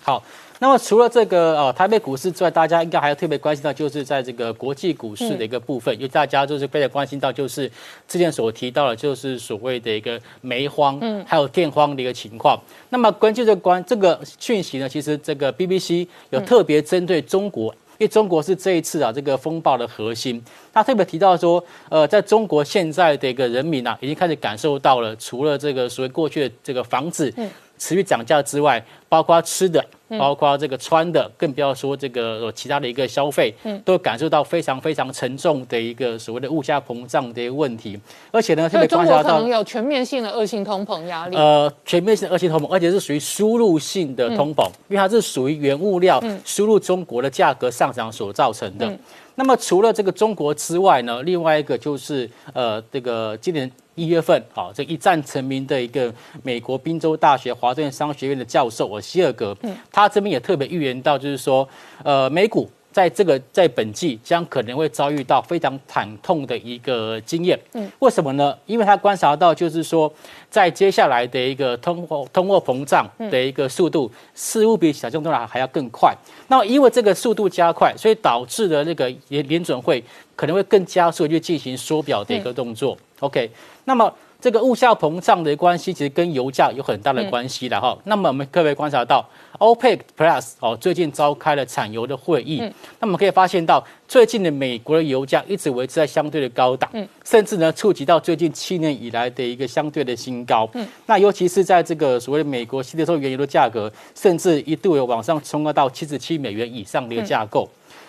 [0.00, 0.22] 好。
[0.60, 7.70] 那么除了这个呃台北股市之外，大家应该还要特别关心到，就是在这个国际股市的一个部分，因为大家就是非常关心到，就是
[8.06, 12.58] 之前所提到的，就是所谓的一个煤荒，嗯，还有电荒的一个情况。
[12.88, 27.32] 那么根据这关这个讯息呢，其实这个 BBC 有特别针对中国，因为中国是这一次啊这个风暴的核心，他特别提到说，呃，在中国现在的一个人民啊，已经开始感受到了，除了这个所谓过去的这个房子
[27.78, 29.84] 持续涨价之外，包括吃的。
[30.16, 37.98] 包括这个穿的，更不要说这个其他的一个消费，嗯，都感受到非常非常沉重的一个所谓的物价膨胀的一个问题，
[38.30, 41.36] 而且呢，特别观察到有全面性的恶性通膨压力。
[41.36, 48.96] 呃，全面性的恶性通膨，而且是属于输入性的通膨，因为它是属于原物料输入中国的价格上涨所造成的。
[49.34, 53.68] 那么除了这个中国之外呢，另外一个就是呃，这个今年。
[53.94, 56.12] 一月份，好，这一战成名的一个
[56.42, 61.68] 美国宾州大学华顿商学院的教授，我希尔格，嗯，他这边也特别预言到，就是说，
[62.02, 68.56] 呃，美股在这个在本季将可能会遭遇到非常惨痛的一个经验，嗯，为什么呢？
[68.66, 70.10] 因为他观察到，就是说，
[70.48, 76.14] 在接下来的一个通货通货膨胀的一个速度，似乎比想象中的还要更快。
[76.46, 80.00] 那么因为这个速度加快，所以导致的那个联联准会
[80.36, 82.96] 可能会更加速去进行缩表的一个动作。
[83.18, 83.50] OK。
[83.86, 84.10] 那么
[84.44, 87.96] 这个物价膨胀的关系，其实跟油价有很大的关系的哈。
[88.04, 89.26] 那么我们可以观察到
[89.58, 92.62] ，OPEC Plus 哦最近召开了产油的会议，
[93.00, 96.90] 那么可以发现到最近的美国的油价一直维持在相对的高档，
[97.24, 100.68] 甚至呢触及到最近七年以来的一个相对的新高。
[101.06, 107.66] 那尤其是在这个所谓的美国西德州原油的价格，甚至一度有往上冲高到七十七美元以上的一个架构。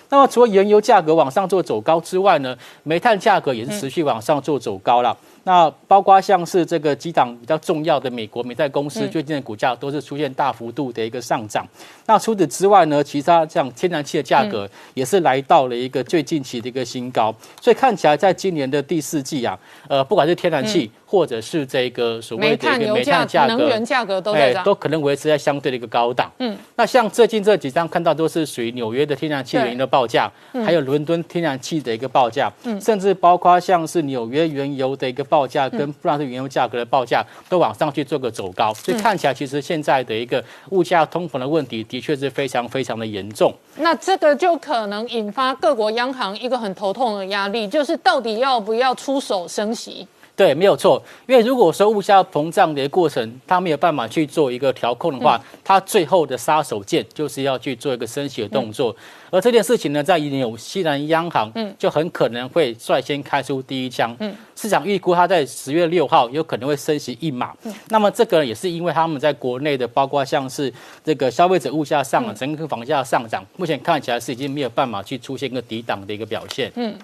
[0.09, 5.17] 那么除了原油价格往上做走高之外呢，煤炭价格也是持续往上做走高了。
[5.45, 11.63] 那包括像是这个几档比较重要的美国美债公司，最近的股价都是出现大幅度的一个上涨。
[12.07, 17.33] 那除此之外呢，其他像天然气的价格也是来到了一个最近期的一个新高。
[17.61, 19.57] 所以看起来在今年的第四季啊，
[19.87, 26.31] 呃，不管是天然气或者是这个所谓的一个煤炭价格、能源价格都在都可能维持在相对的一个高档。
[26.39, 30.31] 嗯，那像最近这几张看到都是属于纽约的天然气原油的报价，
[30.65, 32.51] 还有伦敦天然气的一个报价，
[32.81, 35.23] 甚至包括像是纽约原油的一个。
[35.34, 43.51] 报价跟不然是原油价格的报价都往上去做个走高，所以看起来其实现在的一个物价通膨的问题的确是非常非常的严重。
[43.77, 50.07] 那这个就可能引发各国央行一个很头痛的压力，就是到底要不要出手升息？
[50.37, 51.01] 对，没有错。
[51.27, 58.93] 因为如果说物价膨胀的过程，它没有办法去做一个调控的话，它最后的杀手锏就是要去做一个升息的动作。
[59.35, 64.15] 而这件事情呢，在纽西兰央行就很可能会率先开出第一枪。
[64.19, 67.53] 嗯市场预估它在十月六号有可能会升息一码。
[67.89, 76.71] 那么这个也是因为他们在国内的，包括像是这个消费者物价上涨、整个房价上涨，目前看起来是已经没有办法去出现一个抵挡的一个表现。
[76.75, 76.95] 嗯。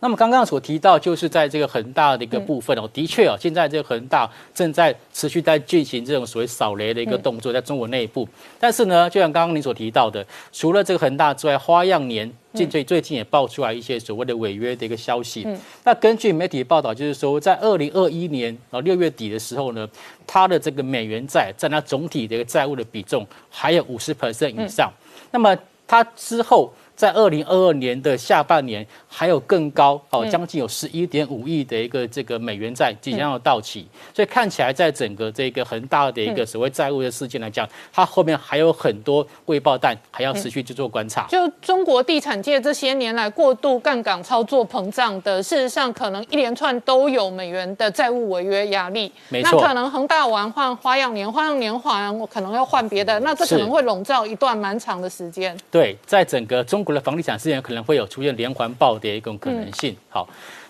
[0.00, 8.28] 那么刚刚所提到，就是在这个恒大的一个部分哦，的确哦，现在这个恒大正在持续在进行这种所谓扫雷的一个动作，在中国内部。
[8.60, 15.46] 但是呢，就像刚刚你所提到的，除了这个恒大之外，花样年近最最近也爆出来一些所谓的违约的一个消息。
[15.82, 19.88] 那根据媒体报道，就是说在二零二一年啊六月底的时候呢，
[20.26, 24.92] 它的这个美元债占它总体的一个债务的比重还有五十 percent 以上。
[25.30, 25.56] 那么
[25.86, 26.70] 它之后。
[26.96, 41.26] 在二零二二年的下半年，还有更高哦，将近有十一点五亿的一个这个美元债即将要到期，所以看起来在整个这个恒大的一个所谓债务的事件来讲，它后面还有很多未爆弹，还要持续去做观察。
[41.28, 49.12] 就中国地产界这些年来过度杠杆操作膨胀的，事实上可能一连串都有美元的债务违约压力。
[49.28, 55.54] 没错，那可能恒大玩换花样年，花样年还我可能要换别的，那这可能会笼罩一段蛮长的时间。
[55.70, 56.85] 对，在整个中。
[56.86, 59.94] 国的房地产市场可能会有出现连环暴跌一种可能性。
[60.08, 60.26] 好。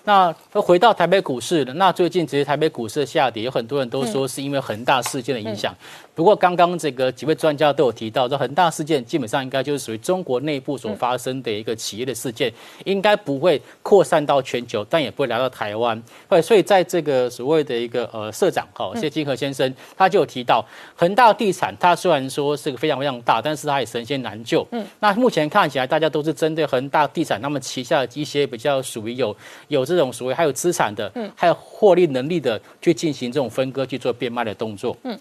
[0.09, 5.75] 那回到台北股市的，那最近其实台北股市的下跌，有很多人都说是因为恒大事件的影响。
[6.17, 12.51] 不过刚刚这个几位专家都有提到，这恒大事件基本上应该就是属于中国内部所发生的一个企业的事件，
[12.87, 16.01] 应该不会扩散到全球，但也不会来到台湾。
[16.29, 20.65] 对，所以在这个所谓的一个呃社长哈谢金河先生，他就有提到，
[20.95, 24.65] 恒大地产它虽然说是个非常非常大，但是它也神仙难救。
[24.71, 29.37] 嗯，那目前看起来大家都是针对恒大地产，那么旗下的一些比较属于有
[29.67, 29.97] 有这。
[29.97, 35.19] 这种所谓还有资产的，嗯，还有获利能力的，去进行这种分割去做变卖的动作，嗯，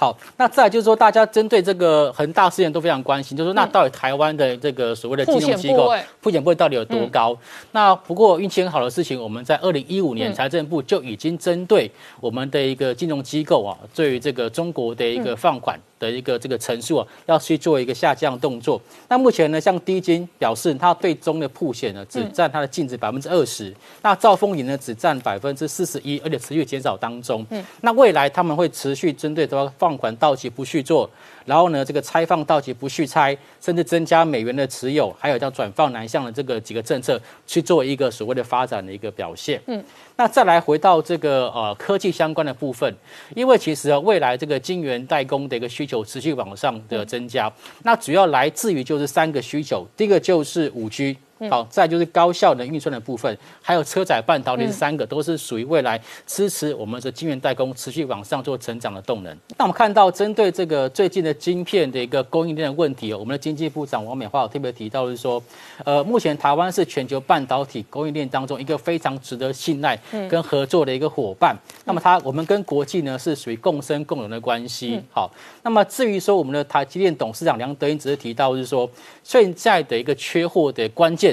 [0.00, 7.36] 好，那再就是说，大家针对这个恒大事件都非常关心，就是说，那到底台湾的这个所谓的金融机构风险部位到底有多高？
[7.72, 15.76] 那不过运气很好的事情，我们在二零一五年财政部就已经针对我们的一个金融机构啊，对于这个中国的一个放款。
[15.98, 18.80] 的一个这个陈述啊，要去做一个下降动作。
[19.08, 23.74] 那目前呢，像低金表示，它对中的铺险呢，只占它的净值百分之二十。
[24.00, 27.44] 那兆丰银呢，只占百分之四十一，而且持续减少当中。
[27.50, 31.08] 嗯，那未来他们会持续针对说放款到期不续做，
[31.46, 39.60] 然后呢，这个拆放到期不续拆，甚至增加美元的持有，还有叫转放南向的这个几个政策，去做一个所谓的发展的一个表现。
[39.66, 39.82] 嗯。
[40.16, 42.92] 那再来回到这个呃科技相关的部分，
[43.34, 47.50] 因为其实未来这个晶圆代工的一个需求持续往上的增加，
[47.84, 51.16] 那主要来自于就是三个需求，第一个就是五 G。
[51.48, 59.32] 好，再就是高效能运算的部分，还有车载半导体，这三个都是属于未来支持我们的晶圆代工持续往上做成长的动能。
[59.56, 65.40] 那我们看到，针对这个最近的晶片的一个供应链的问题，我们的经济部长王美花有特别提到，是说，
[65.84, 69.96] 呃，目前台湾是全球半导体供应链当中一个非常值得信赖
[70.28, 71.56] 跟合作的一个伙伴。
[71.84, 75.00] 那么，它我们跟国际呢是属于共生共荣的关系。
[75.12, 75.30] 好，
[75.62, 78.90] 那么至于说我们的台积电董事长梁德英只是提到，是说
[79.22, 81.27] 现在的一个缺货的关键。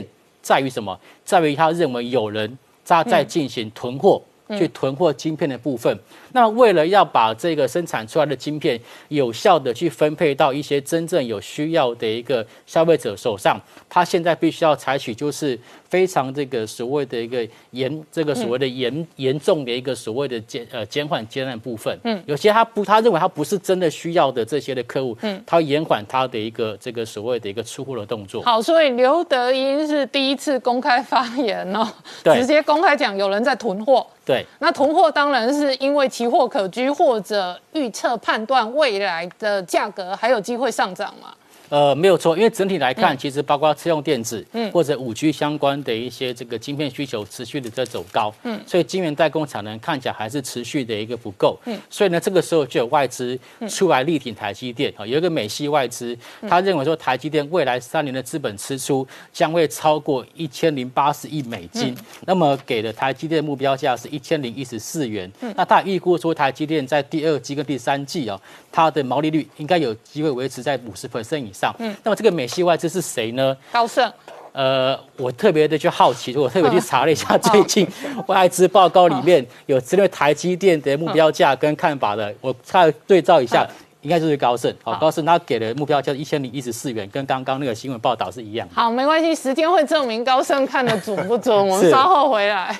[0.46, 0.96] 在于什么？
[1.24, 2.56] 在于他认为有人
[2.86, 6.00] 他在进行囤货，去囤货晶片的部分。
[6.34, 13.60] 那为了要把这个生产出来的晶片有效的去分配到一些真正有需要的一个消费者手上，
[13.96, 15.58] 他现在必须要采取就是
[15.88, 21.98] 非常这个所谓的一个严这个所谓的严严重的一个所谓的减呃减缓阶段部分。
[22.04, 28.44] 嗯，有些他不他认为他不是真的需要的这些的客户，嗯，他延缓他的一个这个所谓的一个出货的动作。
[28.44, 31.88] 好，所以刘德英是第一次公开发言哦，
[32.22, 34.06] 直接公开讲有人在囤货。
[34.26, 41.34] 对，那囤货当然是因为期货可居或者预测判断未来的价格还有机会上涨嘛？
[41.70, 53.38] 呃，没有错，因为整体来看，其实包括车用电子，嗯，或者五 G 相关的一些这个晶片需求持续的在走高，嗯，所以晶圆代工产能看起来还是持续的一个不够，嗯，所以呢，这个时候就有外资
[53.68, 56.16] 出来力挺台积电啊，有一个美系外资，
[56.48, 61.98] 他认为说台积电未来三年的资本支出将会超过一千零八十亿美金，
[62.28, 68.40] 那么给的台积电目标价是一千零一十四元，那他预估说台积电在第二季跟第三季啊，
[68.72, 71.52] 它的毛利率应该有机会维持在五十 percent 以。
[71.56, 73.56] 上，嗯，那么这个美系外资是谁呢？
[73.72, 74.12] 高盛。
[74.52, 77.86] 呃，我特别的去好奇，我特别去查了一下最近
[78.28, 83.68] 外资报告里面有针对台积电的目标价跟看法的，我看对照一下，
[84.00, 84.74] 应该就是高盛。
[84.82, 88.66] 好，高盛他给的目标价一千零一十四元，跟刚刚那个新闻报道是一样。
[88.74, 91.54] 好，没关系，时间会证明高盛看的准不准。
[91.54, 92.80] 我们稍后回来。